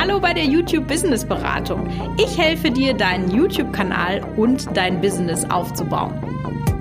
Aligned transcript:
Hallo 0.00 0.18
bei 0.18 0.32
der 0.32 0.44
YouTube 0.44 0.88
Business 0.88 1.28
Beratung. 1.28 1.86
Ich 2.16 2.38
helfe 2.38 2.70
dir, 2.70 2.94
deinen 2.94 3.30
YouTube-Kanal 3.30 4.24
und 4.38 4.74
dein 4.74 4.98
Business 4.98 5.44
aufzubauen. 5.50 6.14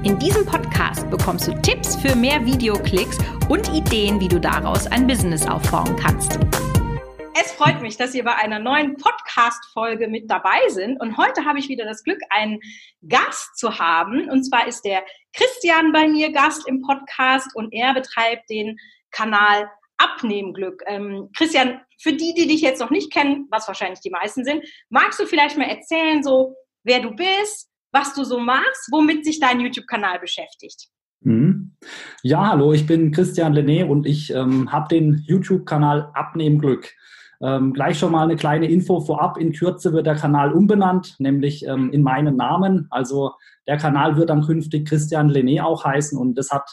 In 0.05 0.17
diesem 0.17 0.45
Podcast 0.45 1.09
bekommst 1.09 1.45
du 1.45 1.53
Tipps 1.61 1.97
für 1.97 2.15
mehr 2.15 2.45
Videoklicks 2.45 3.17
und 3.49 3.67
Ideen, 3.73 4.21
wie 4.21 4.29
du 4.29 4.39
daraus 4.39 4.87
ein 4.87 5.05
Business 5.05 5.45
aufbauen 5.45 5.97
kannst. 5.97 6.39
Es 7.35 7.51
freut 7.51 7.81
mich, 7.81 7.97
dass 7.97 8.15
ihr 8.15 8.23
bei 8.23 8.35
einer 8.35 8.57
neuen 8.57 8.95
Podcast-Folge 8.95 10.07
mit 10.07 10.31
dabei 10.31 10.69
sind. 10.69 11.01
Und 11.01 11.17
heute 11.17 11.43
habe 11.43 11.59
ich 11.59 11.67
wieder 11.67 11.83
das 11.83 12.05
Glück, 12.05 12.21
einen 12.29 12.61
Gast 13.05 13.57
zu 13.57 13.79
haben. 13.79 14.29
Und 14.29 14.45
zwar 14.45 14.65
ist 14.65 14.83
der 14.85 15.03
Christian 15.33 15.91
bei 15.91 16.07
mir 16.07 16.31
Gast 16.31 16.65
im 16.69 16.81
Podcast 16.83 17.53
und 17.53 17.73
er 17.73 17.93
betreibt 17.93 18.49
den 18.49 18.77
Kanal 19.11 19.69
Abnehmglück. 19.99 20.81
Ähm, 20.87 21.29
Christian, 21.35 21.81
für 22.01 22.13
die, 22.13 22.33
die 22.33 22.47
dich 22.47 22.61
jetzt 22.61 22.79
noch 22.79 22.89
nicht 22.89 23.11
kennen, 23.11 23.47
was 23.51 23.67
wahrscheinlich 23.67 23.99
die 23.99 24.09
meisten 24.09 24.43
sind, 24.43 24.63
magst 24.89 25.19
du 25.19 25.25
vielleicht 25.25 25.57
mal 25.57 25.69
erzählen, 25.69 26.23
so 26.23 26.55
wer 26.83 27.01
du 27.01 27.11
bist, 27.11 27.69
was 27.91 28.13
du 28.13 28.23
so 28.23 28.39
machst, 28.39 28.89
womit 28.91 29.25
sich 29.25 29.39
dein 29.39 29.59
YouTube-Kanal 29.59 30.19
beschäftigt? 30.19 30.87
Mhm. 31.21 31.75
Ja, 32.23 32.49
hallo, 32.49 32.71
ich 32.71 32.87
bin 32.87 33.11
Christian 33.11 33.53
Lené 33.53 33.85
und 33.85 34.05
ich 34.05 34.33
ähm, 34.33 34.71
habe 34.71 34.87
den 34.87 35.23
YouTube-Kanal 35.27 36.11
Abnehmglück. 36.13 36.93
Ähm, 37.41 37.73
gleich 37.73 37.97
schon 37.97 38.11
mal 38.11 38.23
eine 38.23 38.35
kleine 38.35 38.69
Info 38.69 38.99
vorab. 38.99 39.37
In 39.37 39.53
Kürze 39.53 39.93
wird 39.93 40.05
der 40.05 40.15
Kanal 40.15 40.51
umbenannt, 40.51 41.15
nämlich 41.19 41.65
ähm, 41.65 41.91
in 41.91 42.03
meinen 42.03 42.35
Namen. 42.35 42.87
Also 42.89 43.31
der 43.67 43.77
Kanal 43.77 44.17
wird 44.17 44.29
dann 44.29 44.45
künftig 44.45 44.87
Christian 44.87 45.29
Lené 45.29 45.61
auch 45.61 45.85
heißen 45.85 46.17
und 46.17 46.37
das 46.37 46.51
hat 46.51 46.69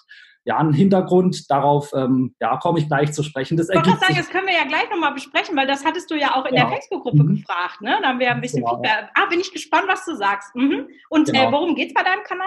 ja, 0.46 0.58
einen 0.58 0.72
Hintergrund. 0.72 1.50
Darauf 1.50 1.92
ähm, 1.92 2.34
ja, 2.40 2.56
komme 2.56 2.78
ich 2.78 2.86
gleich 2.86 3.12
zu 3.12 3.24
sprechen. 3.24 3.56
Das 3.56 3.68
ich 3.68 3.74
wollte 3.74 3.90
sagen, 3.90 4.14
das 4.16 4.30
können 4.30 4.46
wir 4.46 4.54
ja 4.54 4.64
gleich 4.64 4.88
nochmal 4.90 5.12
besprechen, 5.12 5.56
weil 5.56 5.66
das 5.66 5.84
hattest 5.84 6.08
du 6.10 6.14
ja 6.14 6.36
auch 6.36 6.46
in 6.46 6.54
ja. 6.54 6.62
der 6.62 6.76
Facebook-Gruppe 6.76 7.24
mhm. 7.24 7.36
gefragt. 7.36 7.80
Ne? 7.80 7.98
Da 8.00 8.08
haben 8.08 8.20
wir 8.20 8.30
ein 8.30 8.40
bisschen 8.40 8.62
genau, 8.62 8.76
Feedback. 8.76 9.10
Ah, 9.14 9.26
bin 9.26 9.40
ich 9.40 9.52
gespannt, 9.52 9.86
was 9.88 10.04
du 10.04 10.14
sagst. 10.14 10.54
Mhm. 10.54 10.86
Und 11.10 11.28
äh, 11.28 11.32
genau. 11.32 11.48
äh, 11.48 11.52
worum 11.52 11.74
geht 11.74 11.88
es 11.88 11.94
bei 11.94 12.04
deinem 12.04 12.22
Kanal? 12.22 12.46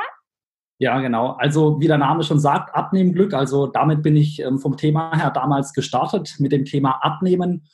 Ja, 0.77 0.97
genau. 1.01 1.31
Also 1.31 1.81
wie 1.81 1.87
der 1.87 1.97
Name 1.97 2.23
schon 2.23 2.39
sagt, 2.39 2.73
Abnehmen 2.73 3.11
Glück. 3.11 3.33
Also 3.33 3.67
damit 3.67 4.01
bin 4.01 4.15
ich 4.15 4.39
ähm, 4.41 4.59
vom 4.59 4.77
Thema 4.77 5.13
her 5.17 5.31
damals 5.31 5.73
gestartet 5.73 6.35
mit 6.39 6.53
dem 6.53 6.63
Thema 6.63 7.03
Abnehmen. 7.03 7.67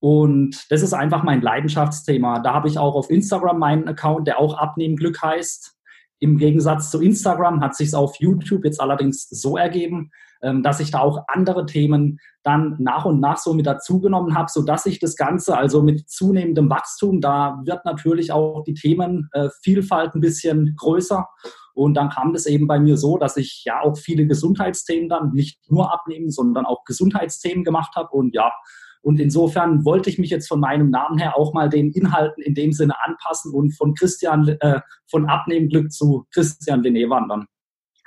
Und 0.00 0.66
das 0.70 0.82
ist 0.82 0.92
einfach 0.92 1.22
mein 1.22 1.40
Leidenschaftsthema. 1.40 2.40
Da 2.40 2.52
habe 2.52 2.66
ich 2.66 2.78
auch 2.78 2.96
auf 2.96 3.10
Instagram 3.10 3.60
meinen 3.60 3.86
Account, 3.86 4.26
der 4.26 4.40
auch 4.40 4.58
Abnehmen 4.58 4.96
Glück 4.96 5.22
heißt. 5.22 5.77
Im 6.20 6.36
Gegensatz 6.38 6.90
zu 6.90 7.00
Instagram 7.00 7.60
hat 7.60 7.76
sich 7.76 7.88
es 7.88 7.94
auf 7.94 8.16
YouTube 8.18 8.64
jetzt 8.64 8.80
allerdings 8.80 9.28
so 9.28 9.56
ergeben, 9.56 10.10
ähm, 10.42 10.62
dass 10.62 10.80
ich 10.80 10.90
da 10.90 11.00
auch 11.00 11.24
andere 11.28 11.66
Themen 11.66 12.18
dann 12.42 12.76
nach 12.78 13.04
und 13.04 13.20
nach 13.20 13.38
so 13.38 13.54
mit 13.54 13.66
dazugenommen 13.66 14.34
habe, 14.34 14.48
so 14.50 14.62
dass 14.62 14.86
ich 14.86 15.00
das 15.00 15.16
Ganze 15.16 15.56
also 15.56 15.82
mit 15.82 16.08
zunehmendem 16.08 16.70
Wachstum, 16.70 17.20
da 17.20 17.60
wird 17.64 17.84
natürlich 17.84 18.32
auch 18.32 18.62
die 18.64 18.74
Themenvielfalt 18.74 20.14
ein 20.14 20.20
bisschen 20.20 20.74
größer. 20.76 21.26
Und 21.74 21.94
dann 21.94 22.10
kam 22.10 22.32
das 22.32 22.46
eben 22.46 22.66
bei 22.66 22.80
mir 22.80 22.96
so, 22.96 23.18
dass 23.18 23.36
ich 23.36 23.62
ja 23.64 23.80
auch 23.80 23.96
viele 23.96 24.26
Gesundheitsthemen 24.26 25.08
dann 25.08 25.32
nicht 25.32 25.70
nur 25.70 25.92
abnehmen, 25.92 26.30
sondern 26.30 26.66
auch 26.66 26.84
Gesundheitsthemen 26.84 27.62
gemacht 27.62 27.94
habe. 27.94 28.10
Und 28.10 28.34
ja, 28.34 28.52
und 29.02 29.20
insofern 29.20 29.84
wollte 29.84 30.10
ich 30.10 30.18
mich 30.18 30.30
jetzt 30.30 30.48
von 30.48 30.60
meinem 30.60 30.90
Namen 30.90 31.18
her 31.18 31.36
auch 31.36 31.52
mal 31.54 31.68
den 31.68 31.92
Inhalten 31.92 32.42
in 32.42 32.54
dem 32.54 32.72
Sinne 32.72 32.94
anpassen 33.04 33.52
und 33.52 33.72
von 33.72 33.94
Christian, 33.94 34.48
äh, 34.60 34.80
von 35.10 35.26
Abnehmglück 35.26 35.92
zu 35.92 36.26
Christian 36.32 36.82
Lené 36.82 37.08
wandern. 37.08 37.46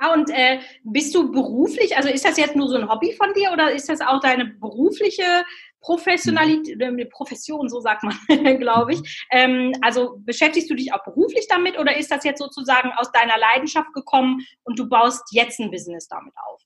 Ah, 0.04 0.14
und 0.14 0.32
äh, 0.32 0.60
bist 0.84 1.14
du 1.14 1.32
beruflich, 1.32 1.96
also 1.96 2.10
ist 2.10 2.26
das 2.26 2.36
jetzt 2.36 2.56
nur 2.56 2.68
so 2.68 2.76
ein 2.76 2.90
Hobby 2.90 3.14
von 3.14 3.34
dir 3.36 3.52
oder 3.52 3.72
ist 3.72 3.88
das 3.88 4.02
auch 4.02 4.20
deine 4.20 4.46
berufliche 4.46 5.24
Professionalität, 5.80 6.78
mhm. 6.78 6.98
äh, 6.98 7.06
Profession, 7.06 7.70
so 7.70 7.80
sagt 7.82 8.04
man, 8.04 8.16
glaube 8.60 8.94
ich. 8.94 9.26
Ähm, 9.32 9.74
also 9.82 10.18
beschäftigst 10.20 10.72
du 10.72 10.76
dich 10.76 10.92
auch 10.92 11.04
beruflich 11.04 11.48
damit 11.48 11.78
oder 11.78 11.96
ist 11.98 12.10
das 12.10 12.24
jetzt 12.24 12.40
sozusagen 12.40 12.92
aus 12.96 13.12
deiner 13.12 13.38
Leidenschaft 13.38 13.94
gekommen 13.94 14.46
und 14.64 14.80
du 14.80 14.90
baust 14.90 15.24
jetzt 15.32 15.60
ein 15.60 15.70
Business 15.70 16.08
damit 16.08 16.34
auf? 16.50 16.62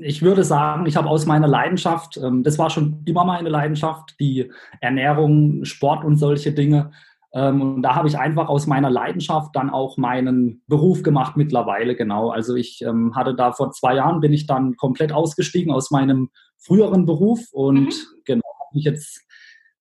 Ich 0.00 0.22
würde 0.22 0.44
sagen, 0.44 0.86
ich 0.86 0.96
habe 0.96 1.08
aus 1.08 1.26
meiner 1.26 1.48
Leidenschaft, 1.48 2.18
ähm, 2.18 2.42
das 2.42 2.58
war 2.58 2.70
schon 2.70 3.02
immer 3.06 3.24
meine 3.24 3.48
Leidenschaft, 3.48 4.14
die 4.20 4.50
Ernährung, 4.80 5.64
Sport 5.64 6.04
und 6.04 6.16
solche 6.16 6.52
Dinge. 6.52 6.92
Ähm, 7.34 7.62
und 7.62 7.82
da 7.82 7.94
habe 7.94 8.08
ich 8.08 8.18
einfach 8.18 8.48
aus 8.48 8.66
meiner 8.66 8.90
Leidenschaft 8.90 9.56
dann 9.56 9.70
auch 9.70 9.96
meinen 9.96 10.62
Beruf 10.66 11.02
gemacht 11.02 11.36
mittlerweile, 11.36 11.96
genau. 11.96 12.30
Also 12.30 12.54
ich 12.54 12.82
ähm, 12.82 13.16
hatte 13.16 13.34
da 13.34 13.52
vor 13.52 13.70
zwei 13.72 13.94
Jahren, 13.94 14.20
bin 14.20 14.32
ich 14.32 14.46
dann 14.46 14.76
komplett 14.76 15.12
ausgestiegen 15.12 15.72
aus 15.72 15.90
meinem 15.90 16.30
früheren 16.58 17.06
Beruf 17.06 17.40
und 17.52 17.86
mhm. 17.86 18.22
genau, 18.24 18.42
mich 18.72 18.84
jetzt 18.84 19.26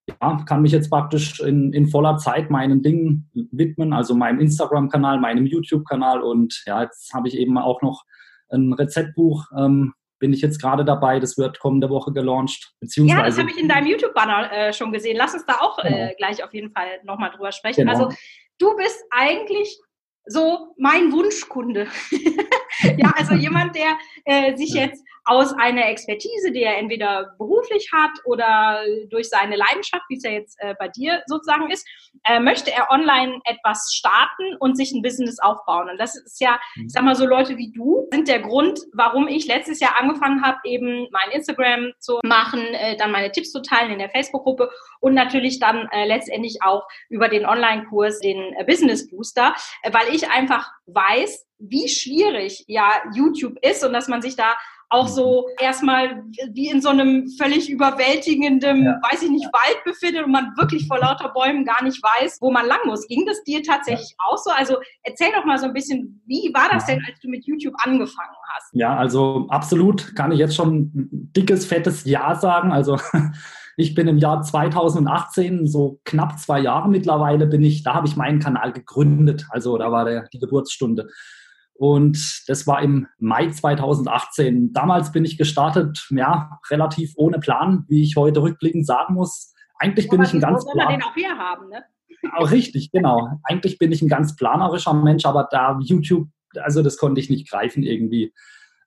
ja, 0.07 0.43
kann 0.45 0.61
mich 0.61 0.71
jetzt 0.71 0.89
praktisch 0.89 1.39
in, 1.41 1.73
in 1.73 1.87
voller 1.87 2.17
Zeit 2.17 2.49
meinen 2.49 2.81
Dingen 2.81 3.29
widmen, 3.51 3.93
also 3.93 4.15
meinem 4.15 4.39
Instagram-Kanal, 4.39 5.19
meinem 5.19 5.45
YouTube-Kanal 5.45 6.21
und 6.21 6.63
ja, 6.65 6.83
jetzt 6.83 7.13
habe 7.13 7.27
ich 7.27 7.37
eben 7.37 7.57
auch 7.57 7.81
noch 7.81 8.03
ein 8.51 8.73
Rezeptbuch 8.73 9.45
ähm, 9.57 9.93
bin 10.19 10.33
ich 10.33 10.41
jetzt 10.41 10.61
gerade 10.61 10.85
dabei. 10.85 11.19
Das 11.19 11.37
wird 11.37 11.59
kommende 11.59 11.89
Woche 11.89 12.13
gelauncht. 12.13 12.73
Beziehungsweise 12.79 13.19
ja, 13.19 13.25
das 13.25 13.37
habe 13.39 13.49
ich 13.49 13.57
in 13.57 13.67
deinem 13.67 13.87
YouTube-Banner 13.87 14.51
äh, 14.51 14.73
schon 14.73 14.91
gesehen. 14.91 15.17
Lass 15.17 15.33
uns 15.33 15.45
da 15.45 15.55
auch 15.59 15.79
äh, 15.79 15.89
genau. 15.89 16.11
gleich 16.17 16.43
auf 16.43 16.53
jeden 16.53 16.71
Fall 16.71 16.99
nochmal 17.03 17.31
drüber 17.31 17.51
sprechen. 17.51 17.87
Genau. 17.87 18.05
Also 18.05 18.17
du 18.59 18.75
bist 18.77 19.03
eigentlich 19.09 19.77
so 20.25 20.73
mein 20.77 21.11
Wunschkunde. 21.11 21.87
ja, 22.97 23.11
also 23.15 23.33
jemand, 23.33 23.75
der 23.75 23.97
äh, 24.25 24.55
sich 24.55 24.73
jetzt 24.73 25.03
aus 25.25 25.53
einer 25.53 25.87
Expertise, 25.87 26.51
die 26.51 26.63
er 26.63 26.77
entweder 26.77 27.33
beruflich 27.37 27.89
hat 27.93 28.11
oder 28.25 28.81
durch 29.09 29.29
seine 29.29 29.55
Leidenschaft, 29.55 30.03
wie 30.09 30.17
es 30.17 30.23
ja 30.23 30.31
jetzt 30.31 30.57
äh, 30.59 30.73
bei 30.79 30.87
dir 30.87 31.21
sozusagen 31.27 31.69
ist, 31.69 31.87
äh, 32.25 32.39
möchte 32.39 32.71
er 32.71 32.89
online 32.89 33.39
etwas 33.45 33.93
starten 33.93 34.55
und 34.59 34.75
sich 34.75 34.91
ein 34.91 35.01
Business 35.01 35.39
aufbauen. 35.39 35.89
Und 35.89 35.99
das 35.99 36.15
ist 36.15 36.41
ja, 36.41 36.59
ich 36.75 36.91
sag 36.91 37.03
mal 37.03 37.15
so 37.15 37.25
Leute 37.25 37.57
wie 37.57 37.71
du, 37.71 38.07
sind 38.11 38.27
der 38.27 38.39
Grund, 38.39 38.79
warum 38.93 39.27
ich 39.27 39.47
letztes 39.47 39.79
Jahr 39.79 39.99
angefangen 39.99 40.43
habe, 40.43 40.57
eben 40.63 41.07
mein 41.11 41.31
Instagram 41.31 41.91
zu 41.99 42.19
machen, 42.23 42.61
äh, 42.73 42.97
dann 42.97 43.11
meine 43.11 43.31
Tipps 43.31 43.51
zu 43.51 43.61
teilen 43.61 43.91
in 43.91 43.99
der 43.99 44.09
Facebook-Gruppe 44.09 44.71
und 44.99 45.13
natürlich 45.13 45.59
dann 45.59 45.87
äh, 45.91 46.05
letztendlich 46.05 46.63
auch 46.63 46.87
über 47.09 47.29
den 47.29 47.45
Online-Kurs, 47.45 48.19
den 48.19 48.53
äh, 48.55 48.63
Business 48.65 49.07
Booster, 49.09 49.55
äh, 49.83 49.93
weil 49.93 50.13
ich 50.13 50.29
einfach 50.29 50.71
weiß, 50.87 51.47
wie 51.59 51.87
schwierig 51.87 52.63
ja 52.67 52.91
YouTube 53.13 53.57
ist 53.61 53.85
und 53.85 53.93
dass 53.93 54.07
man 54.07 54.21
sich 54.21 54.35
da 54.35 54.55
auch 54.91 55.07
so 55.07 55.47
mhm. 55.47 55.65
erstmal 55.65 56.23
wie 56.53 56.69
in 56.69 56.81
so 56.81 56.89
einem 56.89 57.27
völlig 57.39 57.69
überwältigenden, 57.69 58.83
ja. 58.83 58.99
weiß 59.09 59.23
ich 59.23 59.29
nicht, 59.29 59.45
Wald 59.45 59.83
befindet 59.85 60.25
und 60.25 60.31
man 60.31 60.51
wirklich 60.57 60.85
vor 60.87 60.99
lauter 60.99 61.29
Bäumen 61.29 61.63
gar 61.63 61.81
nicht 61.83 62.03
weiß, 62.03 62.39
wo 62.41 62.51
man 62.51 62.67
lang 62.67 62.79
muss. 62.85 63.07
Ging 63.07 63.25
das 63.25 63.41
dir 63.43 63.63
tatsächlich 63.63 64.13
auch 64.29 64.37
so? 64.37 64.51
Also 64.51 64.75
erzähl 65.03 65.31
doch 65.33 65.45
mal 65.45 65.57
so 65.57 65.65
ein 65.65 65.73
bisschen, 65.73 66.21
wie 66.27 66.51
war 66.53 66.67
das 66.69 66.85
denn, 66.85 67.01
als 67.07 67.19
du 67.21 67.29
mit 67.29 67.47
YouTube 67.47 67.73
angefangen 67.83 68.35
hast? 68.53 68.69
Ja, 68.73 68.97
also 68.97 69.47
absolut 69.49 70.13
kann 70.15 70.33
ich 70.33 70.39
jetzt 70.39 70.55
schon 70.55 70.91
ein 70.93 71.31
dickes, 71.35 71.65
fettes 71.65 72.03
Ja 72.03 72.35
sagen. 72.35 72.73
Also 72.73 72.99
ich 73.77 73.95
bin 73.95 74.09
im 74.09 74.17
Jahr 74.17 74.41
2018, 74.41 75.67
so 75.67 76.01
knapp 76.03 76.37
zwei 76.37 76.59
Jahre 76.59 76.89
mittlerweile, 76.89 77.47
bin 77.47 77.63
ich, 77.63 77.83
da 77.83 77.93
habe 77.93 78.07
ich 78.07 78.17
meinen 78.17 78.39
Kanal 78.39 78.73
gegründet. 78.73 79.45
Also 79.51 79.77
da 79.77 79.89
war 79.89 80.03
der, 80.03 80.27
die 80.33 80.39
Geburtsstunde. 80.39 81.07
Und 81.81 82.43
das 82.45 82.67
war 82.67 82.83
im 82.83 83.07
Mai 83.17 83.49
2018. 83.49 84.71
Damals 84.71 85.11
bin 85.11 85.25
ich 85.25 85.35
gestartet, 85.35 86.05
ja, 86.11 86.59
relativ 86.69 87.13
ohne 87.15 87.39
Plan, 87.39 87.85
wie 87.87 88.03
ich 88.03 88.15
heute 88.17 88.43
rückblickend 88.43 88.85
sagen 88.85 89.15
muss. 89.15 89.55
Eigentlich 89.79 90.07
bin 90.07 90.21
ich 90.21 90.31
ein 90.31 90.41
ganz. 90.41 90.61
Soll 90.63 90.75
man 90.75 90.89
den 90.89 91.01
auch 91.01 91.15
hier 91.15 91.35
haben, 91.35 91.69
ne? 91.69 91.83
Auch 92.37 92.51
richtig, 92.51 92.91
genau. 92.91 93.29
Eigentlich 93.45 93.79
bin 93.79 93.91
ich 93.91 94.03
ein 94.03 94.09
ganz 94.09 94.35
planerischer 94.35 94.93
Mensch, 94.93 95.25
aber 95.25 95.47
da 95.49 95.79
YouTube, 95.81 96.27
also 96.59 96.83
das 96.83 96.97
konnte 96.97 97.19
ich 97.19 97.31
nicht 97.31 97.49
greifen 97.49 97.81
irgendwie. 97.81 98.31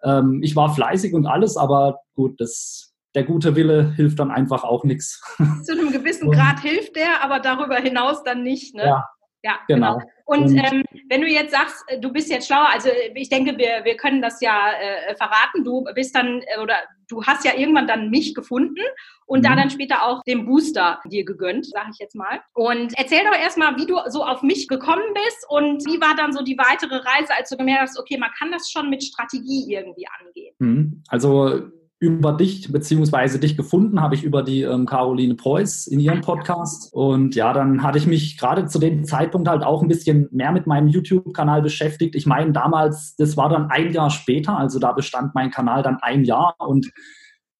Ähm, 0.04 0.41
ich 0.44 0.54
war 0.54 0.72
fleißig 0.72 1.15
und 1.15 1.27
alles, 1.27 1.56
aber 1.56 1.99
gut, 2.15 2.41
das, 2.41 2.94
der 3.16 3.25
gute 3.25 3.56
Wille 3.56 3.93
hilft 3.97 4.21
dann 4.21 4.31
einfach 4.31 4.62
auch 4.62 4.84
nichts. 4.84 5.21
Zu 5.65 5.72
einem 5.72 5.91
gewissen 5.91 6.31
Grad 6.31 6.60
hilft 6.60 6.95
der, 6.95 7.24
aber 7.24 7.41
darüber 7.41 7.74
hinaus 7.74 8.22
dann 8.22 8.45
nicht, 8.45 8.77
ne? 8.77 8.84
Ja, 8.84 9.09
ja, 9.44 9.58
genau. 9.68 9.98
genau. 9.98 10.10
Und, 10.26 10.44
und 10.44 10.56
ähm, 10.56 10.84
wenn 11.10 11.20
du 11.20 11.28
jetzt 11.28 11.52
sagst, 11.52 11.84
äh, 11.88 12.00
du 12.00 12.10
bist 12.10 12.30
jetzt 12.30 12.46
schlauer, 12.46 12.68
also 12.72 12.88
äh, 12.88 13.12
ich 13.14 13.28
denke, 13.28 13.58
wir, 13.58 13.84
wir 13.84 13.96
können 13.96 14.22
das 14.22 14.41
ja 14.41 14.72
äh, 14.72 15.14
verraten. 15.16 15.64
Du 15.64 15.84
bist 15.94 16.14
dann 16.14 16.41
äh, 16.46 16.60
oder 16.62 16.76
du 17.08 17.22
hast 17.24 17.44
ja 17.44 17.52
irgendwann 17.54 17.86
dann 17.86 18.08
mich 18.08 18.34
gefunden 18.34 18.80
und 19.26 19.41
mhm. 19.41 19.42
da 19.42 19.54
dann 19.54 19.68
später 19.68 20.06
auch 20.06 20.22
den 20.22 20.46
Booster 20.46 20.98
dir 21.04 21.26
gegönnt, 21.26 21.66
sage 21.66 21.91
ich 21.92 21.98
jetzt 21.98 22.14
mal. 22.14 22.41
Und 22.54 22.94
erzähl 22.96 23.22
doch 23.24 23.38
erstmal, 23.38 23.76
wie 23.76 23.84
du 23.84 23.98
so 24.06 24.24
auf 24.24 24.42
mich 24.42 24.66
gekommen 24.66 25.12
bist 25.12 25.46
und 25.50 25.84
wie 25.84 26.00
war 26.00 26.16
dann 26.16 26.32
so 26.32 26.42
die 26.42 26.56
weitere 26.56 26.96
Reise, 26.96 27.34
als 27.36 27.50
du 27.50 27.58
gemerkt 27.58 27.82
hast, 27.82 27.98
okay, 27.98 28.16
man 28.16 28.30
kann 28.38 28.50
das 28.50 28.70
schon 28.70 28.88
mit 28.88 29.04
Strategie 29.04 29.74
irgendwie 29.74 30.06
angehen. 30.20 30.54
Mhm. 30.58 31.02
Also 31.08 31.70
über 32.00 32.32
dich 32.32 32.70
beziehungsweise 32.70 33.38
dich 33.38 33.56
gefunden 33.56 34.00
habe 34.00 34.14
ich 34.14 34.24
über 34.24 34.42
die 34.42 34.62
ähm, 34.62 34.84
Caroline 34.84 35.36
Preuß 35.36 35.86
in 35.86 36.00
ihrem 36.00 36.20
Podcast. 36.20 36.92
Und 36.92 37.34
ja, 37.34 37.52
dann 37.52 37.82
hatte 37.82 37.98
ich 37.98 38.06
mich 38.06 38.36
gerade 38.36 38.66
zu 38.66 38.78
dem 38.78 39.04
Zeitpunkt 39.04 39.48
halt 39.48 39.62
auch 39.62 39.80
ein 39.80 39.88
bisschen 39.88 40.28
mehr 40.30 40.52
mit 40.52 40.66
meinem 40.66 40.88
YouTube-Kanal 40.88 41.62
beschäftigt. 41.62 42.14
Ich 42.14 42.26
meine, 42.26 42.52
damals, 42.52 43.16
das 43.16 43.36
war 43.36 43.48
dann 43.48 43.70
ein 43.70 43.92
Jahr 43.92 44.10
später, 44.10 44.58
also 44.58 44.78
da 44.78 44.92
bestand 44.92 45.34
mein 45.34 45.50
Kanal 45.50 45.82
dann 45.82 45.98
ein 46.02 46.24
Jahr 46.24 46.54
und 46.58 46.91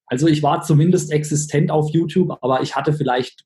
also 0.07 0.27
ich 0.27 0.43
war 0.43 0.61
zumindest 0.61 1.11
existent 1.11 1.71
auf 1.71 1.89
YouTube, 1.89 2.37
aber 2.41 2.61
ich 2.61 2.75
hatte 2.75 2.93
vielleicht 2.93 3.45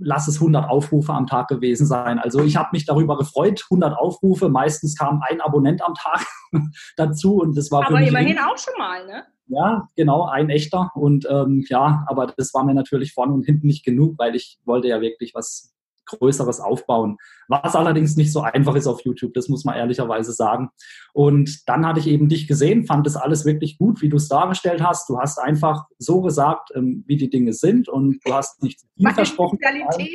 lass 0.00 0.28
es 0.28 0.36
100 0.36 0.68
Aufrufe 0.68 1.12
am 1.12 1.26
Tag 1.26 1.48
gewesen 1.48 1.86
sein. 1.86 2.18
Also 2.18 2.42
ich 2.42 2.56
habe 2.56 2.70
mich 2.72 2.86
darüber 2.86 3.18
gefreut, 3.18 3.64
100 3.70 3.96
Aufrufe. 3.96 4.48
Meistens 4.48 4.96
kam 4.96 5.20
ein 5.28 5.40
Abonnent 5.40 5.82
am 5.84 5.94
Tag 5.94 6.24
dazu 6.96 7.36
und 7.36 7.56
das 7.56 7.70
war. 7.70 7.86
Aber 7.86 8.00
immerhin 8.00 8.38
auch 8.38 8.56
schon 8.56 8.74
mal, 8.78 9.06
ne? 9.06 9.24
Ja, 9.50 9.88
genau, 9.96 10.26
ein 10.26 10.48
echter. 10.48 10.90
Und 10.94 11.26
ähm, 11.28 11.64
ja, 11.68 12.04
aber 12.06 12.28
das 12.28 12.54
war 12.54 12.64
mir 12.64 12.74
natürlich 12.74 13.12
vorne 13.12 13.32
und 13.32 13.44
hinten 13.44 13.66
nicht 13.66 13.84
genug, 13.84 14.14
weil 14.16 14.36
ich 14.36 14.58
wollte 14.64 14.88
ja 14.88 15.00
wirklich 15.00 15.34
was 15.34 15.74
Größeres 16.06 16.60
aufbauen. 16.60 17.16
Was 17.48 17.74
allerdings 17.74 18.16
nicht 18.16 18.32
so 18.32 18.40
einfach 18.40 18.74
ist 18.74 18.86
auf 18.86 19.04
YouTube, 19.04 19.34
das 19.34 19.48
muss 19.48 19.64
man 19.64 19.76
ehrlicherweise 19.76 20.32
sagen. 20.32 20.70
Und 21.12 21.68
dann 21.68 21.86
hatte 21.86 22.00
ich 22.00 22.06
eben 22.06 22.28
dich 22.28 22.46
gesehen, 22.46 22.84
fand 22.84 23.06
das 23.06 23.16
alles 23.16 23.44
wirklich 23.44 23.78
gut, 23.78 24.02
wie 24.02 24.08
du 24.08 24.16
es 24.16 24.28
dargestellt 24.28 24.82
hast. 24.82 25.08
Du 25.08 25.18
hast 25.18 25.38
einfach 25.38 25.86
so 25.98 26.20
gesagt, 26.20 26.70
ähm, 26.74 27.04
wie 27.06 27.16
die 27.16 27.30
Dinge 27.30 27.52
sind 27.52 27.88
und 27.88 28.20
du 28.24 28.32
hast 28.32 28.62
nicht 28.62 28.80
zu 28.80 28.86
viel 28.94 29.04
Meine 29.04 29.14
versprochen. 29.14 29.58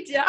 Ja. 0.08 0.26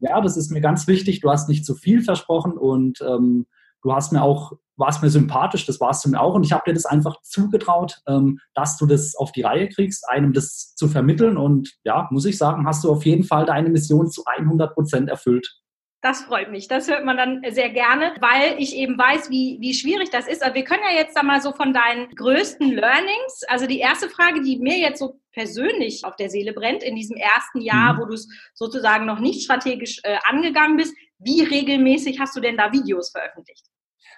ja, 0.00 0.20
das 0.20 0.36
ist 0.36 0.50
mir 0.50 0.60
ganz 0.60 0.86
wichtig. 0.86 1.20
Du 1.20 1.30
hast 1.30 1.48
nicht 1.48 1.64
zu 1.64 1.74
viel 1.74 2.02
versprochen 2.02 2.52
und 2.52 3.00
ähm, 3.00 3.46
du 3.82 3.92
hast 3.92 4.12
mir 4.12 4.22
auch, 4.22 4.52
warst 4.76 5.02
mir 5.02 5.10
sympathisch, 5.10 5.66
das 5.66 5.80
warst 5.80 6.04
du 6.04 6.10
mir 6.10 6.20
auch. 6.20 6.34
Und 6.34 6.44
ich 6.44 6.52
habe 6.52 6.64
dir 6.66 6.74
das 6.74 6.86
einfach 6.86 7.20
zugetraut, 7.22 8.00
ähm, 8.06 8.38
dass 8.54 8.76
du 8.76 8.86
das 8.86 9.14
auf 9.14 9.32
die 9.32 9.42
Reihe 9.42 9.68
kriegst, 9.68 10.08
einem 10.08 10.32
das 10.32 10.74
zu 10.74 10.88
vermitteln. 10.88 11.36
Und 11.36 11.72
ja, 11.84 12.08
muss 12.10 12.24
ich 12.24 12.38
sagen, 12.38 12.66
hast 12.66 12.84
du 12.84 12.90
auf 12.90 13.04
jeden 13.04 13.24
Fall 13.24 13.46
deine 13.46 13.68
Mission 13.68 14.10
zu 14.10 14.24
100 14.24 14.74
Prozent 14.74 15.10
erfüllt. 15.10 15.62
Das 16.02 16.22
freut 16.22 16.50
mich. 16.50 16.66
Das 16.66 16.88
hört 16.88 17.04
man 17.04 17.16
dann 17.16 17.42
sehr 17.50 17.70
gerne, 17.70 18.12
weil 18.20 18.56
ich 18.58 18.74
eben 18.74 18.98
weiß, 18.98 19.30
wie, 19.30 19.58
wie 19.60 19.72
schwierig 19.72 20.10
das 20.10 20.26
ist. 20.26 20.42
Aber 20.42 20.56
wir 20.56 20.64
können 20.64 20.82
ja 20.90 20.98
jetzt 20.98 21.16
da 21.16 21.22
mal 21.22 21.40
so 21.40 21.52
von 21.52 21.72
deinen 21.72 22.08
größten 22.16 22.72
Learnings, 22.72 23.44
also 23.46 23.68
die 23.68 23.78
erste 23.78 24.08
Frage, 24.08 24.42
die 24.42 24.58
mir 24.58 24.78
jetzt 24.78 24.98
so 24.98 25.20
persönlich 25.30 26.04
auf 26.04 26.16
der 26.16 26.28
Seele 26.28 26.54
brennt, 26.54 26.82
in 26.82 26.96
diesem 26.96 27.16
ersten 27.16 27.60
Jahr, 27.60 27.94
mhm. 27.94 28.00
wo 28.00 28.06
du 28.06 28.14
es 28.14 28.28
sozusagen 28.52 29.06
noch 29.06 29.20
nicht 29.20 29.44
strategisch 29.44 30.00
äh, 30.02 30.16
angegangen 30.24 30.76
bist, 30.76 30.92
wie 31.18 31.42
regelmäßig 31.42 32.18
hast 32.18 32.36
du 32.36 32.40
denn 32.40 32.56
da 32.56 32.72
Videos 32.72 33.10
veröffentlicht? 33.10 33.64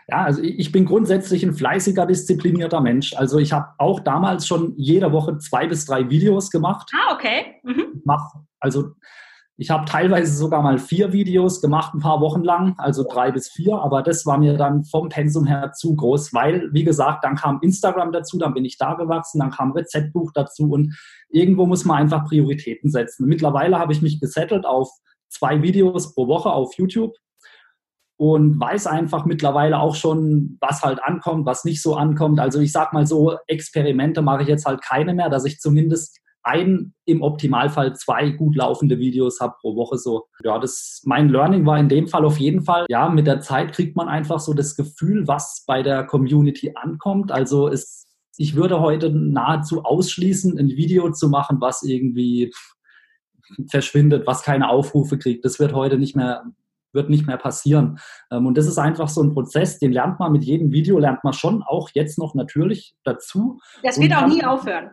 Ja, 0.09 0.25
also 0.25 0.43
ich 0.43 0.71
bin 0.71 0.85
grundsätzlich 0.85 1.43
ein 1.45 1.55
fleißiger, 1.55 2.07
disziplinierter 2.07 2.81
Mensch. 2.81 3.15
Also 3.15 3.39
ich 3.39 3.53
habe 3.53 3.69
auch 3.79 4.01
damals 4.01 4.47
schon 4.47 4.75
jede 4.77 5.13
Woche 5.13 5.39
zwei 5.39 5.67
bis 5.67 5.87
drei 5.87 6.11
Videos 6.11 6.51
gemacht. 6.51 6.91
Ah, 6.95 7.15
okay. 7.15 7.57
Mhm. 7.63 8.03
Mach, 8.05 8.35
also 8.61 8.93
ich 9.57 9.71
habe 9.71 9.85
teilweise 9.85 10.37
sogar 10.37 10.63
mal 10.63 10.79
vier 10.79 11.13
Videos 11.13 11.63
gemacht, 11.63 11.95
ein 11.95 12.01
paar 12.01 12.21
Wochen 12.21 12.43
lang, 12.43 12.75
also 12.77 13.05
drei 13.09 13.31
bis 13.31 13.49
vier, 13.49 13.77
aber 13.77 14.03
das 14.03 14.27
war 14.27 14.37
mir 14.37 14.57
dann 14.57 14.83
vom 14.85 15.09
Pensum 15.09 15.47
her 15.47 15.73
zu 15.73 15.95
groß, 15.95 16.35
weil, 16.35 16.71
wie 16.73 16.83
gesagt, 16.83 17.25
dann 17.25 17.37
kam 17.37 17.61
Instagram 17.63 18.11
dazu, 18.11 18.37
dann 18.37 18.53
bin 18.53 18.65
ich 18.65 18.79
da 18.79 18.95
gewachsen, 18.95 19.39
dann 19.39 19.53
kam 19.53 19.71
Rezeptbuch 19.71 20.33
dazu 20.35 20.73
und 20.73 20.99
irgendwo 21.29 21.67
muss 21.67 21.85
man 21.85 21.99
einfach 21.99 22.25
Prioritäten 22.25 22.91
setzen. 22.91 23.29
Mittlerweile 23.29 23.79
habe 23.79 23.93
ich 23.93 24.03
mich 24.03 24.19
gesettelt 24.19 24.67
auf 24.67 24.91
zwei 25.29 25.63
Videos 25.63 26.15
pro 26.15 26.27
Woche 26.27 26.51
auf 26.51 26.75
YouTube 26.75 27.15
und 28.17 28.61
weiß 28.61 28.87
einfach 28.87 29.25
mittlerweile 29.25 29.79
auch 29.81 29.95
schon, 29.95 30.57
was 30.61 30.83
halt 30.83 31.03
ankommt, 31.03 31.47
was 31.47 31.65
nicht 31.65 31.83
so 31.83 31.97
ankommt. 31.97 32.39
Also 32.39 32.61
ich 32.61 32.73
sag 32.73 32.93
mal 32.93 33.07
so, 33.07 33.37
Experimente 33.47 34.23
mache 34.23 34.43
ich 34.43 34.49
jetzt 34.49 34.67
halt 34.67 34.83
keine 34.83 35.15
mehr, 35.15 35.29
dass 35.31 35.45
ich 35.45 35.59
zumindest 35.59 36.21
ein, 36.45 36.93
im 37.07 37.23
Optimalfall 37.23 37.97
zwei 37.97 38.31
gut 38.31 38.55
laufende 38.55 38.99
Videos 38.99 39.41
habe 39.41 39.55
pro 39.61 39.77
Woche 39.77 39.99
so. 39.99 40.27
Ja, 40.45 40.59
das, 40.59 41.01
mein 41.05 41.31
Learning 41.31 41.65
war 41.67 41.79
in 41.79 41.89
dem 41.89 42.07
Fall 42.07 42.25
auf 42.25 42.39
jeden 42.39 42.63
Fall, 42.63 42.85
ja, 42.89 43.09
mit 43.09 43.27
der 43.27 43.41
Zeit 43.41 43.73
kriegt 43.73 43.97
man 43.97 44.09
einfach 44.09 44.39
so 44.39 44.53
das 44.53 44.77
Gefühl, 44.77 45.27
was 45.27 45.65
bei 45.67 45.83
der 45.83 46.05
Community 46.05 46.73
ankommt. 46.75 47.33
Also 47.33 47.69
es, 47.69 48.07
ich 48.37 48.55
würde 48.55 48.81
heute 48.81 49.11
nahezu 49.11 49.85
ausschließen, 49.85 50.59
ein 50.59 50.69
Video 50.69 51.11
zu 51.11 51.31
machen, 51.31 51.61
was 51.61 51.83
irgendwie 51.83 52.53
verschwindet, 53.69 54.27
was 54.27 54.43
keine 54.43 54.69
Aufrufe 54.69 55.19
kriegt. 55.19 55.45
Das 55.45 55.59
wird 55.59 55.73
heute 55.73 55.99
nicht 55.99 56.15
mehr 56.15 56.45
wird 56.95 57.11
nicht 57.11 57.27
mehr 57.27 57.37
passieren. 57.37 57.99
Ähm, 58.31 58.47
und 58.47 58.57
das 58.57 58.67
ist 58.67 58.79
einfach 58.79 59.09
so 59.09 59.23
ein 59.23 59.33
Prozess, 59.33 59.79
den 59.79 59.93
lernt 59.93 60.19
man 60.19 60.33
mit 60.33 60.45
jedem 60.45 60.73
Video, 60.73 60.99
lernt 60.99 61.25
man 61.25 61.33
schon 61.33 61.63
auch 61.63 61.91
jetzt 61.95 62.19
noch 62.19 62.35
natürlich 62.35 62.95
dazu. 63.05 63.61
Das 63.83 64.01
wird 64.01 64.15
auch 64.15 64.27
nie 64.27 64.45
aufhören. 64.45 64.91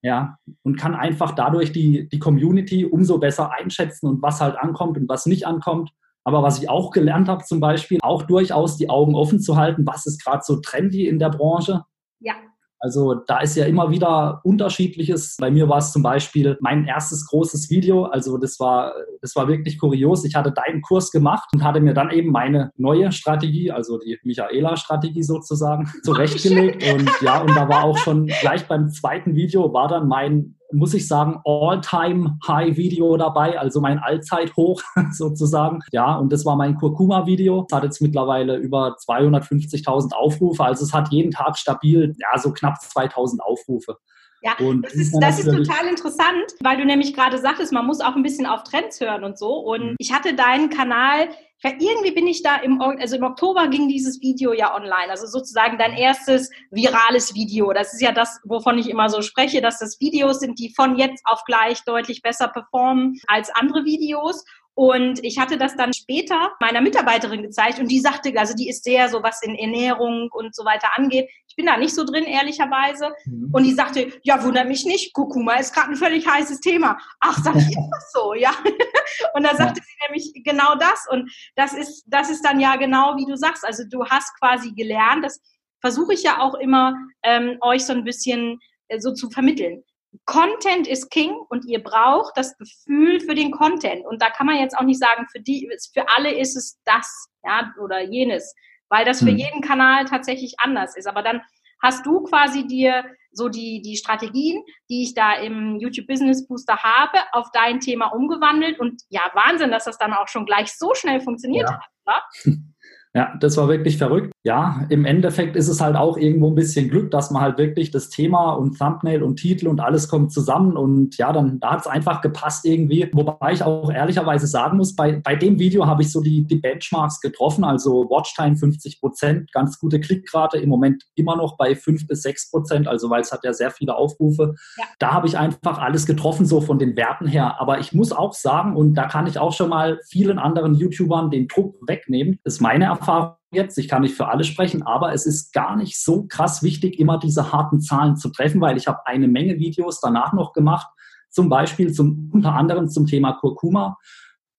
Ja, 0.00 0.38
und 0.62 0.76
kann 0.76 0.94
einfach 0.94 1.32
dadurch 1.32 1.72
die, 1.72 2.08
die 2.08 2.18
Community 2.20 2.84
umso 2.84 3.18
besser 3.18 3.52
einschätzen 3.52 4.06
und 4.06 4.22
was 4.22 4.40
halt 4.40 4.56
ankommt 4.56 4.96
und 4.96 5.08
was 5.08 5.26
nicht 5.26 5.46
ankommt. 5.46 5.90
Aber 6.22 6.42
was 6.42 6.62
ich 6.62 6.68
auch 6.68 6.90
gelernt 6.90 7.28
habe, 7.28 7.42
zum 7.44 7.58
Beispiel, 7.58 7.98
auch 8.02 8.22
durchaus 8.22 8.76
die 8.76 8.90
Augen 8.90 9.14
offen 9.14 9.40
zu 9.40 9.56
halten, 9.56 9.86
was 9.86 10.06
ist 10.06 10.22
gerade 10.22 10.42
so 10.44 10.60
trendy 10.60 11.08
in 11.08 11.18
der 11.18 11.30
Branche. 11.30 11.84
Ja. 12.20 12.34
Also 12.80 13.14
da 13.26 13.40
ist 13.40 13.56
ja 13.56 13.66
immer 13.66 13.90
wieder 13.90 14.40
unterschiedliches. 14.44 15.36
Bei 15.38 15.50
mir 15.50 15.68
war 15.68 15.78
es 15.78 15.92
zum 15.92 16.02
Beispiel 16.02 16.56
mein 16.60 16.84
erstes 16.86 17.26
großes 17.26 17.70
Video. 17.70 18.04
Also 18.04 18.38
das 18.38 18.60
war, 18.60 18.92
das 19.20 19.34
war 19.34 19.48
wirklich 19.48 19.78
kurios. 19.78 20.24
Ich 20.24 20.34
hatte 20.34 20.52
deinen 20.52 20.82
Kurs 20.82 21.10
gemacht 21.10 21.48
und 21.52 21.64
hatte 21.64 21.80
mir 21.80 21.94
dann 21.94 22.10
eben 22.10 22.30
meine 22.30 22.70
neue 22.76 23.10
Strategie, 23.10 23.70
also 23.72 23.98
die 23.98 24.18
Michaela-Strategie 24.22 25.22
sozusagen, 25.22 25.90
zurechtgelegt. 26.04 26.84
Und 26.92 27.10
ja, 27.20 27.40
und 27.40 27.54
da 27.56 27.68
war 27.68 27.84
auch 27.84 27.98
schon 27.98 28.26
gleich 28.26 28.66
beim 28.68 28.90
zweiten 28.90 29.34
Video 29.34 29.72
war 29.72 29.88
dann 29.88 30.08
mein 30.08 30.57
muss 30.72 30.94
ich 30.94 31.08
sagen, 31.08 31.40
All-Time-High-Video 31.44 33.16
dabei, 33.16 33.58
also 33.58 33.80
mein 33.80 33.98
Allzeithoch 33.98 34.82
sozusagen. 35.12 35.80
Ja, 35.92 36.16
und 36.16 36.32
das 36.32 36.44
war 36.44 36.56
mein 36.56 36.76
Kurkuma-Video. 36.76 37.66
Das 37.68 37.78
hat 37.78 37.84
jetzt 37.84 38.02
mittlerweile 38.02 38.56
über 38.56 38.96
250.000 38.96 40.12
Aufrufe. 40.12 40.64
Also 40.64 40.84
es 40.84 40.92
hat 40.92 41.10
jeden 41.10 41.30
Tag 41.30 41.56
stabil, 41.56 42.14
ja, 42.18 42.38
so 42.38 42.52
knapp 42.52 42.74
2.000 42.74 43.40
Aufrufe. 43.40 43.96
Ja, 44.40 44.52
und 44.64 44.84
das 44.84 44.94
ist, 44.94 45.18
das 45.20 45.38
ist 45.40 45.46
total 45.46 45.88
interessant, 45.88 46.54
weil 46.60 46.76
du 46.76 46.84
nämlich 46.84 47.12
gerade 47.12 47.38
sagtest, 47.38 47.72
man 47.72 47.86
muss 47.86 48.00
auch 48.00 48.14
ein 48.14 48.22
bisschen 48.22 48.46
auf 48.46 48.62
Trends 48.62 49.00
hören 49.00 49.24
und 49.24 49.36
so. 49.36 49.54
Und 49.54 49.84
mhm. 49.84 49.96
ich 49.98 50.12
hatte 50.12 50.34
deinen 50.34 50.70
Kanal 50.70 51.28
ja, 51.64 51.72
irgendwie 51.78 52.12
bin 52.12 52.28
ich 52.28 52.42
da 52.42 52.56
im, 52.56 52.80
also 52.80 53.16
im 53.16 53.24
Oktober 53.24 53.66
ging 53.66 53.88
dieses 53.88 54.20
Video 54.20 54.52
ja 54.52 54.74
online, 54.76 55.10
also 55.10 55.26
sozusagen 55.26 55.76
dein 55.76 55.92
erstes 55.92 56.50
virales 56.70 57.34
Video. 57.34 57.72
Das 57.72 57.92
ist 57.92 58.00
ja 58.00 58.12
das, 58.12 58.40
wovon 58.44 58.78
ich 58.78 58.88
immer 58.88 59.08
so 59.08 59.22
spreche, 59.22 59.60
dass 59.60 59.80
das 59.80 60.00
Videos 60.00 60.38
sind, 60.38 60.60
die 60.60 60.72
von 60.74 60.96
jetzt 60.96 61.20
auf 61.24 61.42
gleich 61.44 61.82
deutlich 61.84 62.22
besser 62.22 62.46
performen 62.46 63.20
als 63.26 63.50
andere 63.50 63.84
Videos. 63.84 64.44
Und 64.78 65.24
ich 65.24 65.40
hatte 65.40 65.58
das 65.58 65.74
dann 65.74 65.92
später 65.92 66.52
meiner 66.60 66.80
Mitarbeiterin 66.80 67.42
gezeigt 67.42 67.80
und 67.80 67.88
die 67.88 67.98
sagte, 67.98 68.32
also 68.36 68.54
die 68.54 68.68
ist 68.68 68.84
sehr 68.84 69.08
so, 69.08 69.24
was 69.24 69.42
in 69.42 69.56
Ernährung 69.56 70.30
und 70.30 70.54
so 70.54 70.64
weiter 70.64 70.96
angeht. 70.96 71.28
Ich 71.48 71.56
bin 71.56 71.66
da 71.66 71.76
nicht 71.76 71.96
so 71.96 72.04
drin, 72.04 72.22
ehrlicherweise. 72.22 73.10
Mhm. 73.24 73.50
Und 73.52 73.64
die 73.64 73.72
sagte, 73.72 74.12
ja, 74.22 74.40
wundert 74.44 74.68
mich 74.68 74.84
nicht, 74.84 75.14
Kurkuma 75.14 75.54
ist 75.54 75.74
gerade 75.74 75.90
ein 75.90 75.96
völlig 75.96 76.28
heißes 76.28 76.60
Thema. 76.60 76.96
Ach, 77.18 77.36
sag 77.42 77.56
ich, 77.56 77.66
das 77.90 78.12
so, 78.12 78.34
ja. 78.34 78.52
Und 79.34 79.42
da 79.42 79.56
sagte 79.56 79.80
ja. 79.80 79.84
sie 79.84 80.06
nämlich 80.06 80.44
genau 80.44 80.76
das. 80.76 81.08
Und 81.10 81.28
das 81.56 81.74
ist, 81.74 82.04
das 82.06 82.30
ist 82.30 82.44
dann 82.44 82.60
ja 82.60 82.76
genau, 82.76 83.16
wie 83.16 83.26
du 83.26 83.36
sagst. 83.36 83.66
Also 83.66 83.82
du 83.90 84.06
hast 84.06 84.32
quasi 84.38 84.70
gelernt, 84.74 85.24
das 85.24 85.40
versuche 85.80 86.14
ich 86.14 86.22
ja 86.22 86.38
auch 86.38 86.54
immer, 86.54 86.94
ähm, 87.24 87.58
euch 87.62 87.84
so 87.84 87.94
ein 87.94 88.04
bisschen 88.04 88.60
äh, 88.86 89.00
so 89.00 89.12
zu 89.12 89.28
vermitteln. 89.28 89.82
Content 90.24 90.86
ist 90.86 91.10
King 91.10 91.34
und 91.48 91.64
ihr 91.64 91.82
braucht 91.82 92.36
das 92.36 92.56
Gefühl 92.56 93.20
für 93.20 93.34
den 93.34 93.50
Content. 93.50 94.04
Und 94.06 94.22
da 94.22 94.30
kann 94.30 94.46
man 94.46 94.58
jetzt 94.58 94.76
auch 94.76 94.84
nicht 94.84 95.00
sagen, 95.00 95.26
für 95.30 95.40
die, 95.40 95.70
für 95.92 96.06
alle 96.16 96.32
ist 96.38 96.56
es 96.56 96.78
das, 96.84 97.28
ja, 97.44 97.72
oder 97.82 98.02
jenes, 98.02 98.54
weil 98.88 99.04
das 99.04 99.20
für 99.20 99.30
hm. 99.30 99.36
jeden 99.36 99.60
Kanal 99.60 100.04
tatsächlich 100.04 100.54
anders 100.58 100.96
ist. 100.96 101.06
Aber 101.06 101.22
dann 101.22 101.42
hast 101.82 102.04
du 102.06 102.22
quasi 102.22 102.66
dir 102.66 103.04
so 103.32 103.48
die, 103.48 103.82
die 103.82 103.96
Strategien, 103.96 104.62
die 104.90 105.02
ich 105.02 105.14
da 105.14 105.34
im 105.34 105.76
YouTube 105.78 106.06
Business 106.06 106.46
Booster 106.46 106.82
habe, 106.82 107.18
auf 107.32 107.50
dein 107.52 107.80
Thema 107.80 108.06
umgewandelt. 108.08 108.80
Und 108.80 109.02
ja, 109.08 109.30
Wahnsinn, 109.34 109.70
dass 109.70 109.84
das 109.84 109.98
dann 109.98 110.12
auch 110.12 110.28
schon 110.28 110.46
gleich 110.46 110.72
so 110.76 110.94
schnell 110.94 111.20
funktioniert 111.20 111.68
ja. 111.68 111.76
hat. 111.76 112.24
Oder? 112.44 112.54
Ja, 113.18 113.34
das 113.40 113.56
war 113.56 113.66
wirklich 113.66 113.98
verrückt. 113.98 114.32
Ja, 114.44 114.86
im 114.90 115.04
Endeffekt 115.04 115.56
ist 115.56 115.66
es 115.66 115.80
halt 115.80 115.96
auch 115.96 116.16
irgendwo 116.16 116.52
ein 116.52 116.54
bisschen 116.54 116.88
Glück, 116.88 117.10
dass 117.10 117.32
man 117.32 117.42
halt 117.42 117.58
wirklich 117.58 117.90
das 117.90 118.10
Thema 118.10 118.52
und 118.52 118.78
Thumbnail 118.78 119.24
und 119.24 119.40
Titel 119.40 119.66
und 119.66 119.80
alles 119.80 120.08
kommt 120.08 120.32
zusammen 120.32 120.76
und 120.76 121.18
ja, 121.18 121.32
dann 121.32 121.58
da 121.58 121.72
hat 121.72 121.80
es 121.80 121.86
einfach 121.88 122.20
gepasst 122.20 122.64
irgendwie. 122.64 123.10
Wobei 123.12 123.54
ich 123.54 123.64
auch 123.64 123.90
ehrlicherweise 123.90 124.46
sagen 124.46 124.76
muss, 124.76 124.94
bei, 124.94 125.20
bei 125.24 125.34
dem 125.34 125.58
Video 125.58 125.84
habe 125.84 126.02
ich 126.02 126.12
so 126.12 126.20
die, 126.20 126.46
die 126.46 126.60
Benchmarks 126.60 127.20
getroffen, 127.20 127.64
also 127.64 128.08
Watchtime 128.08 128.54
50 128.54 129.00
Prozent, 129.00 129.52
ganz 129.52 129.80
gute 129.80 129.98
Klickrate, 129.98 130.58
im 130.58 130.68
Moment 130.68 131.02
immer 131.16 131.34
noch 131.34 131.56
bei 131.56 131.74
5 131.74 132.06
bis 132.06 132.22
6 132.22 132.52
Prozent, 132.52 132.86
also 132.86 133.10
weil 133.10 133.22
es 133.22 133.32
hat 133.32 133.42
ja 133.42 133.52
sehr 133.52 133.72
viele 133.72 133.96
Aufrufe. 133.96 134.54
Ja. 134.76 134.84
Da 135.00 135.12
habe 135.12 135.26
ich 135.26 135.36
einfach 135.36 135.78
alles 135.78 136.06
getroffen, 136.06 136.46
so 136.46 136.60
von 136.60 136.78
den 136.78 136.96
Werten 136.96 137.26
her. 137.26 137.60
Aber 137.60 137.80
ich 137.80 137.92
muss 137.92 138.12
auch 138.12 138.32
sagen, 138.32 138.76
und 138.76 138.94
da 138.94 139.08
kann 139.08 139.26
ich 139.26 139.40
auch 139.40 139.52
schon 139.52 139.70
mal 139.70 139.98
vielen 140.06 140.38
anderen 140.38 140.76
YouTubern 140.76 141.32
den 141.32 141.48
Druck 141.48 141.74
wegnehmen, 141.84 142.38
ist 142.44 142.60
meine 142.60 142.84
Erfahrung 142.84 143.07
jetzt, 143.50 143.78
ich 143.78 143.88
kann 143.88 144.02
nicht 144.02 144.14
für 144.14 144.28
alle 144.28 144.44
sprechen, 144.44 144.82
aber 144.82 145.12
es 145.12 145.26
ist 145.26 145.52
gar 145.52 145.76
nicht 145.76 146.02
so 146.02 146.26
krass 146.26 146.62
wichtig, 146.62 146.98
immer 146.98 147.18
diese 147.18 147.52
harten 147.52 147.80
Zahlen 147.80 148.16
zu 148.16 148.30
treffen, 148.30 148.60
weil 148.60 148.76
ich 148.76 148.86
habe 148.86 149.06
eine 149.06 149.28
Menge 149.28 149.58
Videos 149.58 150.00
danach 150.00 150.32
noch 150.32 150.52
gemacht, 150.52 150.88
zum 151.30 151.48
Beispiel 151.48 151.92
zum, 151.92 152.30
unter 152.32 152.54
anderem 152.54 152.88
zum 152.88 153.06
Thema 153.06 153.32
Kurkuma, 153.32 153.96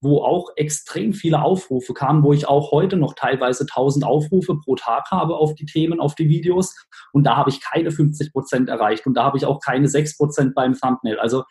wo 0.01 0.21
auch 0.23 0.51
extrem 0.55 1.13
viele 1.13 1.41
Aufrufe 1.41 1.93
kamen, 1.93 2.23
wo 2.23 2.31
ich 2.31 2.47
auch 2.47 2.71
heute 2.71 2.95
noch 2.95 3.15
teilweise 3.15 3.63
1000 3.63 4.05
Aufrufe 4.05 4.57
pro 4.57 4.75
Tag 4.75 5.11
habe 5.11 5.35
auf 5.35 5.55
die 5.55 5.65
Themen, 5.65 5.99
auf 5.99 6.15
die 6.15 6.29
Videos. 6.29 6.73
Und 7.11 7.25
da 7.25 7.35
habe 7.35 7.49
ich 7.49 7.61
keine 7.61 7.91
50 7.91 8.31
Prozent 8.31 8.69
erreicht 8.69 9.05
und 9.07 9.15
da 9.15 9.23
habe 9.23 9.37
ich 9.37 9.45
auch 9.45 9.59
keine 9.59 9.87
6 9.87 10.17
Prozent 10.17 10.55
beim 10.55 10.73
Thumbnail. 10.73 11.19
Also 11.19 11.43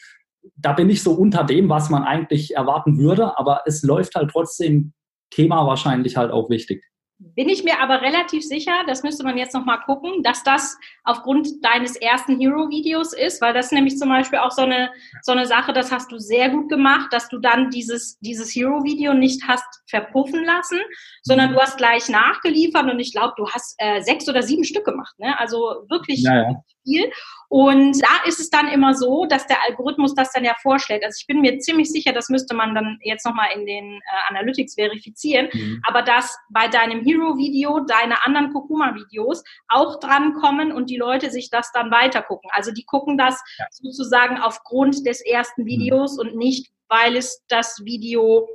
da 0.57 0.73
bin 0.73 0.89
ich 0.89 1.03
so 1.03 1.13
unter 1.13 1.45
dem, 1.45 1.69
was 1.69 1.91
man 1.91 2.05
eigentlich 2.05 2.57
erwarten 2.57 2.99
würde, 2.99 3.39
aber 3.39 3.63
es 3.67 3.83
läuft 3.83 4.15
halt 4.15 4.31
trotzdem 4.31 4.95
Thema 5.31 5.67
wahrscheinlich 5.67 6.17
halt 6.17 6.31
auch 6.31 6.51
wichtig. 6.51 6.85
Bin 7.21 7.49
ich 7.49 7.65
mir 7.65 7.81
aber 7.81 8.01
relativ 8.01 8.45
sicher, 8.45 8.85
das 8.87 9.03
müsste 9.03 9.25
man 9.25 9.37
jetzt 9.37 9.53
nochmal 9.53 9.81
gucken, 9.81 10.23
dass 10.23 10.45
das 10.45 10.79
aufgrund 11.03 11.49
deines 11.65 11.97
ersten 11.97 12.39
Hero-Videos 12.39 13.13
ist, 13.13 13.43
weil 13.43 13.53
das 13.53 13.67
ist 13.67 13.73
nämlich 13.73 13.99
zum 13.99 14.09
Beispiel 14.09 14.39
auch 14.39 14.53
so 14.53 14.63
eine, 14.63 14.91
so 15.23 15.33
eine 15.33 15.45
Sache, 15.45 15.73
das 15.73 15.91
hast 15.91 16.13
du 16.13 16.19
sehr 16.19 16.49
gut 16.51 16.69
gemacht, 16.69 17.13
dass 17.13 17.29
du 17.29 17.39
dann 17.39 17.71
dieses, 17.71 18.21
dieses 18.21 18.55
Hero-Video 18.55 19.15
nicht 19.15 19.43
hast 19.49 19.67
verpuffen 19.89 20.45
lassen, 20.45 20.79
sondern 21.23 21.51
mhm. 21.51 21.55
du 21.55 21.61
hast 21.61 21.77
gleich 21.77 22.09
nachgeliefert 22.09 22.89
und 22.89 23.01
ich 23.01 23.11
glaube, 23.11 23.35
du 23.37 23.49
hast 23.49 23.75
äh, 23.79 24.01
sechs 24.01 24.29
oder 24.29 24.45
sieben 24.45 24.63
Stück 24.63 24.85
gemacht, 24.85 25.19
ne? 25.19 25.37
also 25.41 25.87
wirklich 25.89 26.23
ja, 26.23 26.37
ja. 26.37 26.63
Viel. 26.89 27.11
Und 27.51 28.03
da 28.03 28.29
ist 28.29 28.41
es 28.41 28.51
dann 28.51 28.69
immer 28.69 28.95
so, 28.95 29.25
dass 29.27 29.47
der 29.47 29.63
Algorithmus 29.67 30.15
das 30.15 30.33
dann 30.33 30.45
ja 30.45 30.55
vorschlägt. 30.61 31.05
Also 31.05 31.17
ich 31.19 31.27
bin 31.27 31.41
mir 31.41 31.59
ziemlich 31.59 31.91
sicher, 31.91 32.13
das 32.13 32.29
müsste 32.29 32.55
man 32.55 32.75
dann 32.75 32.99
jetzt 33.03 33.25
nochmal 33.25 33.49
in 33.55 33.65
den 33.65 33.95
äh, 33.95 34.01
Analytics 34.29 34.75
verifizieren, 34.75 35.49
mhm. 35.53 35.81
aber 35.87 36.03
dass 36.03 36.37
bei 36.51 36.69
deinem 36.69 37.03
Hero-Video 37.03 37.81
deine 37.81 38.25
anderen 38.27 38.53
Kurkuma-Videos 38.53 39.43
auch 39.69 39.99
drankommen 39.99 40.73
und 40.73 40.91
die 40.91 40.99
Leute 40.99 41.31
sich 41.31 41.49
das 41.49 41.73
dann 41.73 41.91
weiter 41.91 42.23
gucken. 42.23 42.51
Also 42.53 42.71
die 42.71 42.85
gucken 42.85 43.17
das 43.17 43.43
ja. 43.59 43.67
sozusagen 43.71 44.39
aufgrund 44.39 45.07
des 45.07 45.25
ersten 45.25 45.63
mhm. 45.63 45.67
Videos 45.67 46.17
mhm. 46.17 46.21
und 46.21 46.37
nicht, 46.37 46.71
weil 46.89 47.17
es 47.17 47.43
das 47.49 47.83
Video 47.85 48.47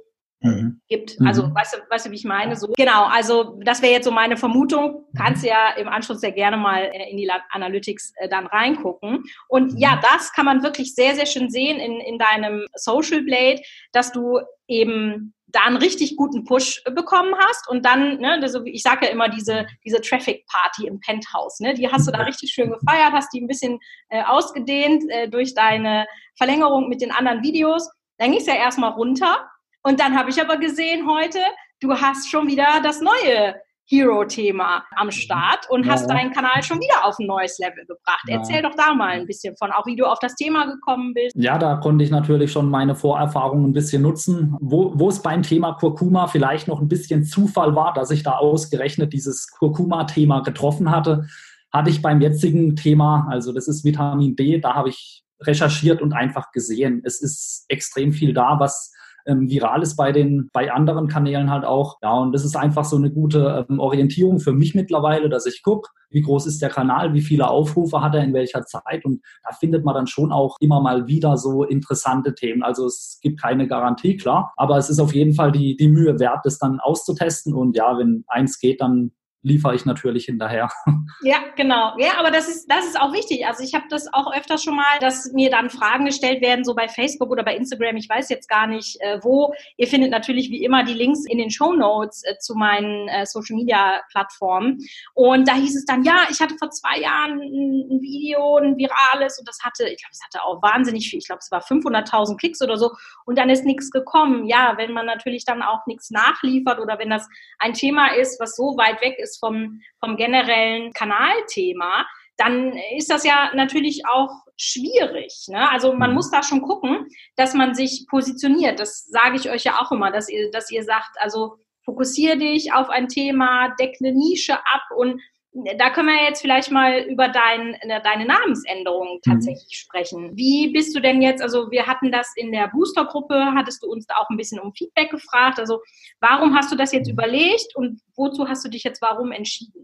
mhm. 0.43 0.81
gibt. 0.87 1.17
Also, 1.25 1.47
mhm. 1.47 1.55
weißt, 1.55 1.73
du, 1.73 1.77
weißt 1.89 2.05
du, 2.05 2.11
wie 2.11 2.15
ich 2.15 2.25
meine? 2.25 2.55
So, 2.55 2.67
genau, 2.77 3.05
also 3.05 3.59
das 3.63 3.81
wäre 3.81 3.93
jetzt 3.93 4.05
so 4.05 4.11
meine 4.11 4.37
Vermutung. 4.37 5.05
Kannst 5.17 5.43
du 5.43 5.47
ja 5.47 5.71
im 5.77 5.87
Anschluss 5.87 6.19
sehr 6.19 6.31
gerne 6.31 6.57
mal 6.57 6.83
äh, 6.83 7.09
in 7.09 7.17
die 7.17 7.29
Analytics 7.51 8.13
äh, 8.17 8.29
dann 8.29 8.47
reingucken. 8.47 9.23
Und 9.47 9.79
ja, 9.79 9.95
mhm. 9.95 9.99
das 10.01 10.31
kann 10.33 10.45
man 10.45 10.63
wirklich 10.63 10.93
sehr, 10.93 11.15
sehr 11.15 11.25
schön 11.25 11.49
sehen 11.49 11.79
in, 11.79 11.99
in 11.99 12.17
deinem 12.17 12.65
Social 12.75 13.21
Blade, 13.23 13.61
dass 13.91 14.11
du 14.11 14.39
eben 14.67 15.33
da 15.53 15.61
einen 15.61 15.77
richtig 15.77 16.17
guten 16.17 16.43
Push 16.43 16.83
bekommen 16.95 17.35
hast 17.37 17.69
und 17.69 17.85
dann, 17.85 18.17
ne, 18.17 18.39
also 18.41 18.63
ich 18.65 18.81
sage 18.81 19.05
ja 19.05 19.11
immer 19.11 19.29
diese, 19.29 19.67
diese 19.85 20.01
Traffic 20.01 20.45
Party 20.47 20.87
im 20.87 20.99
Penthouse, 20.99 21.59
ne, 21.59 21.75
die 21.75 21.87
hast 21.87 22.07
du 22.07 22.11
da 22.11 22.19
mhm. 22.19 22.25
richtig 22.25 22.51
schön 22.51 22.71
gefeiert, 22.71 23.13
hast 23.13 23.31
die 23.33 23.41
ein 23.41 23.47
bisschen 23.47 23.79
äh, 24.09 24.23
ausgedehnt 24.23 25.03
äh, 25.09 25.29
durch 25.29 25.53
deine 25.53 26.07
Verlängerung 26.37 26.89
mit 26.89 27.01
den 27.01 27.11
anderen 27.11 27.43
Videos. 27.43 27.87
Dann 28.17 28.31
ging 28.31 28.39
es 28.39 28.47
ja 28.47 28.55
erstmal 28.55 28.91
runter 28.91 29.47
und 29.83 29.99
dann 29.99 30.17
habe 30.17 30.29
ich 30.29 30.41
aber 30.41 30.57
gesehen 30.57 31.07
heute, 31.07 31.39
du 31.79 31.93
hast 31.93 32.29
schon 32.29 32.47
wieder 32.47 32.81
das 32.81 33.01
neue 33.01 33.55
Hero-Thema 33.85 34.85
am 34.95 35.07
mhm. 35.07 35.11
Start 35.11 35.69
und 35.69 35.85
ja. 35.85 35.91
hast 35.91 36.09
deinen 36.09 36.31
Kanal 36.31 36.63
schon 36.63 36.79
wieder 36.79 37.05
auf 37.05 37.19
ein 37.19 37.27
neues 37.27 37.59
Level 37.59 37.85
gebracht. 37.85 38.23
Ja. 38.27 38.37
Erzähl 38.37 38.61
doch 38.61 38.75
da 38.75 38.93
mal 38.93 39.09
ein 39.09 39.27
bisschen 39.27 39.55
von, 39.57 39.71
auch 39.71 39.85
wie 39.85 39.95
du 39.95 40.05
auf 40.05 40.19
das 40.19 40.35
Thema 40.35 40.65
gekommen 40.65 41.13
bist. 41.13 41.35
Ja, 41.35 41.57
da 41.57 41.75
konnte 41.75 42.03
ich 42.03 42.09
natürlich 42.09 42.51
schon 42.51 42.69
meine 42.69 42.95
Vorerfahrungen 42.95 43.69
ein 43.69 43.73
bisschen 43.73 44.01
nutzen. 44.01 44.55
Wo, 44.61 44.93
wo 44.95 45.09
es 45.09 45.21
beim 45.21 45.43
Thema 45.43 45.73
Kurkuma 45.73 46.27
vielleicht 46.27 46.67
noch 46.67 46.79
ein 46.79 46.87
bisschen 46.87 47.25
Zufall 47.25 47.75
war, 47.75 47.93
dass 47.93 48.11
ich 48.11 48.23
da 48.23 48.37
ausgerechnet 48.37 49.11
dieses 49.11 49.49
Kurkuma-Thema 49.51 50.41
getroffen 50.41 50.89
hatte, 50.89 51.27
hatte 51.71 51.89
ich 51.89 52.01
beim 52.01 52.21
jetzigen 52.21 52.75
Thema, 52.75 53.27
also 53.29 53.51
das 53.51 53.67
ist 53.67 53.83
Vitamin 53.83 54.35
D, 54.35 54.59
da 54.59 54.75
habe 54.75 54.89
ich 54.89 55.23
recherchiert 55.41 56.01
und 56.01 56.13
einfach 56.13 56.51
gesehen. 56.51 57.01
Es 57.03 57.21
ist 57.21 57.65
extrem 57.67 58.13
viel 58.13 58.33
da, 58.33 58.59
was 58.59 58.93
ähm, 59.25 59.49
viral 59.49 59.81
ist 59.81 59.95
bei 59.95 60.11
den, 60.11 60.49
bei 60.53 60.71
anderen 60.71 61.07
Kanälen 61.07 61.49
halt 61.49 61.65
auch. 61.65 61.97
Ja, 62.01 62.13
und 62.13 62.33
das 62.33 62.45
ist 62.45 62.55
einfach 62.55 62.85
so 62.85 62.97
eine 62.97 63.11
gute 63.11 63.65
ähm, 63.69 63.79
Orientierung 63.79 64.39
für 64.39 64.53
mich 64.53 64.75
mittlerweile, 64.75 65.29
dass 65.29 65.45
ich 65.45 65.63
gucke, 65.63 65.89
wie 66.09 66.21
groß 66.21 66.45
ist 66.45 66.61
der 66.61 66.69
Kanal, 66.69 67.13
wie 67.13 67.21
viele 67.21 67.47
Aufrufe 67.47 68.01
hat 68.01 68.15
er 68.15 68.23
in 68.23 68.33
welcher 68.33 68.65
Zeit 68.65 69.03
und 69.03 69.21
da 69.43 69.53
findet 69.55 69.83
man 69.83 69.95
dann 69.95 70.07
schon 70.07 70.31
auch 70.31 70.57
immer 70.59 70.79
mal 70.79 71.07
wieder 71.07 71.37
so 71.37 71.63
interessante 71.63 72.35
Themen. 72.35 72.63
Also 72.63 72.85
es 72.85 73.19
gibt 73.21 73.41
keine 73.41 73.67
Garantie, 73.67 74.15
klar, 74.15 74.53
aber 74.55 74.77
es 74.77 74.89
ist 74.89 74.99
auf 74.99 75.13
jeden 75.13 75.33
Fall 75.33 75.51
die, 75.51 75.75
die 75.75 75.87
Mühe 75.87 76.19
wert, 76.19 76.41
das 76.43 76.59
dann 76.59 76.79
auszutesten 76.79 77.53
und 77.53 77.75
ja, 77.75 77.97
wenn 77.97 78.23
eins 78.27 78.59
geht, 78.59 78.81
dann 78.81 79.11
liefere 79.43 79.75
ich 79.75 79.85
natürlich 79.85 80.25
hinterher. 80.25 80.69
Ja, 81.21 81.37
genau. 81.55 81.93
Ja, 81.97 82.17
aber 82.17 82.31
das 82.31 82.49
ist, 82.49 82.69
das 82.69 82.85
ist 82.85 82.99
auch 82.99 83.13
wichtig. 83.13 83.45
Also 83.45 83.63
ich 83.63 83.73
habe 83.73 83.85
das 83.89 84.11
auch 84.13 84.33
öfters 84.33 84.63
schon 84.63 84.75
mal, 84.75 84.99
dass 84.99 85.31
mir 85.31 85.49
dann 85.49 85.69
Fragen 85.69 86.05
gestellt 86.05 86.41
werden, 86.41 86.65
so 86.65 86.75
bei 86.75 86.89
Facebook 86.89 87.29
oder 87.29 87.43
bei 87.43 87.55
Instagram, 87.55 87.95
ich 87.95 88.09
weiß 88.09 88.29
jetzt 88.29 88.49
gar 88.49 88.67
nicht 88.67 88.99
äh, 88.99 89.19
wo. 89.21 89.53
Ihr 89.77 89.87
findet 89.87 90.11
natürlich 90.11 90.49
wie 90.49 90.63
immer 90.63 90.83
die 90.83 90.93
Links 90.93 91.25
in 91.25 91.37
den 91.37 91.49
Show 91.49 91.73
Notes 91.73 92.23
äh, 92.25 92.37
zu 92.39 92.55
meinen 92.55 93.07
äh, 93.07 93.25
Social 93.25 93.55
Media 93.55 94.01
Plattformen. 94.11 94.79
Und 95.13 95.47
da 95.47 95.55
hieß 95.55 95.77
es 95.77 95.85
dann, 95.85 96.03
ja, 96.03 96.27
ich 96.29 96.41
hatte 96.41 96.55
vor 96.57 96.71
zwei 96.71 96.99
Jahren 96.99 97.39
ein, 97.39 97.87
ein 97.89 98.01
Video, 98.01 98.57
ein 98.57 98.77
virales 98.77 99.39
und 99.39 99.47
das 99.47 99.59
hatte, 99.63 99.87
ich 99.87 100.01
glaube, 100.01 100.11
es 100.11 100.23
hatte 100.23 100.43
auch 100.43 100.61
wahnsinnig 100.61 101.09
viel, 101.09 101.19
ich 101.19 101.27
glaube, 101.27 101.39
es 101.39 101.51
war 101.51 101.61
500.000 101.61 102.37
Klicks 102.37 102.61
oder 102.61 102.77
so 102.77 102.91
und 103.25 103.37
dann 103.37 103.49
ist 103.49 103.65
nichts 103.65 103.91
gekommen. 103.91 104.45
Ja, 104.45 104.73
wenn 104.77 104.93
man 104.93 105.05
natürlich 105.05 105.45
dann 105.45 105.61
auch 105.61 105.85
nichts 105.85 106.11
nachliefert 106.11 106.79
oder 106.79 106.99
wenn 106.99 107.09
das 107.09 107.27
ein 107.59 107.73
Thema 107.73 108.13
ist, 108.15 108.39
was 108.39 108.55
so 108.55 108.75
weit 108.77 109.01
weg 109.01 109.17
ist, 109.19 109.32
ist 109.33 109.39
vom, 109.39 109.81
vom 109.99 110.15
generellen 110.17 110.93
Kanalthema, 110.93 112.05
dann 112.37 112.73
ist 112.97 113.09
das 113.09 113.23
ja 113.23 113.51
natürlich 113.53 114.07
auch 114.07 114.31
schwierig. 114.57 115.45
Ne? 115.47 115.69
Also 115.69 115.93
man 115.93 116.11
mhm. 116.11 116.15
muss 116.15 116.31
da 116.31 116.41
schon 116.41 116.61
gucken, 116.61 117.07
dass 117.35 117.53
man 117.53 117.75
sich 117.75 118.05
positioniert. 118.09 118.79
Das 118.79 119.05
sage 119.05 119.35
ich 119.35 119.49
euch 119.49 119.63
ja 119.63 119.79
auch 119.79 119.91
immer, 119.91 120.11
dass 120.11 120.29
ihr, 120.29 120.49
dass 120.51 120.71
ihr 120.71 120.83
sagt, 120.83 121.15
also 121.17 121.57
fokussiere 121.85 122.37
dich 122.37 122.73
auf 122.73 122.89
ein 122.89 123.07
Thema, 123.07 123.75
deck 123.79 123.97
eine 123.99 124.13
Nische 124.13 124.53
ab 124.53 124.83
und 124.95 125.21
da 125.53 125.91
können 125.91 126.07
wir 126.07 126.23
jetzt 126.23 126.41
vielleicht 126.41 126.71
mal 126.71 127.01
über 127.01 127.29
dein, 127.29 127.77
deine 128.03 128.25
Namensänderung 128.25 129.15
mhm. 129.15 129.21
tatsächlich 129.21 129.69
mhm. 129.69 129.83
sprechen. 129.85 130.31
Wie 130.35 130.71
bist 130.71 130.95
du 130.95 130.99
denn 130.99 131.21
jetzt, 131.21 131.41
also 131.41 131.69
wir 131.69 131.85
hatten 131.85 132.11
das 132.11 132.31
in 132.35 132.51
der 132.51 132.69
Boostergruppe, 132.69 133.53
hattest 133.55 133.83
du 133.83 133.87
uns 133.87 134.05
da 134.07 134.15
auch 134.15 134.29
ein 134.29 134.37
bisschen 134.37 134.59
um 134.59 134.73
Feedback 134.73 135.11
gefragt. 135.11 135.59
Also 135.59 135.81
warum 136.19 136.55
hast 136.55 136.71
du 136.71 136.75
das 136.75 136.91
jetzt 136.91 137.09
überlegt 137.09 137.75
und 137.75 138.01
wozu 138.15 138.47
hast 138.47 138.65
du 138.65 138.69
dich 138.69 138.83
jetzt 138.83 139.01
warum 139.01 139.31
entschieden? 139.31 139.83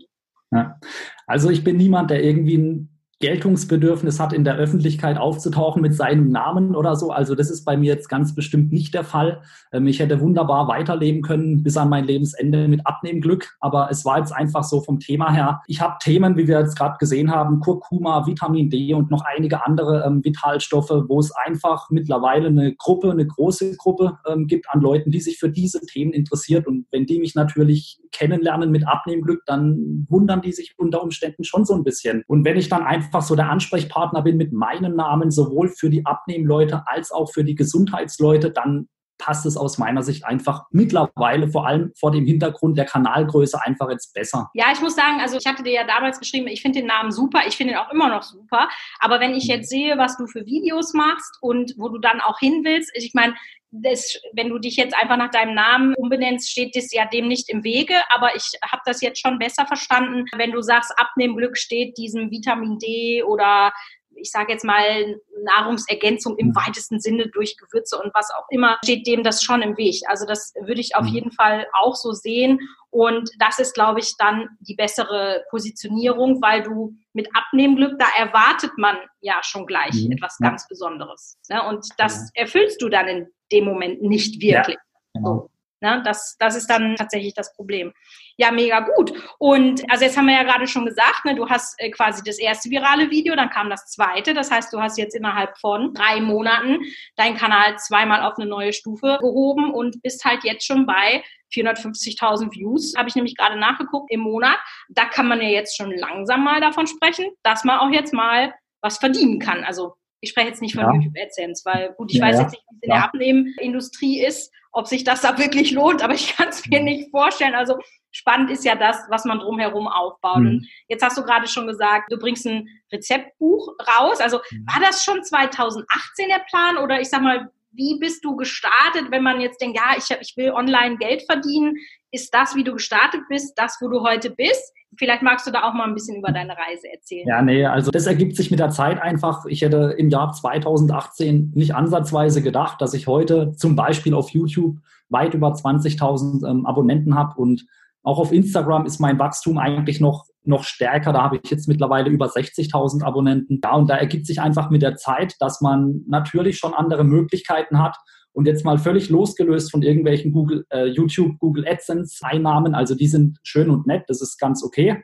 Ja. 0.51 0.79
Also 1.27 1.49
ich 1.49 1.63
bin 1.63 1.77
niemand, 1.77 2.09
der 2.09 2.23
irgendwie 2.23 2.57
ein 2.57 2.98
Geltungsbedürfnis 3.19 4.19
hat, 4.19 4.31
in 4.31 4.45
der 4.45 4.55
Öffentlichkeit 4.55 5.17
aufzutauchen 5.17 5.81
mit 5.81 5.93
seinem 5.93 6.29
Namen 6.29 6.73
oder 6.73 6.95
so. 6.95 7.11
Also 7.11 7.35
das 7.35 7.49
ist 7.49 7.65
bei 7.65 7.75
mir 7.75 7.93
jetzt 7.93 8.07
ganz 8.07 8.33
bestimmt 8.33 8.71
nicht 8.71 8.93
der 8.93 9.03
Fall. 9.03 9.41
Ähm, 9.73 9.87
ich 9.87 9.99
hätte 9.99 10.21
wunderbar 10.21 10.67
weiterleben 10.67 11.21
können 11.21 11.61
bis 11.61 11.75
an 11.75 11.89
mein 11.89 12.05
Lebensende 12.05 12.67
mit 12.67 12.87
Abnehmglück, 12.87 13.57
aber 13.59 13.89
es 13.91 14.05
war 14.05 14.19
jetzt 14.19 14.31
einfach 14.31 14.63
so 14.63 14.81
vom 14.81 14.99
Thema 14.99 15.31
her. 15.31 15.61
Ich 15.67 15.81
habe 15.81 15.97
Themen, 16.01 16.37
wie 16.37 16.47
wir 16.47 16.59
jetzt 16.59 16.77
gerade 16.77 16.97
gesehen 16.97 17.29
haben, 17.29 17.59
Kurkuma, 17.59 18.25
Vitamin 18.25 18.69
D 18.69 18.93
und 18.93 19.11
noch 19.11 19.23
einige 19.25 19.65
andere 19.65 20.05
ähm, 20.05 20.23
Vitalstoffe, 20.23 21.03
wo 21.07 21.19
es 21.19 21.31
einfach 21.31 21.89
mittlerweile 21.89 22.47
eine 22.47 22.73
Gruppe, 22.75 23.11
eine 23.11 23.27
große 23.27 23.75
Gruppe 23.75 24.17
ähm, 24.27 24.47
gibt 24.47 24.69
an 24.69 24.79
Leuten, 24.79 25.11
die 25.11 25.19
sich 25.19 25.37
für 25.39 25.49
diese 25.49 25.81
Themen 25.81 26.13
interessiert. 26.13 26.67
Und 26.67 26.85
wenn 26.91 27.05
die 27.05 27.19
mich 27.19 27.35
natürlich 27.35 27.99
kennenlernen 28.11 28.71
mit 28.71 28.87
Abnehmglück, 28.87 29.43
dann 29.45 30.05
wundern 30.09 30.41
die 30.41 30.51
sich 30.51 30.75
unter 30.77 31.03
Umständen 31.03 31.43
schon 31.43 31.65
so 31.65 31.73
ein 31.73 31.83
bisschen. 31.83 32.23
Und 32.27 32.45
wenn 32.45 32.57
ich 32.57 32.69
dann 32.69 32.83
einfach 32.83 33.08
einfach 33.09 33.23
so 33.23 33.35
der 33.35 33.49
Ansprechpartner 33.49 34.21
bin 34.21 34.37
mit 34.37 34.53
meinem 34.53 34.95
Namen, 34.95 35.31
sowohl 35.31 35.69
für 35.69 35.89
die 35.89 36.05
Abnehmleute 36.05 36.83
als 36.85 37.11
auch 37.11 37.31
für 37.31 37.43
die 37.43 37.55
Gesundheitsleute, 37.55 38.51
dann 38.51 38.87
passt 39.17 39.47
es 39.47 39.57
aus 39.57 39.79
meiner 39.79 40.03
Sicht 40.03 40.25
einfach 40.25 40.67
mittlerweile, 40.71 41.49
vor 41.49 41.67
allem 41.67 41.91
vor 41.99 42.11
dem 42.11 42.25
Hintergrund 42.25 42.77
der 42.77 42.85
Kanalgröße, 42.85 43.59
einfach 43.65 43.89
jetzt 43.89 44.13
besser. 44.13 44.49
Ja, 44.53 44.67
ich 44.71 44.79
muss 44.79 44.95
sagen, 44.95 45.19
also 45.19 45.37
ich 45.37 45.45
hatte 45.45 45.63
dir 45.63 45.73
ja 45.73 45.83
damals 45.85 46.19
geschrieben, 46.19 46.47
ich 46.47 46.61
finde 46.61 46.79
den 46.79 46.87
Namen 46.87 47.11
super, 47.11 47.41
ich 47.47 47.57
finde 47.57 47.73
ihn 47.73 47.79
auch 47.79 47.91
immer 47.91 48.07
noch 48.09 48.23
super. 48.23 48.69
Aber 48.99 49.19
wenn 49.19 49.33
ich 49.33 49.45
mhm. 49.45 49.55
jetzt 49.55 49.69
sehe, 49.69 49.97
was 49.97 50.15
du 50.15 50.27
für 50.27 50.45
Videos 50.45 50.93
machst 50.93 51.37
und 51.41 51.73
wo 51.77 51.89
du 51.89 51.97
dann 51.97 52.21
auch 52.21 52.39
hin 52.39 52.61
willst, 52.63 52.91
ich 52.93 53.13
meine, 53.13 53.33
das, 53.71 54.19
wenn 54.33 54.49
du 54.49 54.57
dich 54.57 54.75
jetzt 54.77 54.95
einfach 54.95 55.17
nach 55.17 55.31
deinem 55.31 55.53
Namen 55.53 55.93
umbenennst, 55.95 56.49
steht 56.49 56.75
das 56.75 56.91
ja 56.91 57.05
dem 57.05 57.27
nicht 57.27 57.49
im 57.49 57.63
Wege. 57.63 57.95
Aber 58.09 58.35
ich 58.35 58.51
habe 58.63 58.81
das 58.85 59.01
jetzt 59.01 59.21
schon 59.21 59.39
besser 59.39 59.65
verstanden, 59.65 60.25
wenn 60.35 60.51
du 60.51 60.61
sagst, 60.61 60.91
Abnehmglück 60.97 61.57
steht 61.57 61.97
diesem 61.97 62.31
Vitamin 62.31 62.79
D 62.79 63.23
oder 63.23 63.71
ich 64.19 64.31
sage 64.31 64.51
jetzt 64.51 64.65
mal 64.65 65.19
Nahrungsergänzung 65.43 66.37
im 66.37 66.49
mhm. 66.49 66.55
weitesten 66.55 66.99
Sinne 66.99 67.27
durch 67.27 67.57
Gewürze 67.57 67.97
und 67.97 68.13
was 68.13 68.29
auch 68.31 68.45
immer, 68.49 68.77
steht 68.83 69.07
dem 69.07 69.23
das 69.23 69.43
schon 69.43 69.61
im 69.61 69.77
Weg. 69.77 70.01
Also 70.07 70.25
das 70.25 70.53
würde 70.61 70.81
ich 70.81 70.95
auf 70.95 71.05
mhm. 71.05 71.13
jeden 71.13 71.31
Fall 71.31 71.67
auch 71.73 71.95
so 71.95 72.11
sehen. 72.11 72.59
Und 72.91 73.29
das 73.39 73.59
ist, 73.59 73.73
glaube 73.73 73.99
ich, 73.99 74.15
dann 74.17 74.49
die 74.59 74.75
bessere 74.75 75.43
Positionierung, 75.49 76.41
weil 76.41 76.63
du 76.63 76.95
mit 77.13 77.29
Abnehmglück, 77.35 77.99
da 77.99 78.07
erwartet 78.17 78.71
man 78.77 78.97
ja 79.21 79.39
schon 79.43 79.65
gleich 79.65 79.93
mhm. 79.93 80.13
etwas 80.13 80.37
ganz 80.39 80.67
Besonderes. 80.67 81.37
Ne? 81.49 81.61
Und 81.67 81.85
das 81.97 82.29
erfüllst 82.33 82.81
du 82.81 82.89
dann 82.89 83.07
in 83.07 83.27
dem 83.51 83.65
Moment 83.65 84.01
nicht 84.01 84.41
wirklich. 84.41 84.77
Ja, 84.77 85.21
genau. 85.21 85.35
so. 85.35 85.49
Ne? 85.81 86.01
Das, 86.03 86.35
das 86.39 86.55
ist 86.55 86.69
dann 86.69 86.95
tatsächlich 86.95 87.33
das 87.33 87.53
Problem. 87.53 87.93
Ja, 88.37 88.51
mega 88.51 88.79
gut. 88.81 89.13
Und 89.37 89.89
also 89.89 90.05
jetzt 90.05 90.17
haben 90.17 90.27
wir 90.27 90.35
ja 90.35 90.43
gerade 90.43 90.67
schon 90.67 90.85
gesagt, 90.85 91.25
ne, 91.25 91.35
du 91.35 91.49
hast 91.49 91.75
äh, 91.79 91.89
quasi 91.89 92.21
das 92.23 92.39
erste 92.39 92.69
virale 92.69 93.09
Video, 93.09 93.35
dann 93.35 93.49
kam 93.49 93.69
das 93.69 93.85
zweite. 93.87 94.33
Das 94.33 94.51
heißt, 94.51 94.73
du 94.73 94.79
hast 94.79 94.97
jetzt 94.97 95.15
innerhalb 95.15 95.57
von 95.57 95.93
drei 95.93 96.21
Monaten 96.21 96.79
deinen 97.15 97.37
Kanal 97.37 97.77
zweimal 97.77 98.21
auf 98.23 98.37
eine 98.37 98.49
neue 98.49 98.73
Stufe 98.73 99.17
gehoben 99.19 99.73
und 99.73 100.01
bist 100.01 100.23
halt 100.25 100.43
jetzt 100.43 100.65
schon 100.65 100.85
bei 100.85 101.23
450.000 101.53 102.51
Views, 102.51 102.93
habe 102.95 103.09
ich 103.09 103.15
nämlich 103.15 103.35
gerade 103.35 103.57
nachgeguckt 103.57 104.11
im 104.11 104.21
Monat. 104.21 104.57
Da 104.89 105.05
kann 105.05 105.27
man 105.27 105.41
ja 105.41 105.49
jetzt 105.49 105.75
schon 105.75 105.91
langsam 105.91 106.43
mal 106.43 106.61
davon 106.61 106.87
sprechen, 106.87 107.25
dass 107.43 107.63
man 107.63 107.79
auch 107.79 107.91
jetzt 107.91 108.13
mal 108.13 108.53
was 108.81 108.97
verdienen 108.97 109.39
kann. 109.39 109.63
Also 109.63 109.95
Ich 110.21 110.31
spreche 110.31 110.47
jetzt 110.47 110.61
nicht 110.61 110.75
von 110.75 110.83
ja. 110.83 110.93
YouTube 110.93 111.15
AdSense, 111.17 111.63
weil 111.65 111.93
gut, 111.93 112.11
ich 112.11 112.19
ja, 112.19 112.25
weiß 112.25 112.39
jetzt 112.39 112.51
nicht, 112.51 112.63
wie 112.69 112.75
es 112.75 112.83
in 112.83 112.89
der 112.89 113.03
Abnehmindustrie 113.03 114.23
ist, 114.23 114.51
ob 114.71 114.87
sich 114.87 115.03
das 115.03 115.21
da 115.21 115.37
wirklich 115.37 115.71
lohnt, 115.71 116.03
aber 116.03 116.13
ich 116.13 116.35
kann 116.35 116.49
es 116.49 116.65
mir 116.67 116.81
nicht 116.81 117.09
vorstellen. 117.09 117.55
Also 117.55 117.79
spannend 118.11 118.51
ist 118.51 118.65
ja 118.65 118.75
das, 118.75 118.97
was 119.09 119.25
man 119.25 119.39
drumherum 119.39 119.87
aufbaut. 119.87 120.39
Mhm. 120.39 120.47
Und 120.47 120.67
jetzt 120.87 121.03
hast 121.03 121.17
du 121.17 121.23
gerade 121.23 121.47
schon 121.47 121.67
gesagt, 121.67 122.11
du 122.11 122.17
bringst 122.17 122.45
ein 122.45 122.67
Rezeptbuch 122.91 123.75
raus. 123.97 124.19
Also 124.19 124.39
mhm. 124.51 124.65
war 124.67 124.81
das 124.81 125.03
schon 125.03 125.23
2018 125.23 126.27
der 126.27 126.43
Plan 126.49 126.77
oder 126.77 127.01
ich 127.01 127.09
sag 127.09 127.21
mal, 127.21 127.51
wie 127.71 127.99
bist 127.99 128.25
du 128.25 128.35
gestartet, 128.35 129.11
wenn 129.11 129.23
man 129.23 129.41
jetzt 129.41 129.61
denkt, 129.61 129.77
ja, 129.77 129.95
ich, 129.97 130.09
ich 130.19 130.35
will 130.37 130.51
online 130.51 130.97
Geld 130.97 131.23
verdienen? 131.23 131.75
Ist 132.11 132.33
das, 132.33 132.55
wie 132.55 132.63
du 132.63 132.73
gestartet 132.73 133.21
bist, 133.29 133.53
das, 133.57 133.77
wo 133.79 133.87
du 133.87 134.01
heute 134.01 134.31
bist? 134.31 134.73
Vielleicht 134.97 135.21
magst 135.21 135.45
du 135.45 135.51
da 135.51 135.63
auch 135.63 135.73
mal 135.73 135.87
ein 135.87 135.93
bisschen 135.93 136.17
über 136.17 136.31
deine 136.31 136.53
Reise 136.57 136.91
erzählen. 136.91 137.27
Ja, 137.27 137.41
nee, 137.41 137.65
also 137.65 137.91
das 137.91 138.07
ergibt 138.07 138.35
sich 138.35 138.49
mit 138.49 138.59
der 138.59 138.69
Zeit 138.69 139.01
einfach. 139.01 139.45
Ich 139.45 139.61
hätte 139.61 139.95
im 139.97 140.09
Jahr 140.09 140.33
2018 140.33 141.51
nicht 141.53 141.75
ansatzweise 141.75 142.41
gedacht, 142.41 142.81
dass 142.81 142.93
ich 142.93 143.07
heute 143.07 143.53
zum 143.53 143.75
Beispiel 143.75 144.13
auf 144.13 144.31
YouTube 144.31 144.77
weit 145.09 145.33
über 145.33 145.49
20.000 145.49 146.49
ähm, 146.49 146.65
Abonnenten 146.65 147.15
habe 147.15 147.39
und 147.39 147.65
auch 148.03 148.17
auf 148.17 148.31
Instagram 148.31 148.85
ist 148.85 148.99
mein 148.99 149.19
Wachstum 149.19 149.57
eigentlich 149.57 149.99
noch, 149.99 150.25
noch 150.43 150.63
stärker. 150.63 151.13
Da 151.13 151.21
habe 151.21 151.39
ich 151.43 151.51
jetzt 151.51 151.67
mittlerweile 151.67 152.09
über 152.09 152.27
60.000 152.27 153.03
Abonnenten. 153.03 153.59
Ja, 153.63 153.75
und 153.75 153.89
da 153.89 153.97
ergibt 153.97 154.25
sich 154.25 154.41
einfach 154.41 154.69
mit 154.69 154.81
der 154.81 154.95
Zeit, 154.95 155.35
dass 155.39 155.61
man 155.61 156.03
natürlich 156.07 156.57
schon 156.57 156.73
andere 156.73 157.03
Möglichkeiten 157.03 157.79
hat. 157.79 157.97
Und 158.31 158.45
jetzt 158.45 158.63
mal 158.63 158.77
völlig 158.77 159.09
losgelöst 159.09 159.71
von 159.71 159.81
irgendwelchen 159.81 160.31
Google, 160.31 160.65
äh, 160.69 160.85
YouTube, 160.85 161.39
Google 161.39 161.67
AdSense 161.67 162.17
Einnahmen. 162.21 162.75
Also 162.75 162.95
die 162.95 163.07
sind 163.07 163.39
schön 163.43 163.69
und 163.69 163.87
nett. 163.87 164.03
Das 164.07 164.21
ist 164.21 164.37
ganz 164.37 164.63
okay. 164.63 165.03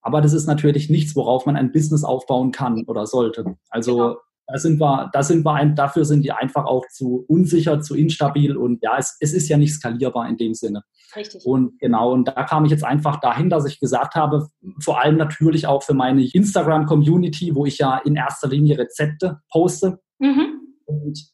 Aber 0.00 0.20
das 0.20 0.32
ist 0.32 0.46
natürlich 0.46 0.88
nichts, 0.88 1.16
worauf 1.16 1.46
man 1.46 1.56
ein 1.56 1.72
Business 1.72 2.04
aufbauen 2.04 2.52
kann 2.52 2.84
oder 2.86 3.06
sollte. 3.06 3.56
Also 3.70 3.96
genau. 3.96 4.16
Da 4.48 4.58
sind 4.58 4.78
wir, 4.78 5.10
da 5.12 5.24
sind 5.24 5.44
wir 5.44 5.54
ein, 5.54 5.74
dafür 5.74 6.04
sind 6.04 6.22
die 6.22 6.30
einfach 6.30 6.66
auch 6.66 6.86
zu 6.88 7.24
unsicher, 7.26 7.80
zu 7.80 7.96
instabil 7.96 8.56
und 8.56 8.80
ja, 8.80 8.96
es, 8.96 9.16
es 9.18 9.32
ist 9.32 9.48
ja 9.48 9.56
nicht 9.56 9.74
skalierbar 9.74 10.28
in 10.28 10.36
dem 10.36 10.54
Sinne. 10.54 10.82
Richtig. 11.16 11.44
Und 11.44 11.80
genau, 11.80 12.12
und 12.12 12.28
da 12.28 12.44
kam 12.44 12.64
ich 12.64 12.70
jetzt 12.70 12.84
einfach 12.84 13.18
dahin, 13.18 13.50
dass 13.50 13.66
ich 13.66 13.80
gesagt 13.80 14.14
habe, 14.14 14.46
vor 14.80 15.02
allem 15.02 15.16
natürlich 15.16 15.66
auch 15.66 15.82
für 15.82 15.94
meine 15.94 16.24
Instagram-Community, 16.24 17.56
wo 17.56 17.66
ich 17.66 17.78
ja 17.78 17.98
in 17.98 18.14
erster 18.14 18.48
Linie 18.48 18.78
Rezepte 18.78 19.40
poste. 19.50 19.98
Mhm. 20.20 20.60
Und 20.84 21.28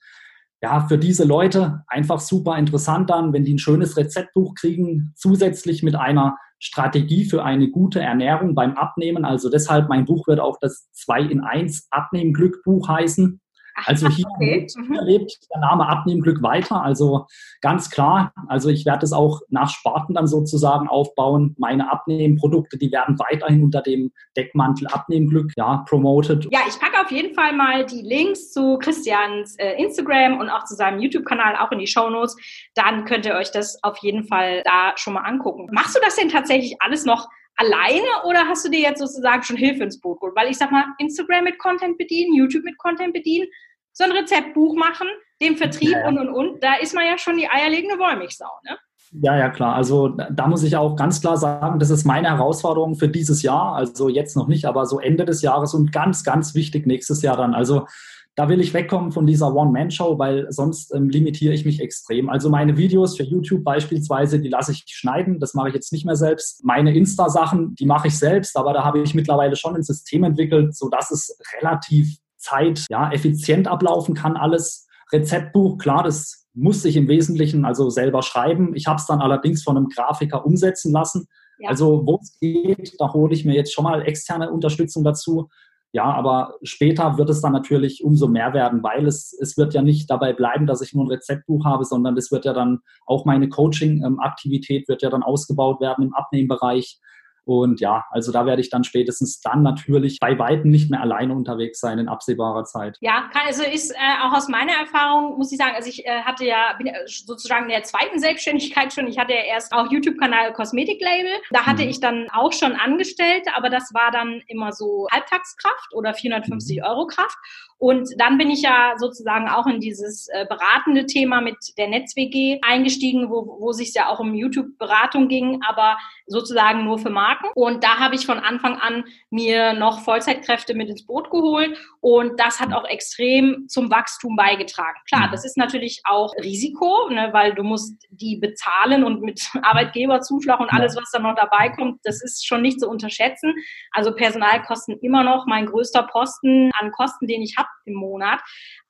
ja, 0.62 0.86
für 0.86 0.96
diese 0.96 1.24
Leute 1.24 1.82
einfach 1.88 2.20
super 2.20 2.56
interessant 2.56 3.10
dann, 3.10 3.32
wenn 3.32 3.44
die 3.44 3.54
ein 3.54 3.58
schönes 3.58 3.96
Rezeptbuch 3.96 4.54
kriegen, 4.54 5.12
zusätzlich 5.16 5.82
mit 5.82 5.96
einer 5.96 6.36
Strategie 6.60 7.24
für 7.24 7.44
eine 7.44 7.68
gute 7.68 8.00
Ernährung 8.00 8.54
beim 8.54 8.76
Abnehmen. 8.76 9.24
Also 9.24 9.50
deshalb, 9.50 9.88
mein 9.88 10.04
Buch 10.04 10.28
wird 10.28 10.38
auch 10.38 10.58
das 10.60 10.88
2 10.92 11.22
in 11.22 11.40
1 11.40 11.88
Abnehmen-Glück-Buch 11.90 12.88
heißen. 12.88 13.40
Also 13.74 14.08
hier, 14.08 14.26
okay. 14.34 14.54
lebt, 14.54 14.72
hier 14.72 15.02
mhm. 15.02 15.06
lebt 15.06 15.38
der 15.52 15.60
Name 15.60 15.88
Abnehmglück 15.88 16.42
weiter. 16.42 16.82
Also 16.82 17.26
ganz 17.60 17.90
klar, 17.90 18.32
also 18.48 18.68
ich 18.68 18.84
werde 18.86 19.04
es 19.04 19.12
auch 19.12 19.40
nach 19.48 19.70
Sparten 19.70 20.14
dann 20.14 20.26
sozusagen 20.26 20.88
aufbauen. 20.88 21.54
Meine 21.58 21.90
Abnehmprodukte, 21.90 22.78
die 22.78 22.92
werden 22.92 23.18
weiterhin 23.18 23.64
unter 23.64 23.82
dem 23.82 24.12
Deckmantel 24.36 24.88
Abnehmglück 24.88 25.52
ja, 25.56 25.84
promoted. 25.88 26.48
Ja, 26.50 26.60
ich 26.68 26.78
packe 26.78 27.00
auf 27.00 27.10
jeden 27.10 27.34
Fall 27.34 27.52
mal 27.54 27.84
die 27.86 28.02
Links 28.02 28.52
zu 28.52 28.78
Christians 28.78 29.56
äh, 29.58 29.80
Instagram 29.82 30.38
und 30.38 30.50
auch 30.50 30.64
zu 30.64 30.74
seinem 30.74 31.00
YouTube-Kanal 31.00 31.56
auch 31.56 31.72
in 31.72 31.78
die 31.78 31.86
Show 31.86 32.10
Notes. 32.10 32.36
Dann 32.74 33.04
könnt 33.04 33.26
ihr 33.26 33.34
euch 33.34 33.50
das 33.50 33.82
auf 33.82 33.98
jeden 33.98 34.24
Fall 34.24 34.62
da 34.64 34.92
schon 34.96 35.14
mal 35.14 35.22
angucken. 35.22 35.68
Machst 35.72 35.96
du 35.96 36.00
das 36.02 36.16
denn 36.16 36.28
tatsächlich 36.28 36.76
alles 36.80 37.04
noch 37.04 37.28
alleine 37.56 38.06
oder 38.24 38.46
hast 38.46 38.64
du 38.64 38.70
dir 38.70 38.80
jetzt 38.80 38.98
sozusagen 38.98 39.42
schon 39.42 39.56
Hilfe 39.56 39.84
ins 39.84 40.00
Boot 40.00 40.20
geholt? 40.20 40.36
Weil 40.36 40.50
ich 40.50 40.58
sag 40.58 40.70
mal, 40.70 40.84
Instagram 40.98 41.44
mit 41.44 41.58
Content 41.58 41.98
bedienen, 41.98 42.34
YouTube 42.34 42.64
mit 42.64 42.78
Content 42.78 43.12
bedienen, 43.12 43.46
so 43.92 44.04
ein 44.04 44.12
Rezeptbuch 44.12 44.74
machen, 44.74 45.08
den 45.40 45.56
Vertrieb 45.56 45.92
ja. 45.92 46.08
und 46.08 46.18
und 46.18 46.30
und, 46.30 46.62
da 46.62 46.74
ist 46.76 46.94
man 46.94 47.06
ja 47.06 47.18
schon 47.18 47.36
die 47.36 47.48
eierlegende 47.48 47.98
Wollmilchsau, 47.98 48.50
ne? 48.64 48.78
Ja, 49.20 49.36
ja, 49.36 49.50
klar. 49.50 49.74
Also 49.74 50.08
da 50.08 50.46
muss 50.46 50.62
ich 50.62 50.74
auch 50.74 50.96
ganz 50.96 51.20
klar 51.20 51.36
sagen, 51.36 51.78
das 51.78 51.90
ist 51.90 52.06
meine 52.06 52.30
Herausforderung 52.30 52.94
für 52.94 53.08
dieses 53.08 53.42
Jahr. 53.42 53.74
Also 53.74 54.08
jetzt 54.08 54.36
noch 54.36 54.48
nicht, 54.48 54.64
aber 54.64 54.86
so 54.86 55.00
Ende 55.00 55.26
des 55.26 55.42
Jahres 55.42 55.74
und 55.74 55.92
ganz, 55.92 56.24
ganz 56.24 56.54
wichtig 56.54 56.86
nächstes 56.86 57.20
Jahr 57.20 57.36
dann. 57.36 57.52
Also 57.52 57.86
da 58.34 58.48
will 58.48 58.60
ich 58.60 58.72
wegkommen 58.72 59.12
von 59.12 59.26
dieser 59.26 59.54
One-Man-Show, 59.54 60.18
weil 60.18 60.50
sonst 60.50 60.94
ähm, 60.94 61.10
limitiere 61.10 61.52
ich 61.52 61.66
mich 61.66 61.80
extrem. 61.80 62.30
Also 62.30 62.48
meine 62.48 62.78
Videos 62.78 63.16
für 63.16 63.24
YouTube 63.24 63.62
beispielsweise, 63.62 64.40
die 64.40 64.48
lasse 64.48 64.72
ich 64.72 64.84
schneiden. 64.86 65.38
Das 65.38 65.52
mache 65.52 65.68
ich 65.68 65.74
jetzt 65.74 65.92
nicht 65.92 66.06
mehr 66.06 66.16
selbst. 66.16 66.64
Meine 66.64 66.94
Insta-Sachen, 66.94 67.74
die 67.74 67.84
mache 67.84 68.08
ich 68.08 68.18
selbst, 68.18 68.56
aber 68.56 68.72
da 68.72 68.84
habe 68.84 69.00
ich 69.00 69.14
mittlerweile 69.14 69.54
schon 69.56 69.76
ein 69.76 69.82
System 69.82 70.24
entwickelt, 70.24 70.74
sodass 70.74 71.10
es 71.10 71.38
relativ 71.60 72.16
zeit, 72.38 72.86
ja, 72.88 73.12
effizient 73.12 73.68
ablaufen 73.68 74.14
kann 74.14 74.36
alles. 74.36 74.86
Rezeptbuch, 75.12 75.76
klar, 75.76 76.02
das 76.02 76.46
muss 76.54 76.84
ich 76.86 76.96
im 76.96 77.08
Wesentlichen 77.08 77.64
also 77.66 77.90
selber 77.90 78.22
schreiben. 78.22 78.74
Ich 78.74 78.86
habe 78.86 78.96
es 78.96 79.06
dann 79.06 79.20
allerdings 79.20 79.62
von 79.62 79.76
einem 79.76 79.88
Grafiker 79.88 80.44
umsetzen 80.46 80.92
lassen. 80.92 81.26
Ja. 81.58 81.68
Also 81.68 82.06
wo 82.06 82.18
es 82.20 82.38
geht, 82.40 82.94
da 82.98 83.12
hole 83.12 83.34
ich 83.34 83.44
mir 83.44 83.54
jetzt 83.54 83.72
schon 83.72 83.84
mal 83.84 84.02
externe 84.02 84.50
Unterstützung 84.50 85.04
dazu. 85.04 85.48
Ja, 85.94 86.04
aber 86.04 86.54
später 86.62 87.18
wird 87.18 87.28
es 87.28 87.42
dann 87.42 87.52
natürlich 87.52 88.02
umso 88.02 88.26
mehr 88.26 88.54
werden, 88.54 88.82
weil 88.82 89.06
es, 89.06 89.36
es 89.38 89.58
wird 89.58 89.74
ja 89.74 89.82
nicht 89.82 90.10
dabei 90.10 90.32
bleiben, 90.32 90.66
dass 90.66 90.80
ich 90.80 90.94
nur 90.94 91.04
ein 91.04 91.10
Rezeptbuch 91.10 91.66
habe, 91.66 91.84
sondern 91.84 92.16
es 92.16 92.32
wird 92.32 92.46
ja 92.46 92.54
dann 92.54 92.80
auch 93.06 93.26
meine 93.26 93.50
Coaching-Aktivität 93.50 94.88
wird 94.88 95.02
ja 95.02 95.10
dann 95.10 95.22
ausgebaut 95.22 95.82
werden 95.82 96.06
im 96.06 96.14
Abnehmbereich. 96.14 96.98
Und 97.44 97.80
ja, 97.80 98.04
also 98.10 98.30
da 98.30 98.46
werde 98.46 98.60
ich 98.60 98.70
dann 98.70 98.84
spätestens 98.84 99.40
dann 99.40 99.62
natürlich 99.62 100.18
bei 100.20 100.38
Weitem 100.38 100.70
nicht 100.70 100.90
mehr 100.90 101.00
alleine 101.00 101.34
unterwegs 101.34 101.80
sein 101.80 101.98
in 101.98 102.08
absehbarer 102.08 102.64
Zeit. 102.64 102.98
Ja, 103.00 103.30
also 103.46 103.64
ist 103.64 103.90
äh, 103.90 103.96
auch 104.22 104.32
aus 104.32 104.48
meiner 104.48 104.72
Erfahrung, 104.72 105.38
muss 105.38 105.50
ich 105.50 105.58
sagen, 105.58 105.74
also 105.74 105.88
ich 105.88 106.06
äh, 106.06 106.22
hatte 106.22 106.44
ja, 106.44 106.74
bin 106.78 106.92
sozusagen 107.06 107.64
in 107.64 107.70
der 107.70 107.82
zweiten 107.82 108.20
Selbstständigkeit 108.20 108.92
schon, 108.92 109.08
ich 109.08 109.18
hatte 109.18 109.32
ja 109.32 109.42
erst 109.42 109.72
auch 109.72 109.90
YouTube-Kanal 109.90 110.52
Kosmetiklabel. 110.52 111.32
Da 111.50 111.66
hatte 111.66 111.82
mhm. 111.82 111.90
ich 111.90 112.00
dann 112.00 112.28
auch 112.32 112.52
schon 112.52 112.72
Angestellte, 112.72 113.56
aber 113.56 113.70
das 113.70 113.92
war 113.92 114.10
dann 114.12 114.42
immer 114.46 114.72
so 114.72 115.08
Halbtagskraft 115.10 115.94
oder 115.94 116.14
450 116.14 116.78
mhm. 116.78 116.84
Euro 116.84 117.06
Kraft. 117.06 117.36
Und 117.82 118.10
dann 118.16 118.38
bin 118.38 118.48
ich 118.48 118.62
ja 118.62 118.94
sozusagen 118.96 119.48
auch 119.48 119.66
in 119.66 119.80
dieses 119.80 120.28
äh, 120.28 120.46
beratende 120.48 121.04
Thema 121.04 121.40
mit 121.40 121.56
der 121.76 121.88
NetzWG 121.88 122.60
eingestiegen, 122.62 123.28
wo, 123.28 123.58
wo 123.58 123.72
sich 123.72 123.92
ja 123.92 124.08
auch 124.08 124.20
um 124.20 124.34
YouTube-Beratung 124.34 125.26
ging, 125.26 125.60
aber 125.66 125.98
sozusagen 126.28 126.84
nur 126.84 127.00
für 127.00 127.10
Marken. 127.10 127.48
Und 127.56 127.82
da 127.82 127.98
habe 127.98 128.14
ich 128.14 128.24
von 128.24 128.38
Anfang 128.38 128.76
an 128.76 129.02
mir 129.30 129.72
noch 129.72 129.98
Vollzeitkräfte 130.02 130.74
mit 130.74 130.90
ins 130.90 131.04
Boot 131.04 131.28
geholt 131.30 131.76
und 132.00 132.38
das 132.38 132.60
hat 132.60 132.72
auch 132.72 132.84
extrem 132.84 133.66
zum 133.66 133.90
Wachstum 133.90 134.36
beigetragen. 134.36 134.98
Klar, 135.08 135.28
das 135.32 135.44
ist 135.44 135.56
natürlich 135.56 136.02
auch 136.04 136.32
Risiko, 136.40 137.08
ne, 137.10 137.30
weil 137.32 137.52
du 137.52 137.64
musst 137.64 138.06
die 138.10 138.36
bezahlen 138.36 139.02
und 139.02 139.22
mit 139.22 139.40
Arbeitgeberzuschlag 139.62 140.60
und 140.60 140.70
alles, 140.70 140.94
was 140.94 141.10
da 141.10 141.18
noch 141.18 141.34
dabei 141.34 141.70
kommt, 141.70 141.98
das 142.04 142.22
ist 142.22 142.46
schon 142.46 142.62
nicht 142.62 142.78
zu 142.78 142.88
unterschätzen. 142.88 143.54
Also 143.90 144.14
Personalkosten 144.14 145.00
immer 145.00 145.24
noch 145.24 145.46
mein 145.46 145.66
größter 145.66 146.04
Posten 146.04 146.70
an 146.78 146.92
Kosten, 146.92 147.26
den 147.26 147.42
ich 147.42 147.56
habe 147.56 147.71
im 147.84 147.94
Monat. 147.94 148.40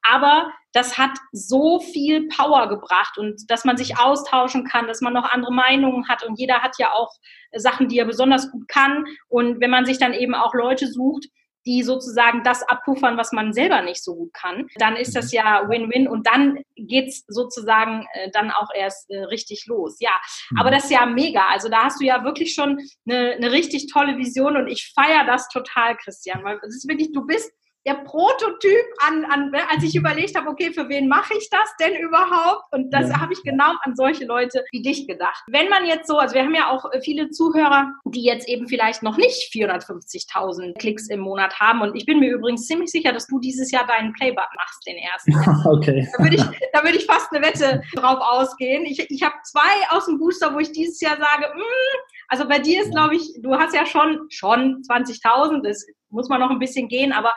Aber 0.03 0.53
das 0.73 0.99
hat 0.99 1.13
so 1.33 1.81
viel 1.81 2.29
Power 2.29 2.69
gebracht 2.69 3.19
und 3.19 3.51
dass 3.51 3.65
man 3.65 3.77
sich 3.77 3.99
austauschen 3.99 4.65
kann, 4.65 4.87
dass 4.87 5.01
man 5.01 5.13
noch 5.13 5.31
andere 5.31 5.53
Meinungen 5.53 6.09
hat 6.09 6.25
und 6.25 6.39
jeder 6.39 6.63
hat 6.63 6.79
ja 6.79 6.93
auch 6.93 7.11
Sachen, 7.55 7.89
die 7.89 7.99
er 7.99 8.07
besonders 8.07 8.51
gut 8.51 8.69
kann. 8.69 9.05
Und 9.29 9.61
wenn 9.61 9.71
man 9.71 9.85
sich 9.85 9.99
dann 9.99 10.15
eben 10.15 10.35
auch 10.35 10.55
Leute 10.55 10.87
sucht, 10.89 11.27
die 11.67 11.83
sozusagen 11.83 12.43
das 12.43 12.63
abpuffern, 12.65 13.17
was 13.17 13.33
man 13.33 13.53
selber 13.53 13.83
nicht 13.83 14.03
so 14.03 14.17
gut 14.17 14.35
kann, 14.35 14.67
dann 14.77 14.97
ist 14.97 15.15
das 15.15 15.33
ja 15.33 15.69
Win-Win 15.69 16.09
und 16.09 16.27
dann 16.27 16.59
geht's 16.77 17.25
sozusagen 17.29 18.07
äh, 18.15 18.31
dann 18.33 18.51
auch 18.51 18.69
erst 18.75 19.11
äh, 19.11 19.25
richtig 19.25 19.67
los. 19.67 19.97
Ja, 20.01 20.11
aber 20.59 20.71
mhm. 20.71 20.75
das 20.75 20.85
ist 20.85 20.91
ja 20.91 21.07
mega. 21.07 21.47
Also 21.51 21.69
da 21.69 21.85
hast 21.85 22.01
du 22.01 22.05
ja 22.05 22.25
wirklich 22.25 22.55
schon 22.55 22.79
eine, 23.09 23.35
eine 23.35 23.53
richtig 23.53 23.87
tolle 23.93 24.17
Vision 24.17 24.57
und 24.57 24.69
ich 24.69 24.93
feiere 24.95 25.25
das 25.25 25.49
total, 25.49 25.97
Christian, 25.97 26.43
weil 26.43 26.59
es 26.67 26.77
ist 26.77 26.89
wirklich, 26.89 27.13
du 27.13 27.25
bist 27.27 27.53
der 27.87 27.95
Prototyp 27.95 28.85
an, 28.99 29.25
an 29.25 29.53
als 29.71 29.83
ich 29.83 29.97
überlegt 29.97 30.37
habe, 30.37 30.49
okay, 30.49 30.73
für 30.73 30.89
wen 30.89 31.09
mache 31.09 31.35
ich 31.37 31.51
das 31.51 31.75
denn 31.81 31.97
überhaupt? 31.97 32.65
Und 32.71 32.93
das 32.93 33.09
ja. 33.09 33.21
habe 33.21 33.33
ich 33.33 33.43
genau 33.43 33.73
an 33.83 33.97
solche 33.97 34.25
Leute 34.25 34.65
wie 34.71 34.83
dich 34.83 35.07
gedacht. 35.09 35.43
Wenn 35.49 35.69
man 35.69 35.85
jetzt 35.87 36.07
so, 36.07 36.19
also 36.19 36.35
wir 36.35 36.43
haben 36.43 36.55
ja 36.55 36.71
auch 36.71 36.85
viele 37.03 37.31
Zuhörer, 37.31 37.93
die 38.05 38.23
jetzt 38.23 38.49
eben 38.49 38.69
vielleicht 38.69 39.03
noch 39.03 39.17
nicht 39.17 39.53
450.000 39.53 40.79
Klicks 40.79 41.09
im 41.09 41.21
Monat 41.21 41.59
haben. 41.59 41.81
Und 41.83 41.97
ich 41.97 42.07
bin 42.07 42.21
mir 42.21 42.33
übrigens 42.33 42.67
ziemlich 42.67 42.91
sicher, 42.91 43.13
dass 43.13 43.27
du 43.27 43.41
dieses 43.41 43.71
Jahr 43.73 43.87
deinen 43.87 44.13
Playbut 44.13 44.49
machst, 44.57 44.87
den 44.87 44.97
ersten. 44.97 45.35
okay. 45.69 46.09
Da 46.17 46.23
würde 46.23 46.37
ich, 46.37 46.45
da 46.73 46.85
würde 46.85 46.99
ich 46.99 47.07
fast 47.07 47.33
eine 47.33 47.45
Wette 47.45 47.83
drauf 47.97 48.19
ausgehen. 48.21 48.85
Ich, 48.87 49.11
ich 49.11 49.23
habe 49.23 49.35
zwei 49.45 49.89
aus 49.91 50.07
dem 50.07 50.19
Booster, 50.19 50.55
wo 50.55 50.61
ich 50.61 50.71
dieses 50.71 51.01
Jahr 51.01 51.17
sage, 51.17 51.53
mh, 51.53 51.55
hm, 51.55 52.01
also 52.29 52.49
bei 52.49 52.59
dir 52.59 52.83
ist, 52.83 52.93
glaube 52.93 53.17
ich, 53.17 53.35
du 53.41 53.55
hast 53.57 53.75
ja 53.75 53.85
schon, 53.87 54.27
schon 54.31 54.83
20.000, 54.83 55.63
das 55.63 55.85
muss 56.11 56.29
man 56.29 56.41
noch 56.41 56.51
ein 56.51 56.59
bisschen 56.59 56.89
gehen, 56.89 57.13
aber 57.13 57.33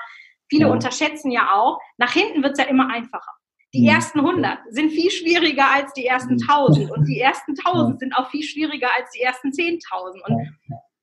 Viele 0.49 0.67
ja. 0.67 0.71
unterschätzen 0.71 1.31
ja 1.31 1.53
auch, 1.53 1.79
nach 1.97 2.12
hinten 2.12 2.43
wird 2.43 2.53
es 2.53 2.63
ja 2.63 2.69
immer 2.69 2.89
einfacher. 2.89 3.31
Die 3.73 3.86
ja. 3.86 3.95
ersten 3.95 4.19
100 4.19 4.60
sind 4.69 4.91
viel 4.91 5.12
schwieriger 5.12 5.69
als 5.69 5.91
die 5.93 6.05
ersten 6.05 6.39
1000 6.41 6.91
und 6.91 7.05
die 7.05 7.19
ersten 7.19 7.55
1000 7.58 7.99
sind 7.99 8.15
auch 8.15 8.29
viel 8.29 8.43
schwieriger 8.43 8.88
als 8.97 9.12
die 9.12 9.21
ersten 9.21 9.49
10.000. 9.49 10.21
Und 10.27 10.58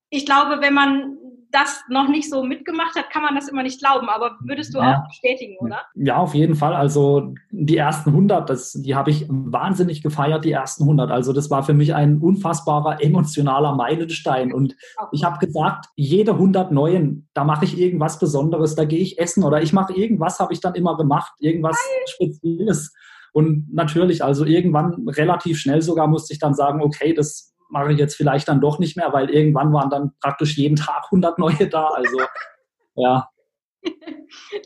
ich 0.09 0.25
glaube, 0.25 0.61
wenn 0.61 0.73
man 0.73 1.19
das 1.53 1.83
noch 1.89 2.09
nicht 2.09 2.29
so 2.29 2.43
mitgemacht 2.43 2.97
hat, 2.97 3.11
kann 3.11 3.23
man 3.23 3.35
das 3.35 3.49
immer 3.49 3.63
nicht 3.63 3.81
glauben. 3.81 4.09
Aber 4.09 4.37
würdest 4.41 4.75
du 4.75 4.79
ja. 4.79 4.99
auch 4.99 5.09
bestätigen, 5.09 5.57
oder? 5.61 5.83
Ja, 5.95 6.17
auf 6.17 6.35
jeden 6.35 6.55
Fall. 6.55 6.75
Also 6.75 7.35
die 7.51 7.77
ersten 7.77 8.11
100, 8.11 8.49
das, 8.49 8.73
die 8.73 8.95
habe 8.95 9.11
ich 9.11 9.27
wahnsinnig 9.29 10.03
gefeiert, 10.03 10.45
die 10.45 10.53
ersten 10.53 10.85
100. 10.85 11.11
Also 11.11 11.33
das 11.33 11.51
war 11.51 11.63
für 11.63 11.75
mich 11.75 11.95
ein 11.95 12.19
unfassbarer 12.19 13.03
emotionaler 13.03 13.75
Meilenstein. 13.75 14.53
Und 14.53 14.75
ich 15.13 15.25
habe 15.25 15.45
gesagt, 15.45 15.87
jede 15.95 16.33
100 16.33 16.73
neuen, 16.73 17.29
da 17.35 17.45
mache 17.45 17.65
ich 17.65 17.79
irgendwas 17.79 18.19
Besonderes, 18.19 18.75
da 18.75 18.85
gehe 18.85 19.01
ich 19.01 19.19
essen 19.19 19.45
oder 19.45 19.63
ich 19.63 19.73
mache 19.73 19.93
irgendwas, 19.93 20.41
habe 20.41 20.53
ich 20.53 20.61
dann 20.61 20.75
immer 20.75 20.97
gemacht, 20.97 21.33
irgendwas 21.39 21.77
Geil. 21.77 22.31
Spezielles. 22.33 22.93
Und 23.33 23.73
natürlich, 23.73 24.23
also 24.23 24.45
irgendwann 24.45 25.09
relativ 25.09 25.59
schnell 25.59 25.81
sogar 25.81 26.07
musste 26.07 26.35
ich 26.35 26.39
dann 26.39 26.55
sagen, 26.55 26.83
okay, 26.83 27.15
das 27.15 27.52
mache 27.73 27.93
ich 27.93 27.99
jetzt 27.99 28.15
vielleicht 28.15 28.49
dann 28.49 28.61
doch 28.61 28.79
nicht 28.79 28.97
mehr, 28.97 29.13
weil 29.13 29.31
irgendwann 29.31 29.73
waren 29.73 29.91
dann 29.91 30.13
praktisch 30.21 30.57
jeden 30.57 30.77
Tag 30.77 31.05
100 31.07 31.39
neue 31.39 31.69
da. 31.69 31.89
Also 31.89 32.21
ja. 32.95 33.29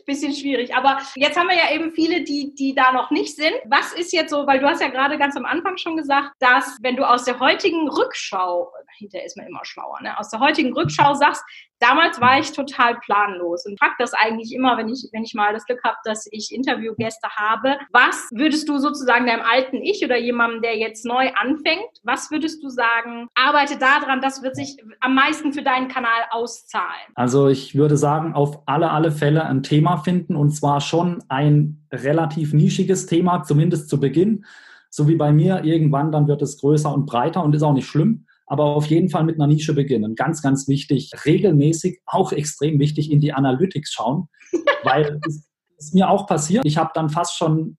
Bisschen 0.05 0.33
schwierig. 0.33 0.75
Aber 0.75 0.99
jetzt 1.15 1.37
haben 1.37 1.47
wir 1.47 1.55
ja 1.55 1.73
eben 1.73 1.91
viele, 1.91 2.23
die, 2.23 2.53
die 2.53 2.75
da 2.75 2.91
noch 2.91 3.09
nicht 3.09 3.35
sind. 3.35 3.53
Was 3.65 3.93
ist 3.93 4.13
jetzt 4.13 4.29
so, 4.29 4.45
weil 4.45 4.59
du 4.59 4.67
hast 4.67 4.81
ja 4.81 4.89
gerade 4.89 5.17
ganz 5.17 5.35
am 5.35 5.45
Anfang 5.45 5.77
schon 5.77 5.97
gesagt, 5.97 6.33
dass 6.39 6.77
wenn 6.81 6.95
du 6.95 7.03
aus 7.03 7.23
der 7.23 7.39
heutigen 7.39 7.89
Rückschau, 7.89 8.71
hinterher 8.97 9.25
ist 9.25 9.37
man 9.37 9.47
immer 9.47 9.63
schlauer, 9.63 10.01
ne? 10.01 10.17
aus 10.19 10.29
der 10.29 10.39
heutigen 10.39 10.73
Rückschau 10.73 11.13
sagst, 11.15 11.43
damals 11.79 12.19
war 12.21 12.39
ich 12.39 12.51
total 12.51 12.95
planlos 12.99 13.65
und 13.65 13.79
frag 13.79 13.97
das 13.99 14.13
eigentlich 14.13 14.53
immer, 14.53 14.77
wenn 14.77 14.89
ich, 14.89 15.09
wenn 15.11 15.23
ich 15.23 15.33
mal 15.33 15.53
das 15.53 15.65
Glück 15.65 15.83
habe, 15.83 15.97
dass 16.03 16.27
ich 16.31 16.53
Interviewgäste 16.53 17.27
habe. 17.35 17.77
Was 17.91 18.29
würdest 18.33 18.67
du 18.69 18.77
sozusagen 18.77 19.25
deinem 19.27 19.41
alten 19.41 19.77
Ich 19.77 20.03
oder 20.03 20.17
jemandem, 20.17 20.61
der 20.61 20.77
jetzt 20.77 21.05
neu 21.05 21.29
anfängt, 21.33 21.89
was 22.03 22.31
würdest 22.31 22.63
du 22.63 22.69
sagen, 22.69 23.27
arbeite 23.35 23.77
daran, 23.77 24.21
das 24.21 24.41
wird 24.41 24.55
sich 24.55 24.77
am 24.99 25.15
meisten 25.15 25.53
für 25.53 25.63
deinen 25.63 25.87
Kanal 25.87 26.21
auszahlen? 26.31 26.87
Also 27.15 27.47
ich 27.47 27.75
würde 27.75 27.97
sagen, 27.97 28.33
auf 28.33 28.61
alle, 28.65 28.91
alle 28.91 29.11
Fälle 29.11 29.45
ein 29.45 29.63
Thema 29.63 29.97
finden 29.97 30.35
und 30.35 30.51
zwar 30.51 30.81
schon 30.81 31.23
ein 31.29 31.85
relativ 31.91 32.53
nischiges 32.53 33.05
Thema, 33.05 33.43
zumindest 33.43 33.89
zu 33.89 33.99
Beginn. 33.99 34.45
So 34.89 35.07
wie 35.07 35.15
bei 35.15 35.31
mir, 35.31 35.63
irgendwann 35.63 36.11
dann 36.11 36.27
wird 36.27 36.41
es 36.41 36.57
größer 36.59 36.93
und 36.93 37.05
breiter 37.05 37.43
und 37.43 37.53
ist 37.53 37.63
auch 37.63 37.73
nicht 37.73 37.87
schlimm 37.87 38.26
aber 38.47 38.63
auf 38.63 38.87
jeden 38.87 39.09
Fall 39.09 39.25
mit 39.25 39.35
einer 39.35 39.47
Nische 39.47 39.73
beginnen. 39.73 40.15
Ganz, 40.15 40.41
ganz 40.41 40.67
wichtig, 40.67 41.11
regelmäßig, 41.25 42.01
auch 42.05 42.31
extrem 42.31 42.79
wichtig, 42.79 43.11
in 43.11 43.19
die 43.19 43.33
Analytics 43.33 43.91
schauen, 43.91 44.29
weil 44.83 45.19
es 45.27 45.47
ist 45.77 45.93
mir 45.93 46.09
auch 46.09 46.25
passiert. 46.25 46.65
Ich 46.65 46.77
habe 46.77 46.91
dann 46.95 47.09
fast 47.09 47.37
schon 47.37 47.77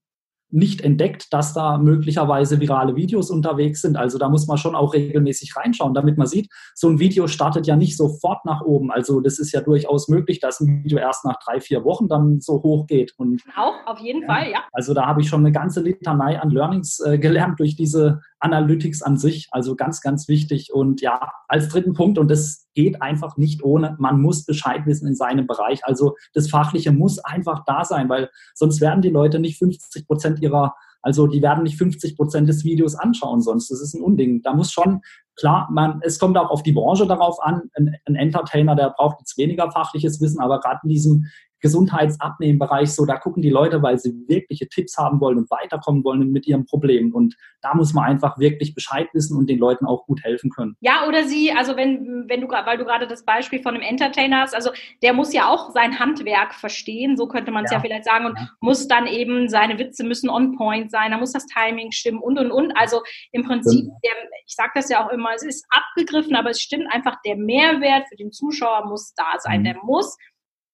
nicht 0.50 0.80
entdeckt, 0.80 1.32
dass 1.32 1.52
da 1.52 1.76
möglicherweise 1.76 2.58
virale 2.60 2.96
Videos 2.96 3.30
unterwegs 3.30 3.82
sind. 3.82 3.96
Also 3.96 4.18
da 4.18 4.28
muss 4.28 4.46
man 4.46 4.56
schon 4.56 4.74
auch 4.74 4.94
regelmäßig 4.94 5.54
reinschauen, 5.56 5.92
damit 5.92 6.16
man 6.16 6.26
sieht, 6.26 6.48
so 6.74 6.88
ein 6.88 6.98
Video 6.98 7.26
startet 7.26 7.66
ja 7.66 7.76
nicht 7.76 7.96
sofort 7.96 8.44
nach 8.46 8.62
oben. 8.62 8.90
Also 8.90 9.20
das 9.20 9.38
ist 9.38 9.52
ja 9.52 9.60
durchaus 9.60 10.08
möglich, 10.08 10.40
dass 10.40 10.60
ein 10.60 10.84
Video 10.84 10.98
erst 10.98 11.24
nach 11.24 11.38
drei, 11.44 11.60
vier 11.60 11.84
Wochen 11.84 12.08
dann 12.08 12.40
so 12.40 12.62
hoch 12.62 12.86
geht. 12.86 13.12
Und, 13.18 13.42
auch, 13.56 13.74
auf 13.86 13.98
jeden 14.00 14.22
ja, 14.22 14.26
Fall, 14.26 14.50
ja. 14.50 14.64
Also 14.72 14.94
da 14.94 15.06
habe 15.06 15.20
ich 15.20 15.28
schon 15.28 15.40
eine 15.40 15.52
ganze 15.52 15.82
Litanei 15.82 16.40
an 16.40 16.50
Learnings 16.50 17.00
äh, 17.00 17.18
gelernt 17.18 17.60
durch 17.60 17.76
diese 17.76 18.22
Analytics 18.40 19.02
an 19.02 19.16
sich. 19.16 19.48
Also 19.50 19.76
ganz, 19.76 20.00
ganz 20.00 20.28
wichtig. 20.28 20.72
Und 20.72 21.00
ja, 21.00 21.32
als 21.48 21.68
dritten 21.68 21.94
Punkt, 21.94 22.18
und 22.18 22.30
das 22.30 22.68
geht 22.74 23.02
einfach 23.02 23.36
nicht 23.36 23.62
ohne, 23.62 23.96
man 23.98 24.20
muss 24.20 24.44
Bescheid 24.44 24.86
wissen 24.86 25.08
in 25.08 25.14
seinem 25.14 25.46
Bereich. 25.46 25.84
Also 25.84 26.16
das 26.34 26.48
Fachliche 26.48 26.92
muss 26.92 27.18
einfach 27.18 27.64
da 27.66 27.84
sein, 27.84 28.08
weil 28.08 28.30
sonst 28.54 28.80
werden 28.80 29.02
die 29.02 29.10
Leute 29.10 29.38
nicht 29.40 29.58
50 29.58 30.06
Prozent 30.06 30.40
ihrer, 30.40 30.74
also 31.02 31.26
die 31.26 31.42
werden 31.42 31.64
nicht 31.64 31.78
50 31.78 32.16
Prozent 32.16 32.48
des 32.48 32.64
Videos 32.64 32.94
anschauen 32.94 33.40
sonst. 33.40 33.70
Das 33.70 33.80
ist 33.80 33.94
ein 33.94 34.02
Unding. 34.02 34.42
Da 34.42 34.54
muss 34.54 34.72
schon, 34.72 35.00
klar, 35.36 35.68
man, 35.72 36.00
es 36.02 36.18
kommt 36.18 36.36
auch 36.38 36.50
auf 36.50 36.62
die 36.62 36.72
Branche 36.72 37.06
darauf 37.06 37.42
an. 37.42 37.62
Ein, 37.74 37.96
ein 38.06 38.14
Entertainer, 38.14 38.76
der 38.76 38.90
braucht 38.90 39.18
jetzt 39.20 39.38
weniger 39.38 39.70
fachliches 39.70 40.20
Wissen, 40.20 40.40
aber 40.40 40.60
gerade 40.60 40.80
in 40.84 40.90
diesem 40.90 41.26
Gesundheitsabnehmbereich 41.60 42.92
so, 42.92 43.04
da 43.04 43.16
gucken 43.16 43.42
die 43.42 43.50
Leute, 43.50 43.82
weil 43.82 43.98
sie 43.98 44.14
wirkliche 44.28 44.68
Tipps 44.68 44.96
haben 44.96 45.20
wollen 45.20 45.38
und 45.38 45.50
weiterkommen 45.50 46.04
wollen 46.04 46.30
mit 46.30 46.46
ihrem 46.46 46.66
Problem. 46.66 47.14
Und 47.14 47.36
da 47.62 47.74
muss 47.74 47.92
man 47.94 48.04
einfach 48.04 48.38
wirklich 48.38 48.74
Bescheid 48.74 49.08
wissen 49.12 49.36
und 49.36 49.48
den 49.48 49.58
Leuten 49.58 49.86
auch 49.86 50.06
gut 50.06 50.22
helfen 50.22 50.50
können. 50.50 50.76
Ja, 50.80 51.06
oder 51.08 51.24
sie, 51.24 51.52
also 51.52 51.76
wenn, 51.76 52.24
wenn 52.28 52.40
du, 52.40 52.48
weil 52.48 52.78
du 52.78 52.84
gerade 52.84 53.06
das 53.06 53.24
Beispiel 53.24 53.62
von 53.62 53.74
einem 53.74 53.82
Entertainer 53.82 54.40
hast, 54.40 54.54
also 54.54 54.70
der 55.02 55.12
muss 55.12 55.32
ja 55.32 55.48
auch 55.48 55.70
sein 55.70 55.98
Handwerk 55.98 56.54
verstehen, 56.54 57.16
so 57.16 57.26
könnte 57.26 57.50
man 57.50 57.64
es 57.64 57.70
ja. 57.70 57.78
ja. 57.78 57.82
vielleicht 57.82 58.04
sagen, 58.04 58.26
und 58.26 58.38
ja. 58.38 58.48
muss 58.60 58.88
dann 58.88 59.06
eben, 59.06 59.48
seine 59.48 59.78
Witze 59.78 60.04
müssen 60.04 60.30
on 60.30 60.56
point 60.56 60.90
sein, 60.90 61.10
da 61.10 61.18
muss 61.18 61.32
das 61.32 61.46
Timing 61.46 61.92
stimmen 61.92 62.20
und 62.20 62.38
und 62.38 62.50
und. 62.50 62.72
Also 62.76 63.02
im 63.32 63.44
Prinzip, 63.44 63.86
der, 64.04 64.12
ich 64.46 64.54
sage 64.54 64.72
das 64.74 64.88
ja 64.88 65.04
auch 65.04 65.10
immer, 65.10 65.30
es 65.34 65.42
ist 65.42 65.66
abgegriffen, 65.70 66.36
aber 66.36 66.50
es 66.50 66.60
stimmt 66.60 66.86
einfach, 66.92 67.16
der 67.24 67.36
Mehrwert 67.36 68.06
für 68.08 68.16
den 68.16 68.32
Zuschauer 68.32 68.86
muss 68.86 69.14
da 69.14 69.38
sein. 69.38 69.60
Mhm. 69.60 69.64
Der 69.64 69.76
muss 69.82 70.16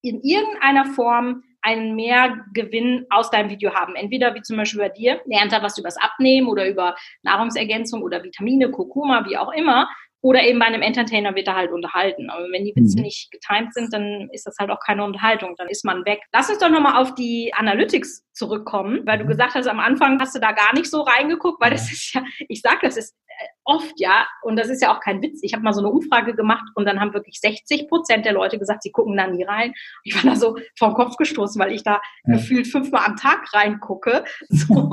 in 0.05 0.21
irgendeiner 0.23 0.85
Form 0.85 1.43
einen 1.63 1.97
Mehrgewinn 1.97 3.07
aus 3.09 3.31
deinem 3.31 3.49
Video 3.49 3.73
haben. 3.73 3.97
Entweder 3.97 4.35
wie 4.35 4.43
zum 4.43 4.59
Beispiel 4.59 4.81
bei 4.81 4.91
dir, 4.91 5.23
lernt 5.25 5.53
er 5.53 5.63
was 5.63 5.79
übers 5.79 5.97
Abnehmen 5.97 6.47
oder 6.47 6.69
über 6.69 6.95
Nahrungsergänzung 7.23 8.03
oder 8.03 8.23
Vitamine, 8.23 8.71
Kurkuma, 8.71 9.25
wie 9.27 9.39
auch 9.39 9.51
immer. 9.53 9.89
Oder 10.25 10.43
eben 10.45 10.59
bei 10.59 10.65
einem 10.65 10.81
Entertainer 10.81 11.35
wird 11.35 11.49
er 11.49 11.55
halt 11.55 11.71
unterhalten. 11.71 12.31
Aber 12.31 12.45
wenn 12.51 12.65
die 12.65 12.75
Witze 12.75 12.97
mhm. 12.97 13.03
nicht 13.03 13.31
getimt 13.31 13.75
sind, 13.75 13.93
dann 13.93 14.31
ist 14.33 14.47
das 14.47 14.57
halt 14.59 14.71
auch 14.71 14.81
keine 14.81 15.05
Unterhaltung. 15.05 15.55
Dann 15.59 15.69
ist 15.69 15.85
man 15.85 16.07
weg. 16.07 16.23
Lass 16.33 16.49
uns 16.49 16.61
doch 16.61 16.71
nochmal 16.71 17.03
auf 17.03 17.15
die 17.15 17.53
Analytics 17.53 18.25
zurückkommen, 18.33 19.03
weil 19.05 19.19
du 19.19 19.25
mhm. 19.25 19.29
gesagt 19.29 19.55
hast, 19.55 19.67
am 19.67 19.81
Anfang 19.81 20.19
hast 20.19 20.35
du 20.35 20.41
da 20.41 20.53
gar 20.53 20.73
nicht 20.75 20.91
so 20.91 21.03
reingeguckt, 21.03 21.61
weil 21.61 21.71
das 21.71 21.93
ist 21.93 22.15
ja, 22.15 22.23
ich 22.49 22.63
sag, 22.63 22.81
das 22.81 22.97
ist 22.97 23.15
äh, 23.29 23.47
oft 23.65 23.95
ja, 23.97 24.27
und 24.43 24.57
das 24.57 24.69
ist 24.69 24.83
ja 24.83 24.95
auch 24.95 25.01
kein 25.01 25.23
Witz. 25.23 25.41
Ich 25.43 25.55
habe 25.55 25.63
mal 25.63 25.73
so 25.73 25.81
eine 25.81 25.91
Umfrage 25.91 26.35
gemacht 26.35 26.65
und 26.75 26.87
dann 26.87 27.01
haben 27.01 27.15
wirklich 27.15 27.41
60 27.41 27.89
Prozent 27.89 28.25
der 28.27 28.33
Leute 28.33 28.59
gesagt, 28.59 28.83
sie 28.83 28.91
gucken 28.91 29.17
da 29.17 29.27
nie 29.27 29.45
rein. 29.45 29.73
Ich 30.03 30.15
war 30.17 30.33
da 30.33 30.37
so 30.37 30.57
vom 30.79 30.95
Kopf 30.95 31.17
gestoßen, 31.17 31.61
weil 31.61 31.73
ich 31.73 31.83
da 31.83 32.01
ja. 32.25 32.35
gefühlt 32.35 32.67
fünfmal 32.67 33.05
am 33.07 33.17
Tag 33.17 33.53
reingucke. 33.53 34.25
So. 34.49 34.75
und 34.75 34.93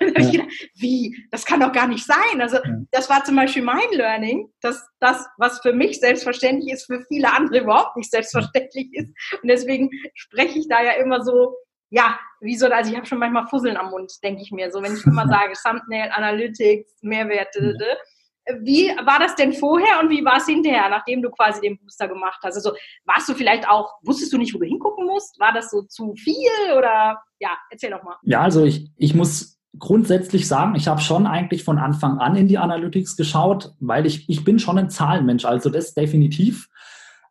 dann 0.00 0.14
ja. 0.14 0.20
ich 0.20 0.32
gedacht, 0.32 0.50
wie? 0.74 1.16
Das 1.30 1.44
kann 1.44 1.60
doch 1.60 1.72
gar 1.72 1.88
nicht 1.88 2.04
sein. 2.04 2.40
Also 2.40 2.58
das 2.90 3.08
war 3.08 3.24
zum 3.24 3.36
Beispiel 3.36 3.62
mein 3.62 3.90
Learning, 3.92 4.48
dass 4.68 4.88
das, 5.00 5.26
was 5.38 5.60
für 5.60 5.72
mich 5.72 6.00
selbstverständlich 6.00 6.72
ist, 6.72 6.86
für 6.86 7.04
viele 7.08 7.32
andere 7.32 7.60
überhaupt 7.60 7.96
nicht 7.96 8.10
selbstverständlich 8.10 8.88
ist. 8.92 9.12
Und 9.42 9.48
deswegen 9.48 9.90
spreche 10.14 10.58
ich 10.58 10.68
da 10.68 10.82
ja 10.82 10.92
immer 10.92 11.22
so, 11.22 11.56
ja, 11.90 12.18
wie 12.40 12.56
so, 12.56 12.66
also 12.66 12.90
ich 12.90 12.96
habe 12.96 13.06
schon 13.06 13.18
manchmal 13.18 13.46
Fusseln 13.46 13.76
am 13.76 13.90
Mund, 13.90 14.12
denke 14.22 14.42
ich 14.42 14.50
mir, 14.50 14.70
so 14.70 14.82
wenn 14.82 14.94
ich 14.94 15.04
immer 15.04 15.26
sage, 15.28 15.54
Thumbnail, 15.62 16.10
Analytics, 16.12 17.02
Mehrwerte. 17.02 17.76
Wie 18.60 18.88
war 19.04 19.18
das 19.18 19.34
denn 19.34 19.52
vorher 19.52 20.00
und 20.00 20.08
wie 20.08 20.24
war 20.24 20.38
es 20.38 20.46
hinterher, 20.46 20.88
nachdem 20.88 21.20
du 21.20 21.30
quasi 21.30 21.60
den 21.60 21.78
Booster 21.78 22.08
gemacht 22.08 22.40
hast? 22.42 22.56
Also 22.56 22.72
warst 23.04 23.28
du 23.28 23.34
vielleicht 23.34 23.68
auch, 23.68 23.92
wusstest 24.02 24.32
du 24.32 24.38
nicht, 24.38 24.54
wo 24.54 24.58
du 24.58 24.64
hingucken 24.64 25.06
musst? 25.06 25.38
War 25.38 25.52
das 25.52 25.70
so 25.70 25.82
zu 25.82 26.14
viel 26.14 26.72
oder 26.76 27.22
ja, 27.40 27.50
erzähl 27.70 27.90
doch 27.90 28.02
mal. 28.02 28.16
Ja, 28.22 28.40
also 28.40 28.64
ich, 28.64 28.90
ich 28.96 29.14
muss 29.14 29.57
grundsätzlich 29.78 30.48
sagen, 30.48 30.74
ich 30.74 30.88
habe 30.88 31.00
schon 31.00 31.26
eigentlich 31.26 31.64
von 31.64 31.78
Anfang 31.78 32.18
an 32.18 32.36
in 32.36 32.48
die 32.48 32.58
Analytics 32.58 33.16
geschaut, 33.16 33.74
weil 33.80 34.06
ich, 34.06 34.28
ich 34.28 34.44
bin 34.44 34.58
schon 34.58 34.78
ein 34.78 34.90
Zahlenmensch, 34.90 35.44
also 35.44 35.70
das 35.70 35.94
definitiv. 35.94 36.68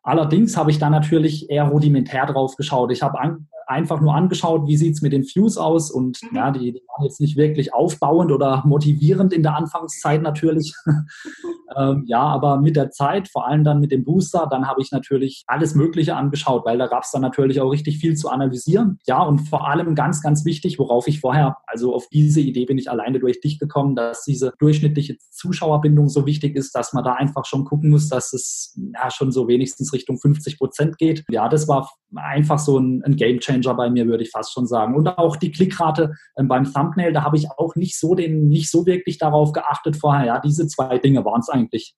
Allerdings 0.02 0.56
habe 0.56 0.70
ich 0.70 0.78
da 0.78 0.90
natürlich 0.90 1.50
eher 1.50 1.64
rudimentär 1.64 2.26
drauf 2.26 2.56
geschaut. 2.56 2.92
Ich 2.92 3.02
habe 3.02 3.20
an, 3.20 3.48
einfach 3.68 4.00
nur 4.00 4.14
angeschaut, 4.14 4.66
wie 4.66 4.76
sieht 4.76 4.94
es 4.94 5.02
mit 5.02 5.12
den 5.12 5.24
Views 5.24 5.58
aus 5.58 5.90
und 5.90 6.22
mhm. 6.22 6.36
ja, 6.36 6.50
die, 6.50 6.72
die, 6.72 6.82
waren 6.88 7.04
jetzt 7.04 7.20
nicht 7.20 7.36
wirklich 7.36 7.74
aufbauend 7.74 8.32
oder 8.32 8.62
motivierend 8.66 9.32
in 9.32 9.42
der 9.42 9.56
Anfangszeit 9.56 10.22
natürlich. 10.22 10.74
ähm, 11.76 12.04
ja, 12.06 12.22
aber 12.22 12.60
mit 12.60 12.76
der 12.76 12.90
Zeit, 12.90 13.28
vor 13.28 13.46
allem 13.46 13.64
dann 13.64 13.80
mit 13.80 13.92
dem 13.92 14.04
Booster, 14.04 14.48
dann 14.50 14.66
habe 14.66 14.80
ich 14.80 14.90
natürlich 14.90 15.44
alles 15.46 15.74
Mögliche 15.74 16.16
angeschaut, 16.16 16.64
weil 16.64 16.78
da 16.78 16.86
gab 16.86 17.02
es 17.02 17.10
dann 17.10 17.22
natürlich 17.22 17.60
auch 17.60 17.70
richtig 17.70 17.98
viel 17.98 18.16
zu 18.16 18.30
analysieren. 18.30 18.98
Ja, 19.06 19.22
und 19.22 19.40
vor 19.40 19.68
allem 19.68 19.94
ganz, 19.94 20.22
ganz 20.22 20.44
wichtig, 20.44 20.78
worauf 20.78 21.06
ich 21.06 21.20
vorher, 21.20 21.56
also 21.66 21.94
auf 21.94 22.08
diese 22.08 22.40
Idee 22.40 22.64
bin 22.64 22.78
ich 22.78 22.90
alleine 22.90 23.18
durch 23.18 23.40
dich 23.40 23.58
gekommen, 23.58 23.94
dass 23.94 24.24
diese 24.24 24.52
durchschnittliche 24.58 25.18
Zuschauerbindung 25.30 26.08
so 26.08 26.24
wichtig 26.24 26.56
ist, 26.56 26.74
dass 26.74 26.94
man 26.94 27.04
da 27.04 27.14
einfach 27.14 27.44
schon 27.44 27.64
gucken 27.64 27.90
muss, 27.90 28.08
dass 28.08 28.32
es 28.32 28.78
ja 28.94 29.10
schon 29.10 29.30
so 29.30 29.46
wenigstens 29.46 29.92
Richtung 29.92 30.18
50 30.18 30.58
Prozent 30.58 30.96
geht. 30.96 31.24
Ja, 31.28 31.48
das 31.48 31.68
war 31.68 31.90
einfach 32.14 32.58
so 32.58 32.78
ein, 32.78 33.02
ein 33.04 33.16
Game 33.16 33.40
Changer 33.40 33.58
Changer 33.58 33.74
bei 33.74 33.90
mir, 33.90 34.06
würde 34.06 34.22
ich 34.22 34.30
fast 34.30 34.52
schon 34.52 34.66
sagen. 34.66 34.94
Und 34.94 35.06
auch 35.18 35.36
die 35.36 35.50
Klickrate 35.50 36.14
ähm, 36.36 36.48
beim 36.48 36.64
Thumbnail, 36.64 37.12
da 37.12 37.22
habe 37.22 37.36
ich 37.36 37.50
auch 37.50 37.74
nicht 37.76 37.98
so 37.98 38.14
den, 38.14 38.48
nicht 38.48 38.70
so 38.70 38.86
wirklich 38.86 39.18
darauf 39.18 39.52
geachtet 39.52 39.96
vorher. 39.96 40.26
Ja, 40.26 40.40
diese 40.40 40.66
zwei 40.66 40.98
Dinge 40.98 41.24
waren 41.24 41.40
es 41.40 41.48
eigentlich. 41.48 41.94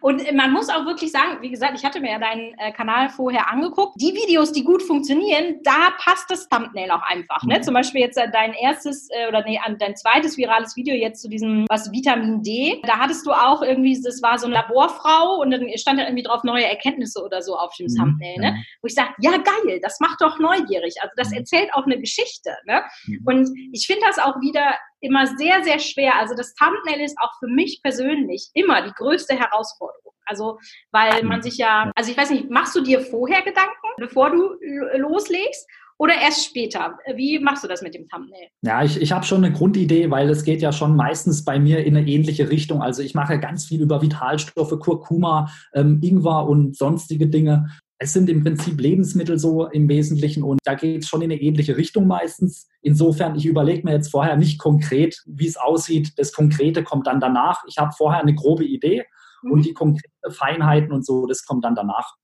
Und 0.00 0.32
man 0.34 0.52
muss 0.52 0.68
auch 0.68 0.86
wirklich 0.86 1.12
sagen, 1.12 1.38
wie 1.40 1.50
gesagt, 1.50 1.72
ich 1.76 1.84
hatte 1.84 2.00
mir 2.00 2.12
ja 2.12 2.18
deinen 2.18 2.54
äh, 2.58 2.72
Kanal 2.72 3.08
vorher 3.08 3.50
angeguckt. 3.50 3.94
Die 3.96 4.14
Videos, 4.14 4.52
die 4.52 4.64
gut 4.64 4.82
funktionieren, 4.82 5.60
da 5.62 5.92
passt 5.98 6.30
das 6.30 6.48
Thumbnail 6.48 6.90
auch 6.90 7.02
einfach. 7.02 7.42
Ne? 7.44 7.58
Mhm. 7.58 7.62
Zum 7.62 7.74
Beispiel 7.74 8.00
jetzt 8.00 8.16
äh, 8.16 8.30
dein 8.30 8.52
erstes 8.54 9.08
äh, 9.10 9.28
oder 9.28 9.44
nee, 9.44 9.60
dein 9.78 9.96
zweites 9.96 10.36
virales 10.36 10.76
Video 10.76 10.94
jetzt 10.94 11.22
zu 11.22 11.28
diesem 11.28 11.66
was 11.68 11.90
Vitamin 11.92 12.42
D. 12.42 12.80
Da 12.86 12.98
hattest 12.98 13.26
du 13.26 13.32
auch 13.32 13.62
irgendwie, 13.62 14.00
das 14.00 14.22
war 14.22 14.38
so 14.38 14.46
eine 14.46 14.54
Laborfrau 14.54 15.40
und 15.40 15.50
dann 15.50 15.66
stand 15.76 15.98
da 15.98 16.04
irgendwie 16.04 16.22
drauf 16.22 16.44
neue 16.44 16.64
Erkenntnisse 16.64 17.22
oder 17.22 17.42
so 17.42 17.56
auf 17.56 17.74
dem 17.76 17.86
mhm. 17.86 17.96
Thumbnail. 17.96 18.38
Ne? 18.38 18.64
Wo 18.82 18.86
ich 18.86 18.94
sage, 18.94 19.10
ja 19.20 19.32
geil, 19.32 19.80
das 19.82 20.00
macht 20.00 20.20
doch 20.20 20.38
neugierig. 20.38 20.94
Also 21.00 21.12
das 21.16 21.30
mhm. 21.30 21.38
erzählt 21.38 21.74
auch 21.74 21.86
eine 21.86 21.98
Geschichte. 21.98 22.56
Ne? 22.66 22.82
Und 23.24 23.50
ich 23.72 23.86
finde 23.86 24.02
das 24.06 24.18
auch 24.18 24.40
wieder 24.40 24.74
immer 25.00 25.26
sehr, 25.26 25.62
sehr 25.62 25.78
schwer. 25.78 26.16
Also 26.18 26.34
das 26.34 26.54
Thumbnail 26.54 27.04
ist 27.04 27.16
auch 27.20 27.32
für 27.38 27.48
mich 27.48 27.80
persönlich 27.82 28.50
immer 28.54 28.82
die 28.82 28.92
größte 28.92 29.34
Herausforderung. 29.38 30.12
Also, 30.28 30.58
weil 30.90 31.22
man 31.24 31.40
sich 31.40 31.56
ja, 31.56 31.90
also 31.94 32.10
ich 32.10 32.16
weiß 32.16 32.30
nicht, 32.30 32.50
machst 32.50 32.76
du 32.76 32.82
dir 32.82 33.00
vorher 33.00 33.42
Gedanken, 33.42 33.72
bevor 33.96 34.30
du 34.30 34.56
loslegst? 34.98 35.66
Oder 36.00 36.14
erst 36.14 36.44
später? 36.44 36.96
Wie 37.16 37.40
machst 37.40 37.64
du 37.64 37.68
das 37.68 37.82
mit 37.82 37.92
dem 37.92 38.08
Thumbnail? 38.08 38.48
Ja, 38.62 38.84
ich, 38.84 39.02
ich 39.02 39.10
habe 39.10 39.26
schon 39.26 39.44
eine 39.44 39.52
Grundidee, 39.52 40.10
weil 40.12 40.30
es 40.30 40.44
geht 40.44 40.62
ja 40.62 40.70
schon 40.70 40.94
meistens 40.94 41.44
bei 41.44 41.58
mir 41.58 41.84
in 41.84 41.96
eine 41.96 42.06
ähnliche 42.06 42.50
Richtung. 42.50 42.82
Also 42.82 43.02
ich 43.02 43.14
mache 43.14 43.40
ganz 43.40 43.64
viel 43.64 43.82
über 43.82 44.00
Vitalstoffe, 44.00 44.78
Kurkuma, 44.78 45.50
ähm, 45.74 45.98
Ingwer 46.00 46.46
und 46.46 46.76
sonstige 46.76 47.26
Dinge. 47.26 47.66
Es 48.00 48.12
sind 48.12 48.30
im 48.30 48.44
Prinzip 48.44 48.80
Lebensmittel 48.80 49.38
so 49.38 49.66
im 49.66 49.88
Wesentlichen 49.88 50.44
und 50.44 50.60
da 50.64 50.74
geht 50.74 51.02
es 51.02 51.08
schon 51.08 51.20
in 51.20 51.32
eine 51.32 51.40
ähnliche 51.40 51.76
Richtung 51.76 52.06
meistens. 52.06 52.68
Insofern, 52.80 53.34
ich 53.34 53.44
überlege 53.44 53.82
mir 53.84 53.92
jetzt 53.92 54.12
vorher 54.12 54.36
nicht 54.36 54.60
konkret, 54.60 55.20
wie 55.26 55.48
es 55.48 55.56
aussieht. 55.56 56.12
Das 56.16 56.32
Konkrete 56.32 56.84
kommt 56.84 57.08
dann 57.08 57.18
danach. 57.18 57.64
Ich 57.66 57.78
habe 57.78 57.92
vorher 57.96 58.20
eine 58.20 58.36
grobe 58.36 58.64
Idee 58.64 59.04
mhm. 59.42 59.50
und 59.50 59.64
die 59.64 59.74
konkreten 59.74 60.30
Feinheiten 60.30 60.92
und 60.92 61.04
so, 61.04 61.26
das 61.26 61.44
kommt 61.44 61.64
dann 61.64 61.74
danach. 61.74 62.14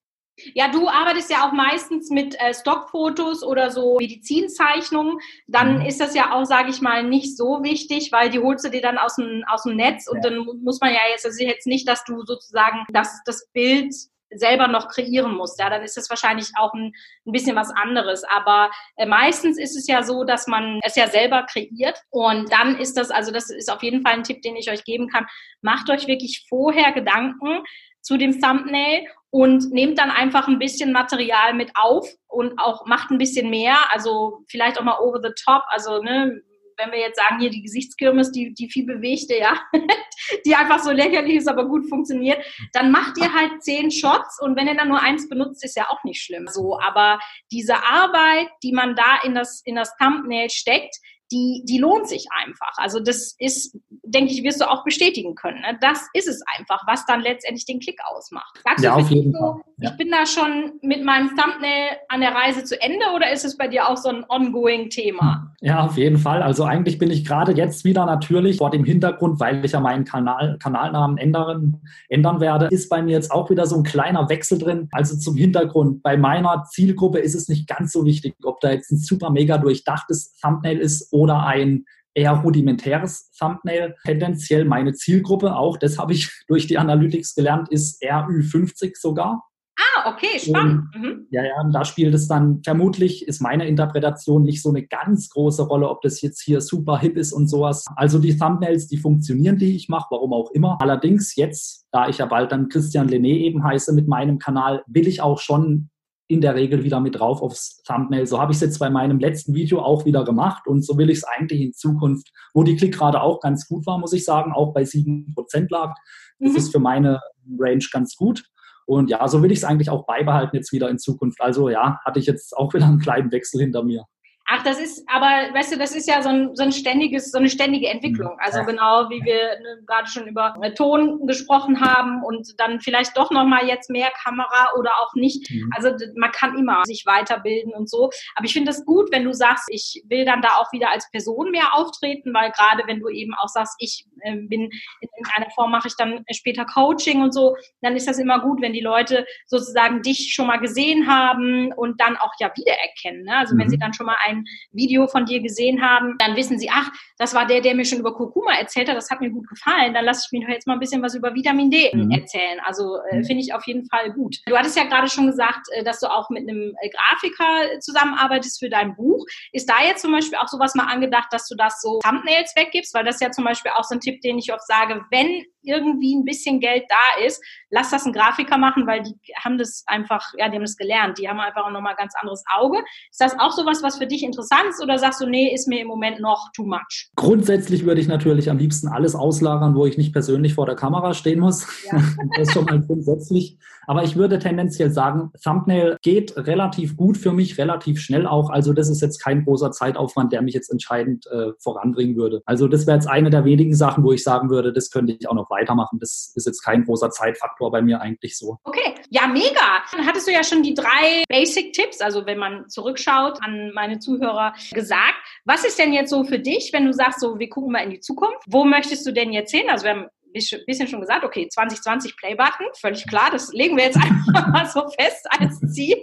Ja, 0.54 0.68
du 0.68 0.88
arbeitest 0.88 1.30
ja 1.30 1.46
auch 1.46 1.52
meistens 1.52 2.10
mit 2.10 2.34
äh, 2.40 2.52
Stockfotos 2.52 3.44
oder 3.44 3.70
so 3.70 3.96
Medizinzeichnungen. 3.98 5.18
Dann 5.46 5.78
mhm. 5.78 5.86
ist 5.86 6.00
das 6.00 6.14
ja 6.14 6.32
auch, 6.32 6.44
sage 6.44 6.70
ich 6.70 6.80
mal, 6.80 7.04
nicht 7.04 7.36
so 7.36 7.62
wichtig, 7.62 8.10
weil 8.10 8.30
die 8.30 8.40
holst 8.40 8.64
du 8.64 8.70
dir 8.70 8.82
dann 8.82 8.98
aus 8.98 9.16
dem, 9.16 9.44
aus 9.48 9.62
dem 9.62 9.76
Netz 9.76 10.08
und 10.08 10.24
ja. 10.24 10.30
dann 10.30 10.44
muss 10.62 10.80
man 10.80 10.92
ja 10.92 11.00
jetzt, 11.10 11.24
ist 11.24 11.40
jetzt 11.40 11.66
nicht, 11.66 11.88
dass 11.88 12.04
du 12.04 12.24
sozusagen 12.24 12.84
das, 12.92 13.20
das 13.24 13.48
Bild 13.52 13.94
selber 14.30 14.68
noch 14.68 14.88
kreieren 14.88 15.34
musst. 15.34 15.58
Ja, 15.60 15.70
dann 15.70 15.82
ist 15.82 15.98
es 15.98 16.10
wahrscheinlich 16.10 16.48
auch 16.56 16.72
ein, 16.74 16.92
ein 17.26 17.32
bisschen 17.32 17.56
was 17.56 17.70
anderes. 17.70 18.24
Aber 18.24 18.70
äh, 18.96 19.06
meistens 19.06 19.58
ist 19.58 19.76
es 19.76 19.86
ja 19.86 20.02
so, 20.02 20.24
dass 20.24 20.46
man 20.46 20.80
es 20.82 20.96
ja 20.96 21.06
selber 21.08 21.44
kreiert. 21.50 21.98
Und 22.10 22.52
dann 22.52 22.78
ist 22.78 22.96
das, 22.96 23.10
also 23.10 23.32
das 23.32 23.50
ist 23.50 23.70
auf 23.70 23.82
jeden 23.82 24.02
Fall 24.02 24.14
ein 24.14 24.24
Tipp, 24.24 24.42
den 24.42 24.56
ich 24.56 24.70
euch 24.70 24.84
geben 24.84 25.08
kann. 25.08 25.26
Macht 25.62 25.90
euch 25.90 26.06
wirklich 26.06 26.46
vorher 26.48 26.92
Gedanken 26.92 27.62
zu 28.00 28.16
dem 28.16 28.40
Thumbnail 28.40 29.06
und 29.30 29.72
nehmt 29.72 29.98
dann 29.98 30.10
einfach 30.10 30.46
ein 30.46 30.58
bisschen 30.58 30.92
Material 30.92 31.54
mit 31.54 31.72
auf 31.74 32.08
und 32.28 32.58
auch 32.58 32.86
macht 32.86 33.10
ein 33.10 33.18
bisschen 33.18 33.50
mehr, 33.50 33.76
also 33.90 34.44
vielleicht 34.48 34.78
auch 34.78 34.84
mal 34.84 35.00
over 35.00 35.20
the 35.20 35.32
top, 35.44 35.62
also 35.68 36.00
ne, 36.02 36.40
wenn 36.76 36.90
wir 36.92 36.98
jetzt 36.98 37.18
sagen, 37.18 37.40
hier 37.40 37.50
die 37.50 37.62
Gesichtskirmes, 37.62 38.32
die, 38.32 38.54
die 38.54 38.70
viel 38.70 38.86
bewegte, 38.86 39.36
ja, 39.38 39.60
die 40.46 40.54
einfach 40.54 40.80
so 40.80 40.90
lächerlich 40.90 41.36
ist, 41.36 41.48
aber 41.48 41.66
gut 41.66 41.88
funktioniert, 41.88 42.44
dann 42.72 42.90
macht 42.90 43.18
ihr 43.18 43.32
halt 43.32 43.62
zehn 43.62 43.90
Shots 43.90 44.40
und 44.40 44.56
wenn 44.56 44.66
ihr 44.66 44.76
dann 44.76 44.88
nur 44.88 45.00
eins 45.00 45.28
benutzt, 45.28 45.64
ist 45.64 45.76
ja 45.76 45.88
auch 45.90 46.02
nicht 46.04 46.22
schlimm. 46.22 46.46
So, 46.48 46.78
aber 46.80 47.18
diese 47.50 47.84
Arbeit, 47.84 48.48
die 48.62 48.72
man 48.72 48.94
da 48.94 49.20
in 49.24 49.34
das, 49.34 49.62
in 49.64 49.74
das 49.74 49.96
Thumbnail 49.96 50.50
steckt, 50.50 50.96
die, 51.32 51.64
die 51.66 51.78
lohnt 51.78 52.08
sich 52.08 52.26
einfach. 52.44 52.72
Also 52.76 53.00
das 53.00 53.34
ist, 53.38 53.76
denke 54.02 54.32
ich, 54.32 54.42
wirst 54.42 54.60
du 54.60 54.70
auch 54.70 54.84
bestätigen 54.84 55.34
können. 55.34 55.60
Ne? 55.60 55.78
Das 55.80 56.06
ist 56.12 56.28
es 56.28 56.42
einfach, 56.58 56.82
was 56.86 57.06
dann 57.06 57.20
letztendlich 57.20 57.66
den 57.66 57.80
Klick 57.80 57.98
ausmacht. 58.04 58.60
Sagst 58.64 58.84
ja, 58.84 58.94
auf 58.94 59.10
jeden 59.10 59.32
so, 59.32 59.38
Fall. 59.38 59.60
Ja. 59.78 59.90
Ich 59.90 59.96
bin 59.96 60.10
da 60.10 60.26
schon 60.26 60.78
mit 60.82 61.04
meinem 61.04 61.28
Thumbnail 61.28 61.96
an 62.08 62.20
der 62.20 62.34
Reise 62.34 62.64
zu 62.64 62.80
Ende 62.80 63.06
oder 63.14 63.32
ist 63.32 63.44
es 63.44 63.56
bei 63.56 63.68
dir 63.68 63.88
auch 63.88 63.96
so 63.96 64.08
ein 64.08 64.24
ongoing 64.28 64.90
Thema? 64.90 65.52
Ja, 65.60 65.84
auf 65.84 65.96
jeden 65.96 66.18
Fall. 66.18 66.42
Also 66.42 66.64
eigentlich 66.64 66.98
bin 66.98 67.10
ich 67.10 67.24
gerade 67.24 67.52
jetzt 67.52 67.84
wieder 67.84 68.04
natürlich 68.04 68.58
vor 68.58 68.70
dem 68.70 68.84
Hintergrund, 68.84 69.40
weil 69.40 69.64
ich 69.64 69.72
ja 69.72 69.80
meinen 69.80 70.04
Kanal, 70.04 70.58
Kanalnamen 70.62 71.16
ändern, 71.16 71.80
ändern 72.08 72.40
werde, 72.40 72.66
ist 72.66 72.88
bei 72.88 73.02
mir 73.02 73.12
jetzt 73.12 73.30
auch 73.30 73.50
wieder 73.50 73.66
so 73.66 73.76
ein 73.76 73.82
kleiner 73.82 74.28
Wechsel 74.28 74.58
drin. 74.58 74.88
Also 74.92 75.16
zum 75.16 75.36
Hintergrund. 75.36 76.02
Bei 76.02 76.16
meiner 76.16 76.64
Zielgruppe 76.70 77.18
ist 77.18 77.34
es 77.34 77.48
nicht 77.48 77.66
ganz 77.66 77.92
so 77.92 78.04
wichtig, 78.04 78.34
ob 78.44 78.60
da 78.60 78.70
jetzt 78.72 78.92
ein 78.92 78.98
super 78.98 79.30
mega 79.30 79.58
durchdachtes 79.58 80.36
Thumbnail 80.36 80.78
ist 80.78 81.12
oder 81.14 81.46
ein 81.46 81.84
eher 82.14 82.32
rudimentäres 82.32 83.30
Thumbnail. 83.38 83.94
Tendenziell 84.04 84.64
meine 84.64 84.92
Zielgruppe, 84.92 85.56
auch 85.56 85.76
das 85.76 85.98
habe 85.98 86.12
ich 86.12 86.30
durch 86.48 86.66
die 86.66 86.78
Analytics 86.78 87.34
gelernt, 87.34 87.70
ist 87.70 88.02
RÜ50 88.02 88.94
sogar. 88.96 89.44
Ah, 89.76 90.12
okay, 90.12 90.38
spannend. 90.38 90.84
Und, 90.94 91.02
mhm. 91.02 91.26
Ja, 91.30 91.42
ja, 91.42 91.68
da 91.72 91.84
spielt 91.84 92.14
es 92.14 92.28
dann 92.28 92.62
vermutlich, 92.62 93.26
ist 93.26 93.40
meine 93.40 93.66
Interpretation 93.66 94.44
nicht 94.44 94.62
so 94.62 94.68
eine 94.68 94.86
ganz 94.86 95.30
große 95.30 95.64
Rolle, 95.64 95.88
ob 95.88 96.00
das 96.02 96.20
jetzt 96.20 96.42
hier 96.42 96.60
super 96.60 96.98
hip 96.98 97.16
ist 97.16 97.32
und 97.32 97.48
sowas. 97.48 97.84
Also 97.96 98.20
die 98.20 98.36
Thumbnails, 98.36 98.86
die 98.86 98.98
funktionieren, 98.98 99.58
die 99.58 99.74
ich 99.74 99.88
mache, 99.88 100.06
warum 100.10 100.32
auch 100.32 100.52
immer. 100.52 100.80
Allerdings 100.80 101.34
jetzt, 101.34 101.86
da 101.90 102.08
ich 102.08 102.18
ja 102.18 102.26
bald 102.26 102.52
dann 102.52 102.68
Christian 102.68 103.08
Lené 103.08 103.38
eben 103.38 103.64
heiße 103.64 103.92
mit 103.92 104.06
meinem 104.06 104.38
Kanal, 104.38 104.84
will 104.86 105.08
ich 105.08 105.20
auch 105.20 105.40
schon 105.40 105.90
in 106.26 106.40
der 106.40 106.54
Regel 106.54 106.84
wieder 106.84 107.00
mit 107.00 107.18
drauf 107.18 107.42
aufs 107.42 107.82
Thumbnail. 107.82 108.26
So 108.26 108.40
habe 108.40 108.52
ich 108.52 108.56
es 108.56 108.62
jetzt 108.62 108.78
bei 108.78 108.88
meinem 108.88 109.18
letzten 109.18 109.54
Video 109.54 109.80
auch 109.80 110.04
wieder 110.04 110.24
gemacht 110.24 110.66
und 110.66 110.84
so 110.84 110.96
will 110.96 111.10
ich 111.10 111.18
es 111.18 111.24
eigentlich 111.24 111.60
in 111.60 111.72
Zukunft, 111.72 112.32
wo 112.54 112.62
die 112.62 112.76
Klickrate 112.76 113.20
auch 113.20 113.40
ganz 113.40 113.68
gut 113.68 113.86
war, 113.86 113.98
muss 113.98 114.12
ich 114.12 114.24
sagen, 114.24 114.52
auch 114.52 114.72
bei 114.72 114.82
7% 114.82 115.34
lag. 115.70 115.94
Das 116.38 116.52
mhm. 116.52 116.56
ist 116.56 116.72
für 116.72 116.78
meine 116.78 117.20
Range 117.58 117.84
ganz 117.92 118.16
gut. 118.16 118.44
Und 118.86 119.10
ja, 119.10 119.26
so 119.28 119.42
will 119.42 119.52
ich 119.52 119.58
es 119.58 119.64
eigentlich 119.64 119.90
auch 119.90 120.06
beibehalten 120.06 120.56
jetzt 120.56 120.72
wieder 120.72 120.90
in 120.90 120.98
Zukunft. 120.98 121.40
Also 121.40 121.68
ja, 121.68 121.98
hatte 122.04 122.18
ich 122.18 122.26
jetzt 122.26 122.56
auch 122.56 122.72
wieder 122.74 122.86
einen 122.86 122.98
kleinen 122.98 123.32
Wechsel 123.32 123.60
hinter 123.60 123.82
mir. 123.82 124.04
Ach, 124.46 124.62
das 124.62 124.78
ist, 124.78 125.08
aber 125.08 125.54
weißt 125.54 125.72
du, 125.72 125.78
das 125.78 125.96
ist 125.96 126.06
ja 126.06 126.20
so 126.20 126.28
ein, 126.28 126.54
so 126.54 126.62
ein 126.62 126.72
ständiges, 126.72 127.30
so 127.30 127.38
eine 127.38 127.48
ständige 127.48 127.88
Entwicklung. 127.88 128.34
Mhm. 128.34 128.40
Also 128.40 128.62
genau 128.64 129.08
wie 129.08 129.24
wir 129.24 129.58
ne, 129.60 129.82
gerade 129.86 130.06
schon 130.06 130.26
über 130.26 130.54
äh, 130.60 130.74
Ton 130.74 131.26
gesprochen 131.26 131.80
haben 131.80 132.22
und 132.22 132.48
dann 132.58 132.80
vielleicht 132.80 133.16
doch 133.16 133.30
nochmal 133.30 133.66
jetzt 133.66 133.88
mehr 133.88 134.10
Kamera 134.22 134.74
oder 134.78 134.90
auch 135.00 135.14
nicht. 135.14 135.50
Mhm. 135.50 135.70
Also 135.74 135.92
man 136.16 136.30
kann 136.30 136.58
immer 136.58 136.84
sich 136.84 137.06
weiterbilden 137.06 137.72
und 137.72 137.88
so. 137.88 138.10
Aber 138.34 138.44
ich 138.44 138.52
finde 138.52 138.70
es 138.70 138.84
gut, 138.84 139.10
wenn 139.12 139.24
du 139.24 139.32
sagst, 139.32 139.64
ich 139.70 140.02
will 140.08 140.26
dann 140.26 140.42
da 140.42 140.56
auch 140.58 140.70
wieder 140.72 140.90
als 140.90 141.10
Person 141.10 141.50
mehr 141.50 141.74
auftreten, 141.74 142.34
weil 142.34 142.50
gerade 142.50 142.82
wenn 142.86 143.00
du 143.00 143.08
eben 143.08 143.32
auch 143.34 143.48
sagst, 143.48 143.76
ich 143.78 144.04
äh, 144.20 144.36
bin 144.36 144.68
in 145.00 145.08
einer 145.36 145.50
Form 145.52 145.70
mache 145.70 145.88
ich 145.88 145.96
dann 145.96 146.22
später 146.30 146.66
Coaching 146.66 147.22
und 147.22 147.32
so, 147.32 147.56
dann 147.80 147.96
ist 147.96 148.06
das 148.06 148.18
immer 148.18 148.40
gut, 148.40 148.60
wenn 148.60 148.74
die 148.74 148.80
Leute 148.80 149.26
sozusagen 149.46 150.02
dich 150.02 150.34
schon 150.34 150.48
mal 150.48 150.58
gesehen 150.58 151.06
haben 151.06 151.72
und 151.72 151.98
dann 151.98 152.18
auch 152.18 152.32
ja 152.38 152.52
wiedererkennen. 152.54 153.24
Ne? 153.24 153.38
Also 153.38 153.54
mhm. 153.54 153.60
wenn 153.60 153.70
sie 153.70 153.78
dann 153.78 153.94
schon 153.94 154.04
mal 154.04 154.16
ein 154.22 154.33
ein 154.34 154.44
Video 154.72 155.06
von 155.06 155.24
dir 155.24 155.40
gesehen 155.40 155.82
haben, 155.82 156.16
dann 156.18 156.36
wissen 156.36 156.58
sie, 156.58 156.70
ach, 156.70 156.90
das 157.18 157.34
war 157.34 157.46
der, 157.46 157.60
der 157.60 157.74
mir 157.74 157.84
schon 157.84 158.00
über 158.00 158.14
Kurkuma 158.14 158.54
erzählt 158.54 158.88
hat, 158.88 158.96
das 158.96 159.10
hat 159.10 159.20
mir 159.20 159.30
gut 159.30 159.48
gefallen, 159.48 159.94
dann 159.94 160.04
lasse 160.04 160.26
ich 160.26 160.38
mir 160.38 160.48
jetzt 160.48 160.66
mal 160.66 160.74
ein 160.74 160.80
bisschen 160.80 161.02
was 161.02 161.14
über 161.14 161.34
Vitamin 161.34 161.70
D 161.70 161.90
mhm. 161.94 162.10
erzählen. 162.10 162.60
Also 162.64 162.98
äh, 163.10 163.18
mhm. 163.18 163.24
finde 163.24 163.42
ich 163.42 163.54
auf 163.54 163.66
jeden 163.66 163.86
Fall 163.88 164.12
gut. 164.12 164.36
Du 164.46 164.56
hattest 164.56 164.76
ja 164.76 164.84
gerade 164.84 165.08
schon 165.08 165.26
gesagt, 165.26 165.66
äh, 165.72 165.84
dass 165.84 166.00
du 166.00 166.06
auch 166.06 166.30
mit 166.30 166.48
einem 166.48 166.74
äh, 166.80 166.90
Grafiker 166.90 167.80
zusammenarbeitest 167.80 168.58
für 168.58 168.68
dein 168.68 168.96
Buch. 168.96 169.24
Ist 169.52 169.68
da 169.68 169.84
jetzt 169.86 170.02
zum 170.02 170.12
Beispiel 170.12 170.38
auch 170.38 170.48
sowas 170.48 170.74
mal 170.74 170.86
angedacht, 170.86 171.28
dass 171.30 171.48
du 171.48 171.54
das 171.56 171.80
so 171.80 172.00
Thumbnails 172.00 172.54
weggibst? 172.56 172.94
Weil 172.94 173.04
das 173.04 173.16
ist 173.16 173.22
ja 173.22 173.30
zum 173.30 173.44
Beispiel 173.44 173.72
auch 173.74 173.84
so 173.84 173.94
ein 173.94 174.00
Tipp, 174.00 174.20
den 174.20 174.38
ich 174.38 174.52
oft 174.52 174.66
sage, 174.66 175.04
wenn 175.10 175.44
irgendwie 175.64 176.14
ein 176.14 176.24
bisschen 176.24 176.60
Geld 176.60 176.84
da 176.88 177.24
ist, 177.24 177.42
lass 177.70 177.90
das 177.90 178.06
ein 178.06 178.12
Grafiker 178.12 178.58
machen, 178.58 178.86
weil 178.86 179.02
die 179.02 179.14
haben 179.42 179.58
das 179.58 179.84
einfach, 179.86 180.22
ja, 180.38 180.48
die 180.48 180.56
haben 180.56 180.62
das 180.62 180.76
gelernt. 180.76 181.18
Die 181.18 181.28
haben 181.28 181.40
einfach 181.40 181.64
auch 181.64 181.70
nochmal 181.70 181.94
ganz 181.96 182.14
anderes 182.20 182.44
Auge. 182.56 182.78
Ist 183.10 183.20
das 183.20 183.38
auch 183.38 183.52
sowas, 183.52 183.82
was 183.82 183.98
für 183.98 184.06
dich 184.06 184.22
interessant 184.22 184.66
ist 184.70 184.82
oder 184.82 184.98
sagst 184.98 185.20
du, 185.20 185.26
nee, 185.26 185.52
ist 185.52 185.68
mir 185.68 185.80
im 185.80 185.88
Moment 185.88 186.20
noch 186.20 186.50
too 186.54 186.64
much? 186.64 187.10
Grundsätzlich 187.16 187.84
würde 187.84 188.00
ich 188.00 188.08
natürlich 188.08 188.50
am 188.50 188.58
liebsten 188.58 188.88
alles 188.88 189.14
auslagern, 189.14 189.74
wo 189.74 189.86
ich 189.86 189.98
nicht 189.98 190.12
persönlich 190.12 190.54
vor 190.54 190.66
der 190.66 190.76
Kamera 190.76 191.14
stehen 191.14 191.40
muss. 191.40 191.66
Ja. 191.90 192.00
das 192.36 192.48
ist 192.48 192.52
schon 192.52 192.64
mal 192.64 192.80
grundsätzlich. 192.80 193.58
Aber 193.86 194.04
ich 194.04 194.16
würde 194.16 194.38
tendenziell 194.38 194.90
sagen, 194.90 195.30
Thumbnail 195.42 195.96
geht 196.02 196.36
relativ 196.36 196.96
gut 196.96 197.16
für 197.16 197.32
mich, 197.32 197.58
relativ 197.58 198.00
schnell 198.00 198.26
auch. 198.26 198.50
Also 198.50 198.72
das 198.72 198.88
ist 198.88 199.02
jetzt 199.02 199.22
kein 199.22 199.44
großer 199.44 199.72
Zeitaufwand, 199.72 200.32
der 200.32 200.42
mich 200.42 200.54
jetzt 200.54 200.70
entscheidend 200.70 201.26
äh, 201.26 201.52
voranbringen 201.58 202.16
würde. 202.16 202.42
Also 202.46 202.68
das 202.68 202.86
wäre 202.86 202.96
jetzt 202.96 203.08
eine 203.08 203.30
der 203.30 203.44
wenigen 203.44 203.74
Sachen, 203.74 204.04
wo 204.04 204.12
ich 204.12 204.22
sagen 204.22 204.50
würde, 204.50 204.72
das 204.72 204.90
könnte 204.90 205.12
ich 205.12 205.28
auch 205.28 205.34
noch 205.34 205.50
weitermachen. 205.54 205.98
Das 205.98 206.32
ist 206.34 206.46
jetzt 206.46 206.62
kein 206.62 206.84
großer 206.84 207.10
Zeitfaktor 207.10 207.70
bei 207.70 207.80
mir 207.80 208.00
eigentlich 208.00 208.36
so. 208.36 208.58
Okay, 208.64 208.94
ja, 209.10 209.26
mega. 209.26 209.82
Dann 209.92 210.06
hattest 210.06 210.26
du 210.26 210.32
ja 210.32 210.44
schon 210.44 210.62
die 210.62 210.74
drei 210.74 211.24
Basic-Tipps, 211.28 212.00
also 212.00 212.26
wenn 212.26 212.38
man 212.38 212.68
zurückschaut, 212.68 213.42
an 213.42 213.72
meine 213.74 213.98
Zuhörer 213.98 214.54
gesagt. 214.72 215.14
Was 215.44 215.64
ist 215.64 215.78
denn 215.78 215.92
jetzt 215.92 216.10
so 216.10 216.24
für 216.24 216.38
dich, 216.38 216.72
wenn 216.72 216.84
du 216.84 216.92
sagst, 216.92 217.20
so, 217.20 217.38
wir 217.38 217.48
gucken 217.48 217.72
mal 217.72 217.84
in 217.84 217.90
die 217.90 218.00
Zukunft? 218.00 218.44
Wo 218.46 218.64
möchtest 218.64 219.06
du 219.06 219.12
denn 219.12 219.32
jetzt 219.32 219.50
hin? 219.50 219.70
Also 219.70 219.84
wir 219.84 219.90
haben 219.92 220.06
bisschen 220.34 220.88
schon 220.88 221.00
gesagt, 221.00 221.24
okay, 221.24 221.48
2020 221.48 222.16
Playbutton, 222.16 222.66
völlig 222.80 223.06
klar, 223.06 223.30
das 223.30 223.52
legen 223.52 223.76
wir 223.76 223.84
jetzt 223.84 223.96
einfach 224.02 224.48
mal 224.48 224.66
so 224.66 224.86
fest 224.98 225.26
als 225.30 225.60
Ziel. 225.72 225.96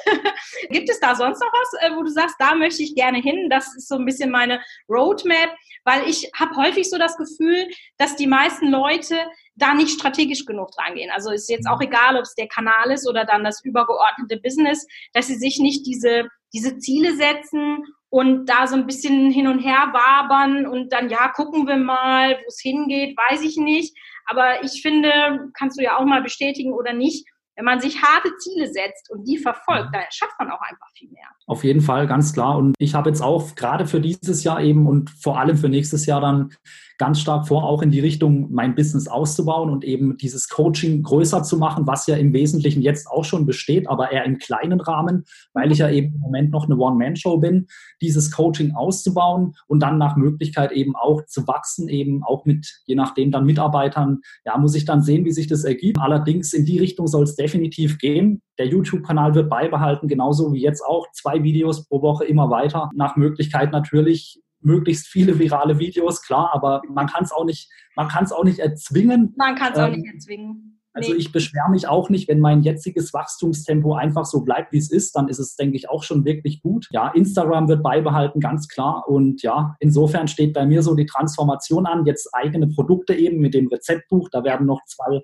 Gibt 0.70 0.88
es 0.88 1.00
da 1.00 1.14
sonst 1.14 1.40
noch 1.40 1.52
was, 1.52 1.82
äh, 1.82 1.94
wo 1.96 2.02
du 2.02 2.10
sagst, 2.10 2.36
da 2.38 2.54
möchte 2.54 2.82
ich 2.82 2.94
gerne 2.94 3.18
hin? 3.18 3.48
Das 3.50 3.74
ist 3.76 3.88
so 3.88 3.96
ein 3.96 4.04
bisschen 4.04 4.30
meine 4.30 4.60
Roadmap, 4.88 5.50
weil 5.84 6.08
ich 6.08 6.30
habe 6.38 6.56
häufig 6.56 6.88
so 6.88 6.98
das 6.98 7.16
Gefühl, 7.16 7.68
dass 7.98 8.16
die 8.16 8.26
meisten 8.26 8.70
Leute 8.70 9.16
da 9.56 9.74
nicht 9.74 9.98
strategisch 9.98 10.46
genug 10.46 10.70
dran 10.72 10.94
gehen. 10.94 11.10
Also 11.10 11.30
ist 11.30 11.50
jetzt 11.50 11.68
auch 11.68 11.80
egal, 11.80 12.16
ob 12.16 12.22
es 12.22 12.34
der 12.34 12.48
Kanal 12.48 12.90
ist 12.90 13.08
oder 13.08 13.24
dann 13.24 13.44
das 13.44 13.64
übergeordnete 13.64 14.38
Business, 14.38 14.86
dass 15.12 15.26
sie 15.26 15.36
sich 15.36 15.58
nicht 15.58 15.86
diese, 15.86 16.28
diese 16.52 16.78
Ziele 16.78 17.14
setzen 17.16 17.84
und 18.14 18.46
da 18.46 18.68
so 18.68 18.76
ein 18.76 18.86
bisschen 18.86 19.32
hin 19.32 19.48
und 19.48 19.58
her 19.58 19.92
wabern 19.92 20.68
und 20.68 20.92
dann, 20.92 21.10
ja, 21.10 21.32
gucken 21.34 21.66
wir 21.66 21.76
mal, 21.76 22.38
wo 22.44 22.46
es 22.46 22.60
hingeht, 22.60 23.16
weiß 23.16 23.42
ich 23.42 23.56
nicht. 23.56 23.98
Aber 24.26 24.62
ich 24.62 24.82
finde, 24.82 25.10
kannst 25.58 25.80
du 25.80 25.82
ja 25.82 25.96
auch 25.98 26.04
mal 26.04 26.22
bestätigen 26.22 26.72
oder 26.74 26.92
nicht, 26.92 27.26
wenn 27.56 27.64
man 27.64 27.80
sich 27.80 28.00
harte 28.00 28.30
Ziele 28.36 28.68
setzt 28.72 29.10
und 29.10 29.24
die 29.24 29.36
verfolgt, 29.36 29.92
dann 29.92 30.02
schafft 30.10 30.34
man 30.38 30.48
auch 30.52 30.60
einfach 30.60 30.86
viel 30.96 31.10
mehr. 31.10 31.26
Auf 31.46 31.64
jeden 31.64 31.80
Fall, 31.80 32.06
ganz 32.06 32.32
klar. 32.32 32.56
Und 32.56 32.76
ich 32.78 32.94
habe 32.94 33.10
jetzt 33.10 33.20
auch 33.20 33.56
gerade 33.56 33.84
für 33.84 34.00
dieses 34.00 34.44
Jahr 34.44 34.60
eben 34.60 34.86
und 34.86 35.10
vor 35.10 35.40
allem 35.40 35.56
für 35.56 35.68
nächstes 35.68 36.06
Jahr 36.06 36.20
dann 36.20 36.54
ganz 36.98 37.20
stark 37.20 37.48
vor, 37.48 37.64
auch 37.64 37.82
in 37.82 37.90
die 37.90 38.00
Richtung 38.00 38.52
mein 38.52 38.74
Business 38.74 39.08
auszubauen 39.08 39.70
und 39.70 39.84
eben 39.84 40.16
dieses 40.16 40.48
Coaching 40.48 41.02
größer 41.02 41.42
zu 41.42 41.56
machen, 41.56 41.86
was 41.86 42.06
ja 42.06 42.16
im 42.16 42.32
Wesentlichen 42.32 42.82
jetzt 42.82 43.08
auch 43.08 43.24
schon 43.24 43.46
besteht, 43.46 43.88
aber 43.88 44.12
eher 44.12 44.24
im 44.24 44.38
kleinen 44.38 44.80
Rahmen, 44.80 45.24
weil 45.52 45.72
ich 45.72 45.78
ja 45.78 45.90
eben 45.90 46.14
im 46.14 46.20
Moment 46.20 46.50
noch 46.50 46.66
eine 46.66 46.76
One-Man-Show 46.76 47.38
bin, 47.38 47.66
dieses 48.00 48.30
Coaching 48.30 48.74
auszubauen 48.74 49.54
und 49.66 49.80
dann 49.80 49.98
nach 49.98 50.16
Möglichkeit 50.16 50.72
eben 50.72 50.94
auch 50.94 51.24
zu 51.26 51.46
wachsen, 51.46 51.88
eben 51.88 52.22
auch 52.22 52.44
mit, 52.44 52.80
je 52.86 52.94
nachdem 52.94 53.30
dann 53.30 53.44
Mitarbeitern, 53.44 54.20
ja, 54.44 54.56
muss 54.58 54.74
ich 54.74 54.84
dann 54.84 55.02
sehen, 55.02 55.24
wie 55.24 55.32
sich 55.32 55.46
das 55.46 55.64
ergibt. 55.64 55.98
Allerdings 55.98 56.52
in 56.52 56.64
die 56.64 56.78
Richtung 56.78 57.06
soll 57.06 57.24
es 57.24 57.36
definitiv 57.36 57.98
gehen. 57.98 58.40
Der 58.58 58.66
YouTube-Kanal 58.66 59.34
wird 59.34 59.50
beibehalten, 59.50 60.06
genauso 60.06 60.52
wie 60.52 60.62
jetzt 60.62 60.82
auch 60.82 61.06
zwei 61.12 61.42
Videos 61.42 61.88
pro 61.88 62.02
Woche 62.02 62.24
immer 62.24 62.50
weiter. 62.50 62.90
Nach 62.94 63.16
Möglichkeit 63.16 63.72
natürlich 63.72 64.40
möglichst 64.64 65.06
viele 65.06 65.38
virale 65.38 65.78
Videos, 65.78 66.22
klar, 66.22 66.50
aber 66.52 66.82
man 66.88 67.06
kann 67.06 67.24
es 67.24 67.32
auch 67.32 67.44
nicht, 67.44 67.70
man 67.96 68.08
kann 68.08 68.24
es 68.24 68.32
auch 68.32 68.44
nicht 68.44 68.58
erzwingen. 68.58 69.34
Man 69.36 69.54
kann 69.54 69.72
es 69.72 69.78
auch 69.78 69.88
ähm, 69.88 70.00
nicht 70.00 70.12
erzwingen. 70.12 70.74
Also 70.96 71.12
ich 71.12 71.32
beschwere 71.32 71.70
mich 71.70 71.88
auch 71.88 72.08
nicht, 72.08 72.28
wenn 72.28 72.38
mein 72.38 72.62
jetziges 72.62 73.12
Wachstumstempo 73.12 73.94
einfach 73.94 74.24
so 74.24 74.42
bleibt, 74.42 74.72
wie 74.72 74.78
es 74.78 74.92
ist, 74.92 75.16
dann 75.16 75.28
ist 75.28 75.40
es, 75.40 75.56
denke 75.56 75.76
ich, 75.76 75.90
auch 75.90 76.04
schon 76.04 76.24
wirklich 76.24 76.62
gut. 76.62 76.86
Ja, 76.92 77.08
Instagram 77.08 77.66
wird 77.66 77.82
beibehalten, 77.82 78.38
ganz 78.38 78.68
klar. 78.68 79.08
Und 79.08 79.42
ja, 79.42 79.74
insofern 79.80 80.28
steht 80.28 80.54
bei 80.54 80.64
mir 80.64 80.84
so 80.84 80.94
die 80.94 81.06
Transformation 81.06 81.86
an. 81.86 82.06
Jetzt 82.06 82.32
eigene 82.32 82.68
Produkte 82.68 83.12
eben 83.12 83.40
mit 83.40 83.54
dem 83.54 83.66
Rezeptbuch. 83.66 84.28
Da 84.30 84.44
werden 84.44 84.66
noch 84.66 84.84
zwei 84.86 85.20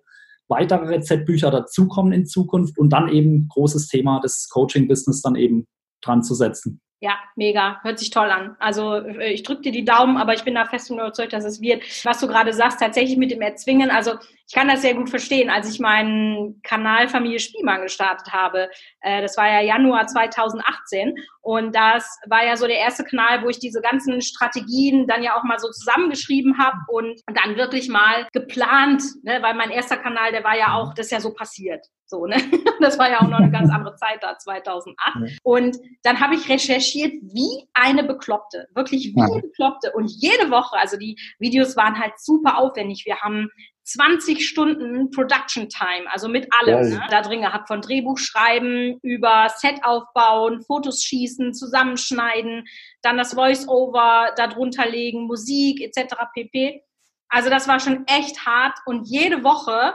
weitere 0.48 0.86
Rezeptbücher 0.86 1.52
dazukommen 1.52 2.12
in 2.12 2.26
Zukunft 2.26 2.76
und 2.76 2.92
dann 2.92 3.08
eben 3.08 3.46
großes 3.48 3.86
Thema 3.86 4.18
des 4.18 4.48
Coaching-Business 4.50 5.22
dann 5.22 5.36
eben 5.36 5.66
dran 6.02 6.24
zu 6.24 6.34
setzen. 6.34 6.80
Ja, 7.02 7.18
mega. 7.34 7.80
Hört 7.82 7.98
sich 7.98 8.10
toll 8.10 8.30
an. 8.30 8.56
Also 8.58 8.96
äh, 8.96 9.32
ich 9.32 9.42
drücke 9.42 9.62
dir 9.62 9.72
die 9.72 9.86
Daumen, 9.86 10.18
aber 10.18 10.34
ich 10.34 10.44
bin 10.44 10.54
da 10.54 10.66
fest 10.66 10.90
und 10.90 10.98
überzeugt, 10.98 11.32
dass 11.32 11.44
es 11.44 11.60
wird. 11.62 11.82
Was 12.04 12.20
du 12.20 12.26
gerade 12.26 12.52
sagst, 12.52 12.78
tatsächlich 12.78 13.16
mit 13.16 13.30
dem 13.30 13.40
Erzwingen. 13.40 13.90
Also 13.90 14.16
ich 14.50 14.56
kann 14.56 14.66
das 14.66 14.82
sehr 14.82 14.94
gut 14.94 15.08
verstehen. 15.08 15.48
Als 15.48 15.72
ich 15.72 15.78
meinen 15.78 16.60
Kanal 16.62 17.06
Familie 17.06 17.38
Spielmann 17.38 17.82
gestartet 17.82 18.32
habe, 18.32 18.68
äh, 19.00 19.22
das 19.22 19.36
war 19.36 19.46
ja 19.46 19.60
Januar 19.60 20.08
2018 20.08 21.14
und 21.40 21.72
das 21.72 22.18
war 22.26 22.44
ja 22.44 22.56
so 22.56 22.66
der 22.66 22.78
erste 22.78 23.04
Kanal, 23.04 23.44
wo 23.44 23.48
ich 23.48 23.60
diese 23.60 23.80
ganzen 23.80 24.20
Strategien 24.20 25.06
dann 25.06 25.22
ja 25.22 25.38
auch 25.38 25.44
mal 25.44 25.60
so 25.60 25.70
zusammengeschrieben 25.70 26.58
habe 26.58 26.78
und, 26.88 27.20
dann 27.32 27.56
wirklich 27.56 27.88
mal 27.88 28.26
geplant, 28.32 29.04
ne? 29.22 29.38
weil 29.40 29.54
mein 29.54 29.70
erster 29.70 29.96
Kanal, 29.96 30.32
der 30.32 30.42
war 30.42 30.58
ja 30.58 30.74
auch, 30.74 30.94
das 30.94 31.06
ist 31.06 31.12
ja 31.12 31.20
so 31.20 31.32
passiert. 31.32 31.86
So, 32.06 32.26
ne? 32.26 32.36
Das 32.80 32.98
war 32.98 33.08
ja 33.08 33.20
auch 33.20 33.28
noch 33.28 33.38
eine 33.38 33.52
ganz 33.52 33.70
andere 33.70 33.94
Zeit 33.94 34.22
da, 34.22 34.36
2008. 34.36 35.38
Und 35.44 35.76
dann 36.02 36.18
habe 36.18 36.34
ich 36.34 36.48
recherchiert 36.48 37.12
wie 37.22 37.68
eine 37.74 38.02
Bekloppte, 38.02 38.66
wirklich 38.74 39.12
wie 39.14 39.20
eine 39.20 39.42
Bekloppte. 39.42 39.92
Und 39.92 40.10
jede 40.10 40.50
Woche, 40.50 40.76
also 40.76 40.96
die 40.96 41.16
Videos 41.38 41.76
waren 41.76 42.00
halt 42.00 42.18
super 42.18 42.58
aufwendig. 42.58 43.04
Wir 43.06 43.20
haben 43.20 43.48
20 43.92 44.46
Stunden 44.46 45.10
Production 45.10 45.68
Time, 45.68 46.10
also 46.10 46.28
mit 46.28 46.48
allem, 46.52 46.90
ne, 46.90 47.02
da 47.10 47.22
drin 47.22 47.42
gehabt, 47.42 47.66
von 47.66 47.80
Drehbuch 47.80 48.18
schreiben, 48.18 48.98
über 49.02 49.48
Set 49.56 49.82
aufbauen, 49.82 50.62
Fotos 50.62 51.02
schießen, 51.02 51.54
zusammenschneiden, 51.54 52.64
dann 53.02 53.16
das 53.16 53.34
Voice-Over 53.34 54.34
darunter 54.36 54.88
legen, 54.88 55.26
Musik 55.26 55.80
etc. 55.80 56.14
pp. 56.32 56.82
Also 57.28 57.50
das 57.50 57.66
war 57.66 57.80
schon 57.80 58.06
echt 58.06 58.46
hart 58.46 58.78
und 58.86 59.08
jede 59.08 59.42
Woche 59.42 59.94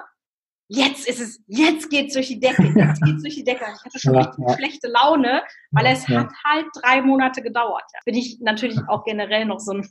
jetzt 0.68 1.08
ist 1.08 1.20
es, 1.22 1.44
jetzt 1.48 1.90
geht's 1.90 2.14
durch 2.14 2.28
die 2.28 2.40
Decke, 2.40 2.64
jetzt 2.76 3.02
geht's 3.02 3.22
durch 3.22 3.36
die 3.36 3.44
Decke. 3.44 3.66
Ich 3.66 3.86
hatte 3.86 4.00
schon 4.00 4.14
ja, 4.14 4.22
richtig 4.22 4.46
ja. 4.48 4.56
schlechte 4.56 4.88
Laune, 4.88 5.44
weil 5.72 5.86
es 5.86 6.08
ja. 6.08 6.22
hat 6.22 6.32
halt 6.44 6.66
drei 6.82 7.02
Monate 7.02 7.42
gedauert. 7.42 7.84
Bin 8.06 8.16
ich 8.16 8.40
natürlich 8.42 8.80
auch 8.88 9.04
generell 9.04 9.46
noch 9.46 9.60
so 9.60 9.74
ein 9.74 9.88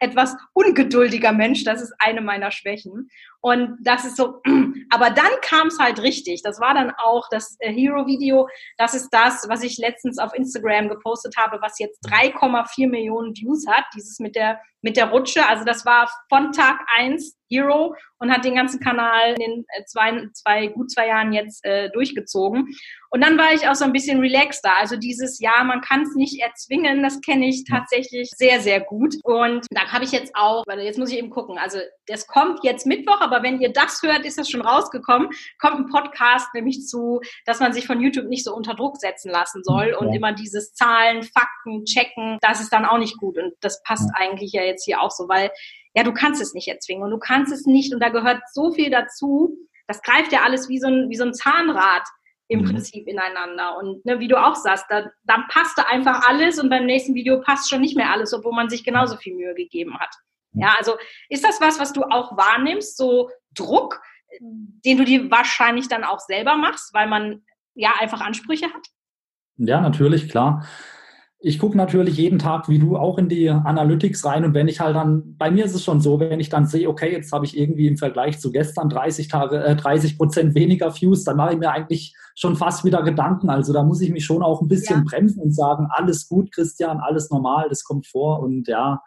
etwas 0.00 0.36
ungeduldiger 0.52 1.32
Mensch. 1.32 1.64
Das 1.64 1.82
ist 1.82 1.94
eine 1.98 2.20
meiner 2.20 2.50
Schwächen. 2.50 3.08
Und 3.40 3.76
das 3.82 4.04
ist 4.04 4.16
so, 4.16 4.40
aber 4.90 5.10
dann 5.10 5.30
kam 5.42 5.68
es 5.68 5.78
halt 5.78 6.00
richtig. 6.00 6.42
Das 6.42 6.60
war 6.60 6.74
dann 6.74 6.92
auch 6.96 7.28
das 7.30 7.56
äh, 7.60 7.72
Hero-Video. 7.72 8.48
Das 8.78 8.94
ist 8.94 9.10
das, 9.10 9.46
was 9.48 9.62
ich 9.62 9.78
letztens 9.78 10.18
auf 10.18 10.34
Instagram 10.34 10.88
gepostet 10.88 11.36
habe, 11.36 11.58
was 11.60 11.78
jetzt 11.78 12.00
3,4 12.06 12.88
Millionen 12.88 13.34
Views 13.36 13.66
hat. 13.66 13.84
Dieses 13.94 14.18
mit 14.18 14.34
der, 14.36 14.60
mit 14.84 14.98
der 14.98 15.06
Rutsche. 15.06 15.48
Also 15.48 15.64
das 15.64 15.84
war 15.86 16.10
von 16.28 16.52
Tag 16.52 16.78
eins 16.96 17.36
Hero 17.48 17.94
und 18.18 18.30
hat 18.30 18.44
den 18.44 18.54
ganzen 18.54 18.80
Kanal 18.80 19.30
in 19.30 19.36
den 19.36 19.64
äh, 19.68 19.84
zwei, 19.86 20.28
zwei, 20.32 20.68
gut 20.68 20.90
zwei 20.90 21.08
Jahren 21.08 21.32
jetzt 21.32 21.64
äh, 21.64 21.90
durchgezogen. 21.90 22.74
Und 23.10 23.22
dann 23.22 23.38
war 23.38 23.52
ich 23.52 23.68
auch 23.68 23.74
so 23.74 23.84
ein 23.84 23.92
bisschen 23.92 24.18
relaxter. 24.20 24.76
Also 24.76 24.96
dieses 24.96 25.38
Ja, 25.38 25.62
man 25.62 25.80
kann 25.82 26.02
es 26.02 26.14
nicht 26.16 26.40
erzwingen, 26.40 27.02
das 27.02 27.20
kenne 27.20 27.46
ich 27.46 27.64
tatsächlich 27.64 28.30
sehr, 28.34 28.60
sehr 28.60 28.80
gut. 28.80 29.14
Und 29.22 29.66
da 29.70 29.92
habe 29.92 30.04
ich 30.04 30.10
jetzt 30.10 30.34
auch, 30.34 30.64
weil 30.66 30.80
jetzt 30.80 30.98
muss 30.98 31.12
ich 31.12 31.18
eben 31.18 31.30
gucken, 31.30 31.56
also 31.58 31.78
das 32.06 32.26
kommt 32.26 32.64
jetzt 32.64 32.86
Mittwoch, 32.86 33.20
aber 33.20 33.42
wenn 33.42 33.60
ihr 33.60 33.72
das 33.72 34.02
hört, 34.02 34.24
ist 34.24 34.38
das 34.38 34.50
schon 34.50 34.62
rausgekommen, 34.62 35.28
kommt 35.60 35.76
ein 35.76 35.86
Podcast 35.86 36.48
nämlich 36.54 36.86
zu, 36.86 37.20
dass 37.46 37.60
man 37.60 37.72
sich 37.72 37.86
von 37.86 38.00
YouTube 38.00 38.26
nicht 38.26 38.44
so 38.44 38.54
unter 38.54 38.74
Druck 38.74 38.96
setzen 38.96 39.30
lassen 39.30 39.62
soll 39.62 39.90
ja. 39.90 39.98
und 39.98 40.12
immer 40.12 40.32
dieses 40.32 40.74
Zahlen, 40.74 41.22
Fakten, 41.22 41.84
checken, 41.84 42.38
das 42.40 42.60
ist 42.60 42.72
dann 42.72 42.84
auch 42.84 42.98
nicht 42.98 43.16
gut. 43.18 43.38
Und 43.38 43.54
das 43.60 43.80
passt 43.84 44.10
ja. 44.10 44.24
eigentlich 44.24 44.52
ja 44.52 44.62
jetzt 44.62 44.73
hier 44.82 45.00
auch 45.00 45.10
so, 45.10 45.28
weil 45.28 45.50
ja, 45.94 46.02
du 46.02 46.12
kannst 46.12 46.42
es 46.42 46.54
nicht 46.54 46.68
erzwingen 46.68 47.04
und 47.04 47.10
du 47.10 47.18
kannst 47.18 47.52
es 47.52 47.66
nicht 47.66 47.94
und 47.94 48.00
da 48.00 48.08
gehört 48.08 48.42
so 48.52 48.72
viel 48.72 48.90
dazu. 48.90 49.56
Das 49.86 50.02
greift 50.02 50.32
ja 50.32 50.42
alles 50.42 50.68
wie 50.68 50.80
so 50.80 50.88
ein, 50.88 51.08
wie 51.08 51.16
so 51.16 51.24
ein 51.24 51.34
Zahnrad 51.34 52.02
im 52.48 52.60
mhm. 52.60 52.64
Prinzip 52.64 53.06
ineinander. 53.06 53.76
Und 53.78 54.04
ne, 54.04 54.18
wie 54.18 54.28
du 54.28 54.42
auch 54.42 54.56
sagst, 54.56 54.86
da, 54.88 55.10
dann 55.24 55.44
passte 55.48 55.86
einfach 55.86 56.28
alles 56.28 56.58
und 56.58 56.68
beim 56.68 56.86
nächsten 56.86 57.14
Video 57.14 57.40
passt 57.40 57.70
schon 57.70 57.80
nicht 57.80 57.96
mehr 57.96 58.10
alles, 58.10 58.34
obwohl 58.34 58.52
man 58.52 58.68
sich 58.68 58.84
genauso 58.84 59.16
viel 59.16 59.34
Mühe 59.34 59.54
gegeben 59.54 59.98
hat. 59.98 60.10
Ja, 60.56 60.74
also 60.78 60.96
ist 61.28 61.44
das 61.44 61.60
was, 61.60 61.80
was 61.80 61.92
du 61.92 62.02
auch 62.02 62.36
wahrnimmst, 62.36 62.96
so 62.96 63.28
Druck, 63.54 64.00
den 64.40 64.98
du 64.98 65.04
dir 65.04 65.30
wahrscheinlich 65.30 65.88
dann 65.88 66.04
auch 66.04 66.20
selber 66.20 66.56
machst, 66.56 66.94
weil 66.94 67.08
man 67.08 67.42
ja 67.74 67.92
einfach 67.98 68.20
Ansprüche 68.20 68.66
hat? 68.66 68.86
Ja, 69.56 69.80
natürlich, 69.80 70.28
klar 70.28 70.64
ich 71.46 71.58
gucke 71.58 71.76
natürlich 71.76 72.16
jeden 72.16 72.38
Tag, 72.38 72.70
wie 72.70 72.78
du, 72.78 72.96
auch 72.96 73.18
in 73.18 73.28
die 73.28 73.50
Analytics 73.50 74.24
rein. 74.24 74.46
Und 74.46 74.54
wenn 74.54 74.66
ich 74.66 74.80
halt 74.80 74.96
dann, 74.96 75.36
bei 75.36 75.50
mir 75.50 75.66
ist 75.66 75.74
es 75.74 75.84
schon 75.84 76.00
so, 76.00 76.18
wenn 76.18 76.40
ich 76.40 76.48
dann 76.48 76.64
sehe, 76.64 76.88
okay, 76.88 77.12
jetzt 77.12 77.32
habe 77.32 77.44
ich 77.44 77.58
irgendwie 77.58 77.86
im 77.86 77.98
Vergleich 77.98 78.40
zu 78.40 78.50
gestern 78.50 78.88
30 78.88 79.28
Tage, 79.28 79.62
äh, 79.62 79.76
30 79.76 80.16
Prozent 80.16 80.54
weniger 80.54 80.94
Views, 80.98 81.22
dann 81.22 81.36
mache 81.36 81.52
ich 81.52 81.58
mir 81.58 81.70
eigentlich 81.70 82.16
schon 82.34 82.56
fast 82.56 82.86
wieder 82.86 83.02
Gedanken. 83.02 83.50
Also 83.50 83.74
da 83.74 83.82
muss 83.82 84.00
ich 84.00 84.10
mich 84.10 84.24
schon 84.24 84.42
auch 84.42 84.62
ein 84.62 84.68
bisschen 84.68 85.00
ja. 85.00 85.04
bremsen 85.06 85.42
und 85.42 85.54
sagen, 85.54 85.86
alles 85.90 86.28
gut, 86.28 86.50
Christian, 86.50 87.00
alles 87.00 87.30
normal, 87.30 87.66
das 87.68 87.84
kommt 87.84 88.06
vor. 88.06 88.40
Und 88.40 88.66
ja, 88.66 89.02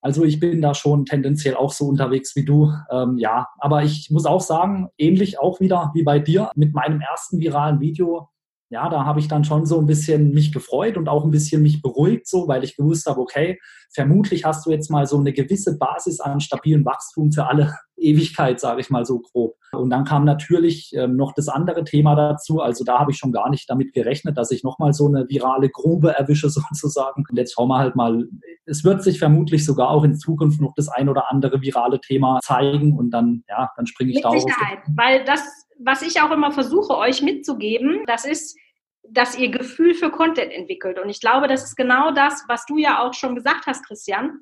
also 0.00 0.24
ich 0.24 0.40
bin 0.40 0.60
da 0.60 0.74
schon 0.74 1.04
tendenziell 1.04 1.54
auch 1.54 1.72
so 1.72 1.86
unterwegs 1.86 2.34
wie 2.34 2.44
du. 2.44 2.72
Ähm, 2.90 3.18
ja, 3.18 3.46
aber 3.58 3.84
ich 3.84 4.10
muss 4.10 4.26
auch 4.26 4.40
sagen, 4.40 4.88
ähnlich 4.98 5.38
auch 5.38 5.60
wieder 5.60 5.92
wie 5.94 6.02
bei 6.02 6.18
dir 6.18 6.50
mit 6.56 6.74
meinem 6.74 7.00
ersten 7.00 7.38
viralen 7.38 7.78
Video 7.78 8.31
ja, 8.72 8.88
da 8.88 9.04
habe 9.04 9.20
ich 9.20 9.28
dann 9.28 9.44
schon 9.44 9.66
so 9.66 9.78
ein 9.78 9.86
bisschen 9.86 10.32
mich 10.32 10.50
gefreut 10.50 10.96
und 10.96 11.06
auch 11.06 11.24
ein 11.24 11.30
bisschen 11.30 11.60
mich 11.60 11.82
beruhigt, 11.82 12.26
so, 12.26 12.48
weil 12.48 12.64
ich 12.64 12.74
gewusst 12.74 13.06
habe, 13.06 13.20
okay, 13.20 13.60
vermutlich 13.92 14.46
hast 14.46 14.64
du 14.64 14.70
jetzt 14.70 14.90
mal 14.90 15.06
so 15.06 15.18
eine 15.18 15.34
gewisse 15.34 15.76
Basis 15.76 16.20
an 16.20 16.40
stabilen 16.40 16.82
Wachstum 16.86 17.32
für 17.32 17.46
alle 17.46 17.74
Ewigkeit, 17.98 18.60
sage 18.60 18.80
ich 18.80 18.88
mal 18.88 19.04
so 19.04 19.20
grob. 19.20 19.56
Und 19.72 19.90
dann 19.90 20.04
kam 20.04 20.24
natürlich 20.24 20.90
ähm, 20.96 21.16
noch 21.16 21.34
das 21.34 21.48
andere 21.48 21.84
Thema 21.84 22.14
dazu. 22.14 22.60
Also 22.60 22.82
da 22.82 22.98
habe 22.98 23.10
ich 23.10 23.18
schon 23.18 23.30
gar 23.30 23.50
nicht 23.50 23.68
damit 23.68 23.92
gerechnet, 23.92 24.38
dass 24.38 24.50
ich 24.50 24.64
nochmal 24.64 24.94
so 24.94 25.06
eine 25.06 25.28
virale 25.28 25.68
Grube 25.68 26.16
erwische 26.16 26.48
sozusagen. 26.50 27.24
Und 27.28 27.36
jetzt 27.36 27.52
schauen 27.52 27.68
wir 27.68 27.78
halt 27.78 27.94
mal, 27.94 28.26
es 28.64 28.84
wird 28.84 29.02
sich 29.02 29.18
vermutlich 29.18 29.66
sogar 29.66 29.90
auch 29.90 30.02
in 30.02 30.16
Zukunft 30.16 30.62
noch 30.62 30.72
das 30.74 30.88
ein 30.88 31.10
oder 31.10 31.30
andere 31.30 31.60
virale 31.60 32.00
Thema 32.00 32.40
zeigen 32.42 32.96
und 32.96 33.10
dann, 33.10 33.44
ja, 33.50 33.70
dann 33.76 33.86
springe 33.86 34.12
ich 34.12 34.16
Mit 34.16 34.24
da 34.24 34.30
Sicherheit, 34.30 34.78
weil 34.96 35.24
das 35.24 35.42
was 35.84 36.02
ich 36.02 36.20
auch 36.20 36.30
immer 36.30 36.52
versuche, 36.52 36.96
euch 36.96 37.22
mitzugeben, 37.22 38.02
das 38.06 38.24
ist, 38.24 38.56
dass 39.02 39.36
ihr 39.36 39.50
Gefühl 39.50 39.94
für 39.94 40.10
Content 40.10 40.52
entwickelt. 40.52 40.98
Und 40.98 41.08
ich 41.08 41.20
glaube, 41.20 41.48
das 41.48 41.64
ist 41.64 41.76
genau 41.76 42.12
das, 42.12 42.44
was 42.48 42.64
du 42.66 42.78
ja 42.78 43.00
auch 43.00 43.14
schon 43.14 43.34
gesagt 43.34 43.66
hast, 43.66 43.86
Christian. 43.86 44.40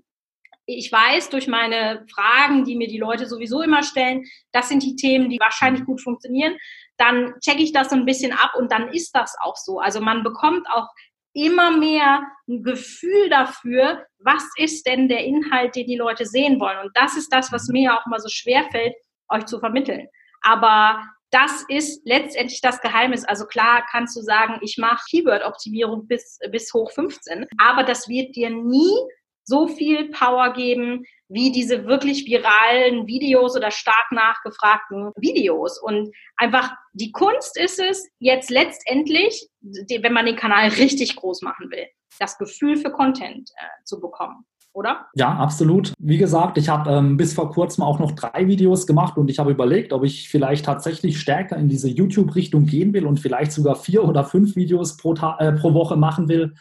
Ich 0.66 0.92
weiß 0.92 1.30
durch 1.30 1.48
meine 1.48 2.06
Fragen, 2.12 2.64
die 2.64 2.76
mir 2.76 2.86
die 2.86 2.98
Leute 2.98 3.26
sowieso 3.26 3.62
immer 3.62 3.82
stellen, 3.82 4.24
das 4.52 4.68
sind 4.68 4.82
die 4.82 4.94
Themen, 4.94 5.30
die 5.30 5.40
wahrscheinlich 5.40 5.84
gut 5.84 6.00
funktionieren. 6.00 6.56
Dann 6.96 7.34
checke 7.40 7.62
ich 7.62 7.72
das 7.72 7.90
so 7.90 7.96
ein 7.96 8.04
bisschen 8.04 8.32
ab 8.32 8.52
und 8.56 8.70
dann 8.70 8.92
ist 8.92 9.12
das 9.12 9.34
auch 9.40 9.56
so. 9.56 9.80
Also 9.80 10.00
man 10.00 10.22
bekommt 10.22 10.68
auch 10.70 10.88
immer 11.32 11.76
mehr 11.76 12.22
ein 12.48 12.62
Gefühl 12.62 13.30
dafür, 13.30 14.04
was 14.18 14.44
ist 14.56 14.86
denn 14.86 15.08
der 15.08 15.24
Inhalt, 15.24 15.74
den 15.74 15.86
die 15.86 15.96
Leute 15.96 16.26
sehen 16.26 16.60
wollen. 16.60 16.78
Und 16.80 16.90
das 16.94 17.16
ist 17.16 17.32
das, 17.32 17.50
was 17.52 17.68
mir 17.68 17.94
auch 17.94 18.06
mal 18.06 18.20
so 18.20 18.28
schwer 18.28 18.64
fällt, 18.70 18.94
euch 19.28 19.46
zu 19.46 19.58
vermitteln. 19.58 20.08
Aber 20.42 21.02
das 21.30 21.64
ist 21.68 22.02
letztendlich 22.04 22.60
das 22.60 22.80
Geheimnis. 22.80 23.24
Also 23.24 23.46
klar 23.46 23.86
kannst 23.90 24.16
du 24.16 24.20
sagen, 24.20 24.58
ich 24.62 24.78
mache 24.78 25.04
Keyword-Optimierung 25.10 26.06
bis, 26.06 26.38
bis 26.50 26.72
hoch 26.74 26.90
15, 26.92 27.46
aber 27.58 27.84
das 27.84 28.08
wird 28.08 28.34
dir 28.34 28.50
nie 28.50 28.96
so 29.44 29.66
viel 29.66 30.10
Power 30.10 30.52
geben 30.52 31.04
wie 31.28 31.50
diese 31.52 31.86
wirklich 31.86 32.26
viralen 32.26 33.06
Videos 33.06 33.56
oder 33.56 33.70
stark 33.70 34.12
nachgefragten 34.12 35.12
Videos. 35.16 35.80
Und 35.80 36.12
einfach 36.36 36.72
die 36.92 37.12
Kunst 37.12 37.56
ist 37.58 37.80
es 37.80 38.08
jetzt 38.18 38.50
letztendlich, 38.50 39.48
wenn 39.60 40.12
man 40.12 40.26
den 40.26 40.36
Kanal 40.36 40.68
richtig 40.68 41.16
groß 41.16 41.42
machen 41.42 41.70
will, 41.70 41.86
das 42.18 42.38
Gefühl 42.38 42.76
für 42.76 42.90
Content 42.90 43.50
äh, 43.56 43.84
zu 43.84 44.00
bekommen 44.00 44.44
oder? 44.72 45.06
Ja, 45.14 45.36
absolut. 45.36 45.92
Wie 45.98 46.18
gesagt, 46.18 46.56
ich 46.58 46.68
habe 46.68 46.90
ähm, 46.90 47.16
bis 47.16 47.34
vor 47.34 47.50
kurzem 47.50 47.82
auch 47.82 47.98
noch 47.98 48.12
drei 48.12 48.46
Videos 48.46 48.86
gemacht 48.86 49.16
und 49.16 49.28
ich 49.30 49.38
habe 49.38 49.50
überlegt, 49.50 49.92
ob 49.92 50.04
ich 50.04 50.28
vielleicht 50.28 50.64
tatsächlich 50.64 51.20
stärker 51.20 51.56
in 51.56 51.68
diese 51.68 51.88
YouTube-Richtung 51.88 52.66
gehen 52.66 52.92
will 52.92 53.06
und 53.06 53.20
vielleicht 53.20 53.52
sogar 53.52 53.74
vier 53.74 54.04
oder 54.04 54.24
fünf 54.24 54.56
Videos 54.56 54.96
pro, 54.96 55.14
äh, 55.14 55.52
pro 55.52 55.74
Woche 55.74 55.96
machen 55.96 56.28
will. 56.28 56.54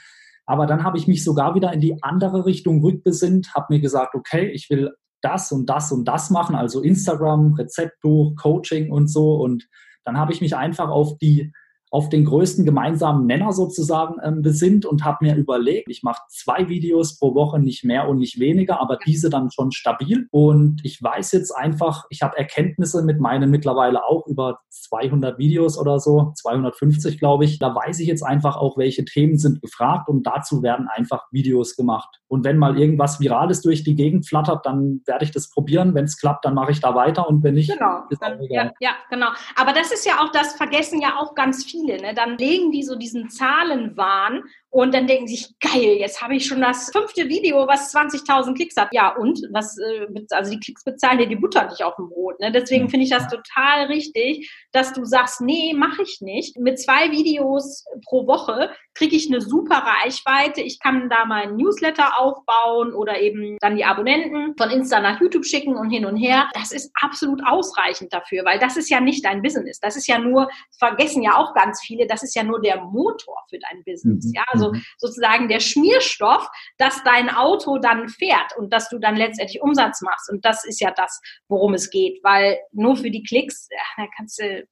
Aber 0.46 0.66
dann 0.66 0.84
habe 0.84 0.98
ich 0.98 1.08
mich 1.08 1.24
sogar 1.24 1.54
wieder 1.54 1.72
in 1.72 1.82
die 1.82 2.02
andere 2.02 2.46
Richtung 2.46 2.84
rückbesinnt, 2.84 3.54
habe 3.54 3.76
mir 3.76 3.80
gesagt, 3.80 4.16
okay, 4.16 4.50
ich 4.50 4.70
will 4.70 4.92
das 5.22 5.52
und 5.52 5.68
das 5.68 5.92
und 5.92 6.06
das 6.06 6.30
machen, 6.32 6.56
also 6.56 6.82
Instagram, 6.82 7.54
Rezeptbuch, 7.54 8.36
Coaching 8.36 8.92
und 8.92 9.08
so. 9.08 9.36
Und 9.36 9.68
dann 10.06 10.18
habe 10.18 10.34
ich 10.34 10.42
mich 10.42 10.56
einfach 10.56 10.90
auf 10.90 11.18
die 11.20 11.52
auf 11.92 12.10
den 12.10 12.26
größten 12.26 12.66
gemeinsamen 12.66 13.26
Nenner 13.26 13.52
sozusagen 13.52 14.16
ähm, 14.24 14.42
besinnt 14.42 14.86
und 14.86 15.04
habe 15.04 15.26
mir 15.26 15.36
überlegt, 15.36 15.90
ich 15.90 16.04
mache 16.04 16.22
zwei 16.30 16.70
Videos 16.70 17.18
pro 17.18 17.34
Woche, 17.34 17.60
nicht 17.60 17.84
mehr 17.84 18.08
und 18.08 18.20
nicht 18.20 18.40
weniger, 18.40 18.80
aber 18.80 18.98
diese 19.06 19.30
dann 19.30 19.50
schon 19.52 19.72
stabil. 19.72 20.28
Und 20.32 20.82
ich 20.84 21.02
weiß 21.02 21.32
jetzt 21.32 21.52
einfach, 21.52 22.06
ich 22.10 22.22
habe 22.22 22.38
Erkenntnisse 22.38 23.04
mit 23.04 23.20
meinen 23.20 23.50
mittlerweile 23.50 24.06
auch 24.06 24.28
über 24.28 24.60
200 24.70 25.38
Videos 25.40 25.78
oder 25.78 26.00
so, 26.00 26.32
250 26.36 27.18
glaube 27.18 27.46
ich. 27.46 27.60
Da 27.60 27.74
weiß 27.74 28.00
ich 28.00 28.08
jetzt 28.08 28.24
einfach 28.24 28.56
auch, 28.56 28.78
welche 28.78 29.06
Themen 29.06 29.38
sind 29.38 29.62
gefragt 29.62 30.10
und 30.10 30.24
dazu 30.24 30.62
werden 30.62 30.88
einfach 30.88 31.26
Videos 31.32 31.76
gemacht. 31.76 32.19
Und 32.30 32.46
wenn 32.46 32.58
mal 32.58 32.80
irgendwas 32.80 33.20
Virales 33.20 33.62
durch 33.62 33.84
die 33.84 33.96
Gegend 33.96 34.28
flattert, 34.28 34.66
dann 34.66 35.02
werde 35.06 35.26
ich 35.26 35.32
das 35.32 35.50
probieren. 35.50 35.96
Wenn 35.96 36.06
es 36.06 36.18
klappt, 36.18 36.46
dann 36.46 36.54
mache 36.54 36.72
ich 36.72 36.80
da 36.80 36.94
weiter 36.96 37.28
und 37.28 37.44
wenn 37.44 37.56
nicht, 37.56 37.72
genau. 37.72 38.04
ist 38.10 38.22
auch 38.22 38.40
egal. 38.40 38.72
Ja, 38.80 38.90
ja, 38.90 38.92
genau. 39.10 39.30
Aber 39.56 39.74
das 39.74 39.92
ist 39.92 40.06
ja 40.06 40.22
auch, 40.22 40.32
das 40.32 40.54
vergessen 40.54 41.02
ja 41.02 41.18
auch 41.18 41.34
ganz 41.34 41.66
viele 41.66 42.00
ne? 42.00 42.14
dann 42.14 42.38
legen 42.38 42.72
die 42.72 42.84
so 42.84 42.96
diesen 42.96 43.30
Zahlenwahn 43.30 44.44
und 44.72 44.94
dann 44.94 45.08
denken 45.08 45.28
sich, 45.28 45.48
geil, 45.60 45.98
jetzt 45.98 46.22
habe 46.22 46.36
ich 46.36 46.46
schon 46.46 46.62
das 46.62 46.92
fünfte 46.92 47.28
Video, 47.28 47.68
was 47.68 47.94
20.000 47.94 48.54
Klicks 48.54 48.78
hat. 48.78 48.90
Ja, 48.92 49.16
und 49.16 49.42
was, 49.52 49.78
äh, 49.80 50.06
also 50.30 50.52
die 50.52 50.60
Klicks 50.60 50.84
bezahlen 50.84 51.18
dir 51.18 51.28
die 51.28 51.36
Butter 51.36 51.68
nicht 51.68 51.84
auf 51.84 51.96
dem 51.96 52.10
Brot. 52.10 52.40
Ne? 52.40 52.52
Deswegen 52.52 52.88
finde 52.88 53.06
ich 53.06 53.10
das 53.10 53.28
total 53.28 53.88
richtig, 53.88 54.52
dass 54.72 54.94
du 54.94 55.06
sagst, 55.06 55.42
nee, 55.42 55.74
mache 55.74 56.04
ich 56.04 56.22
nicht. 56.22 56.58
Mit 56.60 56.80
zwei 56.80 57.10
Videos 57.10 57.84
pro 58.06 58.28
Woche 58.28 58.70
kriege 58.94 59.16
ich 59.16 59.28
eine 59.28 59.42
super 59.42 59.84
Reichweite. 60.04 60.62
Ich 60.62 60.80
kann 60.80 61.10
da 61.10 61.26
meinen 61.26 61.56
Newsletter 61.56 62.20
aufbauen 62.20 62.94
oder 62.94 63.20
eben 63.22 63.58
dann 63.62 63.76
die 63.76 63.86
Abonnenten 63.86 64.56
von 64.56 64.70
Insta 64.70 65.00
nach 65.00 65.20
YouTube 65.20 65.46
schicken 65.46 65.78
und 65.78 65.90
hin 65.90 66.06
und 66.06 66.18
her. 66.18 66.48
Das 66.54 66.72
ist 66.72 66.92
absolut 67.02 67.42
ausreichend 67.44 68.14
dafür, 68.14 68.46
weil 68.46 68.60
das 68.60 68.78
ist 68.78 68.90
ja 68.90 69.00
nicht 69.00 69.26
dein 69.26 69.42
Business. 69.42 69.80
Das 69.80 69.96
ist 69.96 70.08
ja 70.08 70.20
nur, 70.20 70.48
vergessen 70.78 71.24
ja 71.24 71.38
auch 71.38 71.56
ganz 71.56 71.82
viele, 71.82 72.06
das 72.06 72.22
ist 72.22 72.36
ja 72.36 72.44
nur 72.44 72.62
der 72.62 72.84
Motor 72.84 73.36
für 73.50 73.58
dein 73.58 73.84
Business. 73.84 74.26
Mhm. 74.26 74.34
Ja, 74.36 74.59
also 74.60 74.74
mhm. 74.74 74.84
sozusagen 74.98 75.48
der 75.48 75.60
Schmierstoff, 75.60 76.48
dass 76.78 77.04
dein 77.04 77.30
Auto 77.30 77.78
dann 77.78 78.10
fährt 78.10 78.58
und 78.58 78.74
dass 78.74 78.90
du 78.90 79.00
dann 79.00 79.16
letztendlich 79.16 79.62
Umsatz 79.62 80.02
machst. 80.02 80.30
Und 80.30 80.46
das 80.46 80.66
ist 80.66 80.82
ja 80.82 80.92
das, 80.92 81.22
worum 81.48 81.74
es 81.74 81.90
geht, 81.90 82.24
weil 82.24 82.60
nur 82.72 82.96
für 82.96 83.12
die 83.12 83.24
Klicks, 83.24 83.68
ja, 83.72 84.04
da 84.04 84.10
kannst 84.16 84.40
du 84.40 84.68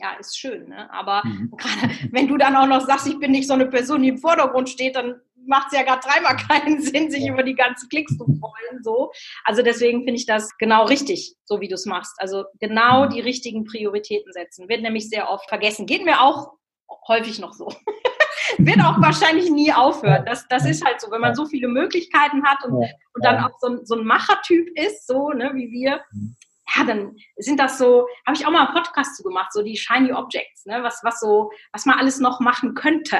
ja, 0.00 0.12
ist 0.12 0.38
schön, 0.38 0.68
ne? 0.68 0.88
Aber 0.92 1.22
mhm. 1.24 1.50
gerade 1.56 1.92
wenn 2.12 2.28
du 2.28 2.36
dann 2.36 2.54
auch 2.54 2.68
noch 2.68 2.86
sagst, 2.86 3.08
ich 3.08 3.18
bin 3.18 3.32
nicht 3.32 3.48
so 3.48 3.54
eine 3.54 3.66
Person, 3.66 4.02
die 4.02 4.10
im 4.10 4.18
Vordergrund 4.18 4.68
steht, 4.68 4.94
dann 4.94 5.20
macht 5.46 5.68
es 5.72 5.78
ja 5.78 5.82
gerade 5.82 6.06
dreimal 6.06 6.36
keinen 6.48 6.80
Sinn, 6.80 7.10
sich 7.10 7.26
über 7.26 7.42
die 7.42 7.54
ganzen 7.54 7.88
Klicks 7.88 8.16
zu 8.16 8.24
freuen. 8.24 8.82
So. 8.82 9.10
Also 9.44 9.62
deswegen 9.62 10.04
finde 10.04 10.14
ich 10.14 10.26
das 10.26 10.56
genau 10.58 10.84
richtig, 10.84 11.34
so 11.44 11.60
wie 11.60 11.68
du 11.68 11.74
es 11.74 11.86
machst. 11.86 12.14
Also 12.18 12.44
genau 12.60 13.06
mhm. 13.06 13.10
die 13.10 13.20
richtigen 13.20 13.64
Prioritäten 13.64 14.32
setzen. 14.32 14.68
Wird 14.68 14.82
nämlich 14.82 15.08
sehr 15.08 15.30
oft 15.30 15.48
vergessen. 15.48 15.86
Geht 15.86 16.04
mir 16.04 16.20
auch 16.20 16.52
häufig 17.08 17.38
noch 17.38 17.52
so. 17.52 17.68
wird 18.58 18.80
auch 18.80 18.98
wahrscheinlich 19.00 19.50
nie 19.50 19.72
aufhören. 19.72 20.24
Das, 20.24 20.46
das 20.48 20.64
ist 20.64 20.84
halt 20.84 21.00
so, 21.00 21.10
wenn 21.10 21.20
man 21.20 21.34
so 21.34 21.46
viele 21.46 21.68
Möglichkeiten 21.68 22.44
hat 22.44 22.64
und, 22.64 22.74
und 22.74 23.24
dann 23.24 23.44
auch 23.44 23.50
so, 23.60 23.84
so 23.84 23.96
ein 23.96 24.06
Machertyp 24.06 24.68
ist, 24.78 25.06
so 25.06 25.30
ne, 25.30 25.50
wie 25.54 25.70
wir, 25.70 26.00
mhm. 26.12 26.36
ja, 26.74 26.84
dann 26.84 27.16
sind 27.36 27.60
das 27.60 27.78
so, 27.78 28.06
habe 28.26 28.36
ich 28.36 28.46
auch 28.46 28.50
mal 28.50 28.66
einen 28.66 28.74
Podcast 28.74 29.16
zu 29.16 29.22
gemacht, 29.22 29.52
so 29.52 29.62
die 29.62 29.76
Shiny 29.76 30.12
Objects, 30.12 30.66
ne, 30.66 30.82
was, 30.82 31.00
was 31.02 31.20
so, 31.20 31.50
was 31.72 31.86
man 31.86 31.98
alles 31.98 32.20
noch 32.20 32.40
machen 32.40 32.74
könnte. 32.74 33.18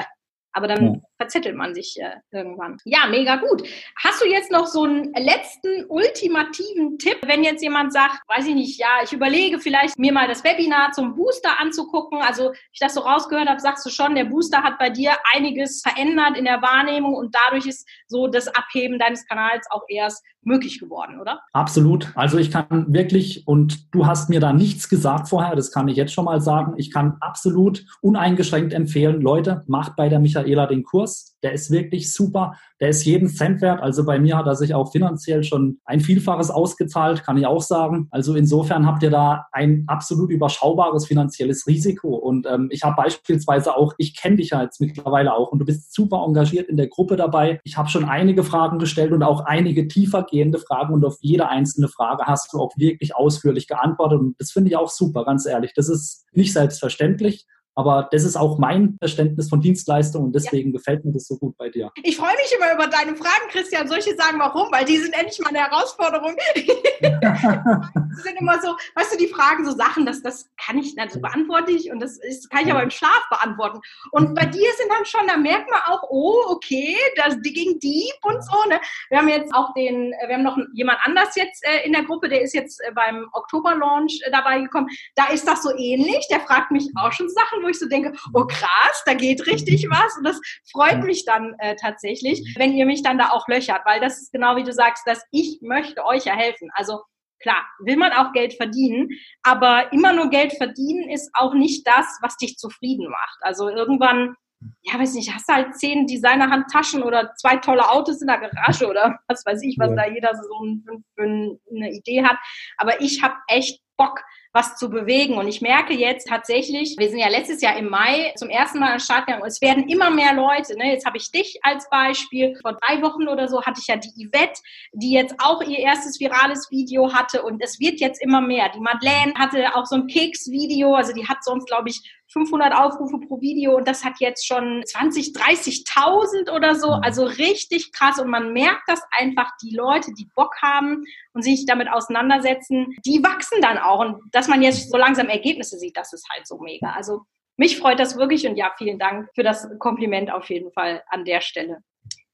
Aber 0.51 0.67
dann. 0.67 1.03
Verzettelt 1.19 1.55
man 1.55 1.75
sich 1.75 1.97
äh, 1.99 2.15
irgendwann. 2.31 2.77
Ja, 2.85 3.07
mega 3.09 3.35
gut. 3.35 3.61
Hast 4.01 4.21
du 4.21 4.25
jetzt 4.25 4.51
noch 4.51 4.65
so 4.65 4.83
einen 4.83 5.13
letzten 5.13 5.85
ultimativen 5.89 6.97
Tipp, 6.97 7.17
wenn 7.25 7.43
jetzt 7.43 7.61
jemand 7.61 7.91
sagt, 7.91 8.21
weiß 8.29 8.47
ich 8.47 8.55
nicht, 8.55 8.79
ja, 8.79 8.87
ich 9.03 9.11
überlege 9.11 9.59
vielleicht 9.59 9.99
mir 9.99 10.13
mal 10.13 10.29
das 10.29 10.45
Webinar 10.45 10.93
zum 10.93 11.15
Booster 11.15 11.59
anzugucken. 11.59 12.21
Also, 12.21 12.53
ich 12.71 12.79
das 12.79 12.93
so 12.93 13.01
rausgehört 13.01 13.49
habe, 13.49 13.59
sagst 13.59 13.85
du 13.85 13.89
schon, 13.89 14.15
der 14.15 14.25
Booster 14.25 14.63
hat 14.63 14.79
bei 14.79 14.89
dir 14.89 15.11
einiges 15.35 15.81
verändert 15.81 16.37
in 16.37 16.45
der 16.45 16.61
Wahrnehmung 16.61 17.13
und 17.13 17.35
dadurch 17.35 17.67
ist 17.67 17.87
so 18.07 18.27
das 18.27 18.47
Abheben 18.47 18.97
deines 18.97 19.27
Kanals 19.27 19.67
auch 19.71 19.83
erst 19.89 20.23
möglich 20.41 20.79
geworden, 20.79 21.19
oder? 21.19 21.41
Absolut. 21.53 22.11
Also 22.15 22.37
ich 22.37 22.51
kann 22.51 22.85
wirklich, 22.93 23.47
und 23.47 23.93
du 23.93 24.05
hast 24.05 24.29
mir 24.29 24.39
da 24.39 24.53
nichts 24.53 24.89
gesagt 24.89 25.27
vorher, 25.27 25.55
das 25.55 25.71
kann 25.71 25.87
ich 25.87 25.97
jetzt 25.97 26.13
schon 26.13 26.25
mal 26.25 26.41
sagen, 26.41 26.73
ich 26.77 26.91
kann 26.91 27.17
absolut 27.19 27.85
uneingeschränkt 28.01 28.73
empfehlen, 28.73 29.21
Leute, 29.21 29.63
macht 29.67 29.95
bei 29.95 30.09
der 30.09 30.19
Michaela 30.19 30.65
den 30.65 30.83
Kurs. 30.83 31.08
Der 31.43 31.53
ist 31.53 31.71
wirklich 31.71 32.13
super. 32.13 32.55
Der 32.81 32.89
ist 32.89 33.05
jeden 33.05 33.29
Cent 33.29 33.61
wert. 33.61 33.81
Also 33.81 34.05
bei 34.05 34.19
mir 34.19 34.37
hat 34.37 34.45
er 34.45 34.55
sich 34.55 34.73
auch 34.73 34.91
finanziell 34.91 35.43
schon 35.43 35.79
ein 35.85 36.01
Vielfaches 36.01 36.49
ausgezahlt, 36.49 37.23
kann 37.23 37.37
ich 37.37 37.45
auch 37.45 37.61
sagen. 37.61 38.07
Also 38.11 38.35
insofern 38.35 38.85
habt 38.85 39.03
ihr 39.03 39.09
da 39.09 39.45
ein 39.51 39.85
absolut 39.87 40.31
überschaubares 40.31 41.05
finanzielles 41.05 41.65
Risiko. 41.67 42.15
Und 42.15 42.45
ähm, 42.45 42.67
ich 42.71 42.83
habe 42.83 42.95
beispielsweise 42.95 43.75
auch, 43.75 43.93
ich 43.97 44.17
kenne 44.17 44.37
dich 44.37 44.49
ja 44.49 44.61
jetzt 44.63 44.81
mittlerweile 44.81 45.33
auch 45.33 45.51
und 45.51 45.59
du 45.59 45.65
bist 45.65 45.93
super 45.93 46.23
engagiert 46.25 46.67
in 46.67 46.77
der 46.77 46.87
Gruppe 46.87 47.15
dabei. 47.15 47.61
Ich 47.63 47.77
habe 47.77 47.89
schon 47.89 48.05
einige 48.05 48.43
Fragen 48.43 48.79
gestellt 48.79 49.11
und 49.13 49.23
auch 49.23 49.45
einige 49.45 49.87
tiefergehende 49.87 50.59
Fragen 50.59 50.93
und 50.93 51.05
auf 51.05 51.17
jede 51.21 51.47
einzelne 51.47 51.87
Frage 51.87 52.25
hast 52.25 52.53
du 52.53 52.59
auch 52.59 52.71
wirklich 52.75 53.15
ausführlich 53.15 53.67
geantwortet. 53.67 54.19
Und 54.19 54.35
das 54.39 54.51
finde 54.51 54.69
ich 54.69 54.75
auch 54.75 54.89
super, 54.89 55.23
ganz 55.23 55.45
ehrlich. 55.45 55.73
Das 55.73 55.89
ist 55.89 56.25
nicht 56.33 56.53
selbstverständlich. 56.53 57.45
Aber 57.79 58.09
das 58.11 58.25
ist 58.25 58.35
auch 58.35 58.57
mein 58.57 58.97
Verständnis 58.99 59.47
von 59.47 59.61
Dienstleistung 59.61 60.25
und 60.25 60.35
deswegen 60.35 60.71
ja. 60.71 60.77
gefällt 60.77 61.05
mir 61.05 61.13
das 61.13 61.27
so 61.27 61.37
gut 61.37 61.55
bei 61.57 61.69
dir. 61.69 61.89
Ich 62.03 62.17
freue 62.17 62.35
mich 62.35 62.53
immer 62.53 62.73
über 62.73 62.87
deine 62.87 63.15
Fragen, 63.15 63.47
Christian. 63.51 63.87
Solche 63.87 64.17
sagen, 64.17 64.37
warum? 64.37 64.69
Weil 64.69 64.83
die 64.83 64.97
sind 64.97 65.13
endlich 65.13 65.39
mal 65.39 65.47
eine 65.47 65.59
Herausforderung. 65.59 66.35
die 66.57 68.21
sind 68.21 68.35
immer 68.37 68.61
so, 68.61 68.75
weißt 68.95 69.13
du, 69.13 69.17
die 69.17 69.29
Fragen 69.29 69.63
so 69.63 69.71
Sachen, 69.71 70.05
das, 70.05 70.21
das 70.21 70.49
kann 70.61 70.77
ich, 70.77 70.99
also 70.99 71.21
beantworte 71.21 71.71
ich 71.71 71.89
und 71.89 72.01
das 72.01 72.17
ist, 72.17 72.49
kann 72.49 72.65
ich 72.65 72.71
aber 72.71 72.83
im 72.83 72.89
Schlaf 72.89 73.23
beantworten. 73.29 73.79
Und 74.11 74.35
bei 74.35 74.45
dir 74.45 74.69
sind 74.77 74.91
dann 74.91 75.05
schon, 75.05 75.25
da 75.27 75.37
merkt 75.37 75.71
man 75.71 75.79
auch, 75.85 76.03
oh, 76.09 76.35
okay, 76.49 76.97
das, 77.15 77.37
die 77.41 77.53
ging 77.53 77.79
deep 77.79 78.19
und 78.23 78.43
so. 78.43 78.57
Ne? 78.67 78.81
Wir 79.09 79.19
haben 79.19 79.29
jetzt 79.29 79.55
auch 79.55 79.73
den, 79.73 80.11
wir 80.27 80.35
haben 80.35 80.43
noch 80.43 80.57
jemand 80.73 80.99
anders 81.03 81.33
jetzt 81.37 81.65
äh, 81.65 81.85
in 81.85 81.93
der 81.93 82.03
Gruppe, 82.03 82.27
der 82.27 82.41
ist 82.41 82.53
jetzt 82.53 82.81
äh, 82.81 82.91
beim 82.93 83.29
Oktober-Launch 83.31 84.19
äh, 84.25 84.31
dabei 84.31 84.59
gekommen. 84.59 84.89
Da 85.15 85.27
ist 85.27 85.47
das 85.47 85.63
so 85.63 85.71
ähnlich. 85.77 86.27
Der 86.29 86.41
fragt 86.41 86.71
mich 86.71 86.89
auch 86.97 87.13
schon 87.13 87.29
Sachen, 87.29 87.63
wo 87.63 87.68
ich 87.69 87.79
so 87.79 87.87
denke, 87.87 88.13
oh 88.33 88.45
krass, 88.45 89.03
da 89.05 89.13
geht 89.13 89.45
richtig 89.47 89.87
was. 89.89 90.17
Und 90.17 90.23
das 90.23 90.39
freut 90.71 91.03
mich 91.03 91.25
dann 91.25 91.55
äh, 91.59 91.75
tatsächlich, 91.75 92.55
wenn 92.57 92.73
ihr 92.73 92.85
mich 92.85 93.03
dann 93.03 93.17
da 93.17 93.29
auch 93.29 93.47
löchert, 93.47 93.81
weil 93.85 93.99
das 93.99 94.21
ist 94.21 94.31
genau 94.31 94.55
wie 94.55 94.63
du 94.63 94.73
sagst, 94.73 95.05
dass 95.07 95.23
ich 95.31 95.59
möchte 95.61 96.05
euch 96.05 96.25
ja 96.25 96.33
helfen. 96.33 96.69
Also 96.73 97.01
klar, 97.41 97.65
will 97.79 97.97
man 97.97 98.11
auch 98.11 98.33
Geld 98.33 98.53
verdienen, 98.53 99.09
aber 99.43 99.91
immer 99.93 100.13
nur 100.13 100.29
Geld 100.29 100.53
verdienen 100.53 101.09
ist 101.09 101.29
auch 101.33 101.53
nicht 101.53 101.87
das, 101.87 102.17
was 102.21 102.37
dich 102.37 102.57
zufrieden 102.57 103.09
macht. 103.09 103.37
Also 103.41 103.69
irgendwann 103.69 104.35
ja, 104.81 104.99
weiß 104.99 105.13
nicht, 105.13 105.33
hast 105.33 105.47
du 105.47 105.53
halt 105.53 105.75
zehn 105.75 106.05
Designerhandtaschen 106.05 107.03
oder 107.03 107.33
zwei 107.35 107.57
tolle 107.57 107.89
Autos 107.89 108.21
in 108.21 108.27
der 108.27 108.39
Garage 108.39 108.87
oder 108.87 109.17
was 109.27 109.45
weiß 109.45 109.63
ich, 109.63 109.77
was 109.79 109.89
ja. 109.91 109.95
da 109.95 110.07
jeder 110.07 110.35
so 110.35 110.65
ein, 110.65 110.83
für 111.15 111.23
eine 111.23 111.91
Idee 111.91 112.23
hat. 112.23 112.37
Aber 112.77 112.99
ich 113.01 113.23
habe 113.23 113.35
echt 113.47 113.81
Bock, 113.97 114.21
was 114.51 114.75
zu 114.75 114.89
bewegen. 114.89 115.35
Und 115.35 115.47
ich 115.47 115.61
merke 115.61 115.93
jetzt 115.93 116.27
tatsächlich, 116.27 116.95
wir 116.97 117.09
sind 117.09 117.19
ja 117.19 117.29
letztes 117.29 117.61
Jahr 117.61 117.77
im 117.77 117.89
Mai 117.89 118.33
zum 118.35 118.49
ersten 118.49 118.79
Mal 118.79 118.87
an 118.87 118.93
den 118.93 118.99
Start 118.99 119.27
gegangen 119.27 119.43
und 119.43 119.47
es 119.47 119.61
werden 119.61 119.87
immer 119.87 120.09
mehr 120.09 120.33
Leute. 120.33 120.75
Ne? 120.75 120.91
Jetzt 120.91 121.05
habe 121.05 121.17
ich 121.17 121.31
dich 121.31 121.59
als 121.61 121.87
Beispiel. 121.89 122.57
Vor 122.61 122.73
drei 122.73 123.01
Wochen 123.01 123.27
oder 123.27 123.47
so 123.47 123.61
hatte 123.63 123.79
ich 123.79 123.87
ja 123.87 123.95
die 123.95 124.27
Yvette, 124.27 124.59
die 124.93 125.11
jetzt 125.11 125.35
auch 125.37 125.61
ihr 125.61 125.79
erstes 125.79 126.19
virales 126.19 126.69
Video 126.71 127.13
hatte 127.13 127.43
und 127.43 127.61
es 127.61 127.79
wird 127.79 127.99
jetzt 127.99 128.21
immer 128.21 128.41
mehr. 128.41 128.69
Die 128.69 128.79
Madeleine 128.79 129.33
hatte 129.35 129.75
auch 129.75 129.85
so 129.85 129.95
ein 129.95 130.07
Keks-Video, 130.07 130.95
also 130.95 131.13
die 131.13 131.27
hat 131.27 131.43
sonst, 131.43 131.67
glaube 131.67 131.89
ich, 131.89 132.01
500 132.31 132.73
Aufrufe 132.73 133.19
pro 133.19 133.41
Video 133.41 133.75
und 133.75 133.87
das 133.87 134.05
hat 134.05 134.13
jetzt 134.19 134.45
schon 134.45 134.83
20, 134.85 135.33
30.000 135.33 136.51
oder 136.51 136.75
so. 136.75 136.95
Mhm. 136.95 137.03
Also 137.03 137.23
richtig 137.25 137.91
krass 137.91 138.19
und 138.19 138.29
man 138.29 138.53
merkt 138.53 138.83
das 138.87 139.01
einfach, 139.17 139.51
die 139.61 139.75
Leute, 139.75 140.11
die 140.13 140.29
Bock 140.35 140.55
haben 140.61 141.03
und 141.33 141.41
sich 141.41 141.65
damit 141.65 141.91
auseinandersetzen, 141.91 142.95
die 143.05 143.23
wachsen 143.23 143.61
dann 143.61 143.77
auch 143.77 143.99
und 143.99 144.21
dass 144.39 144.47
man 144.47 144.61
jetzt 144.61 144.89
so 144.89 144.97
langsam 144.97 145.27
Ergebnisse 145.27 145.77
sieht, 145.77 145.97
das 145.97 146.13
ist 146.13 146.25
halt 146.29 146.47
so 146.47 146.59
mega. 146.59 146.93
Also 146.93 147.23
mich 147.57 147.77
freut 147.77 147.99
das 147.99 148.15
wirklich 148.15 148.47
und 148.47 148.55
ja, 148.55 148.71
vielen 148.77 148.97
Dank 148.97 149.29
für 149.35 149.43
das 149.43 149.67
Kompliment 149.79 150.31
auf 150.31 150.49
jeden 150.49 150.71
Fall 150.71 151.03
an 151.07 151.25
der 151.25 151.41
Stelle. 151.41 151.79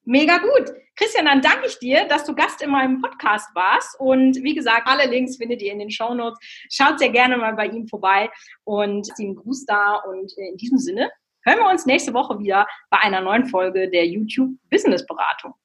Mega 0.04 0.38
gut. 0.38 0.72
Christian, 0.96 1.26
dann 1.26 1.42
danke 1.42 1.66
ich 1.66 1.80
dir, 1.80 2.08
dass 2.08 2.24
du 2.24 2.36
Gast 2.36 2.62
in 2.62 2.70
meinem 2.70 3.02
Podcast 3.02 3.50
warst. 3.56 4.00
Und 4.00 4.36
wie 4.44 4.54
gesagt, 4.54 4.84
alle 4.86 5.10
Links 5.10 5.38
findet 5.38 5.64
ihr 5.64 5.72
in 5.72 5.80
den 5.80 5.90
Show 5.90 6.14
Notes. 6.14 6.38
Schaut 6.70 7.00
sehr 7.00 7.10
gerne 7.10 7.38
mal 7.38 7.56
bei 7.56 7.66
ihm 7.66 7.88
vorbei 7.88 8.30
und 8.66 9.10
ihm 9.18 9.36
Gruß 9.36 9.66
da. 9.66 9.96
Und 9.96 10.32
in 10.38 10.58
diesem 10.58 10.78
Sinne 10.78 11.10
hören 11.44 11.58
wir 11.58 11.72
uns 11.72 11.88
nächste 11.88 12.14
Woche 12.14 12.38
wieder 12.38 12.68
bei 12.92 13.00
einer 13.00 13.22
neuen 13.22 13.48
Folge 13.48 13.90
der 13.90 14.06
YouTube 14.06 14.52
Business 14.70 15.04
Beratung. 15.08 15.56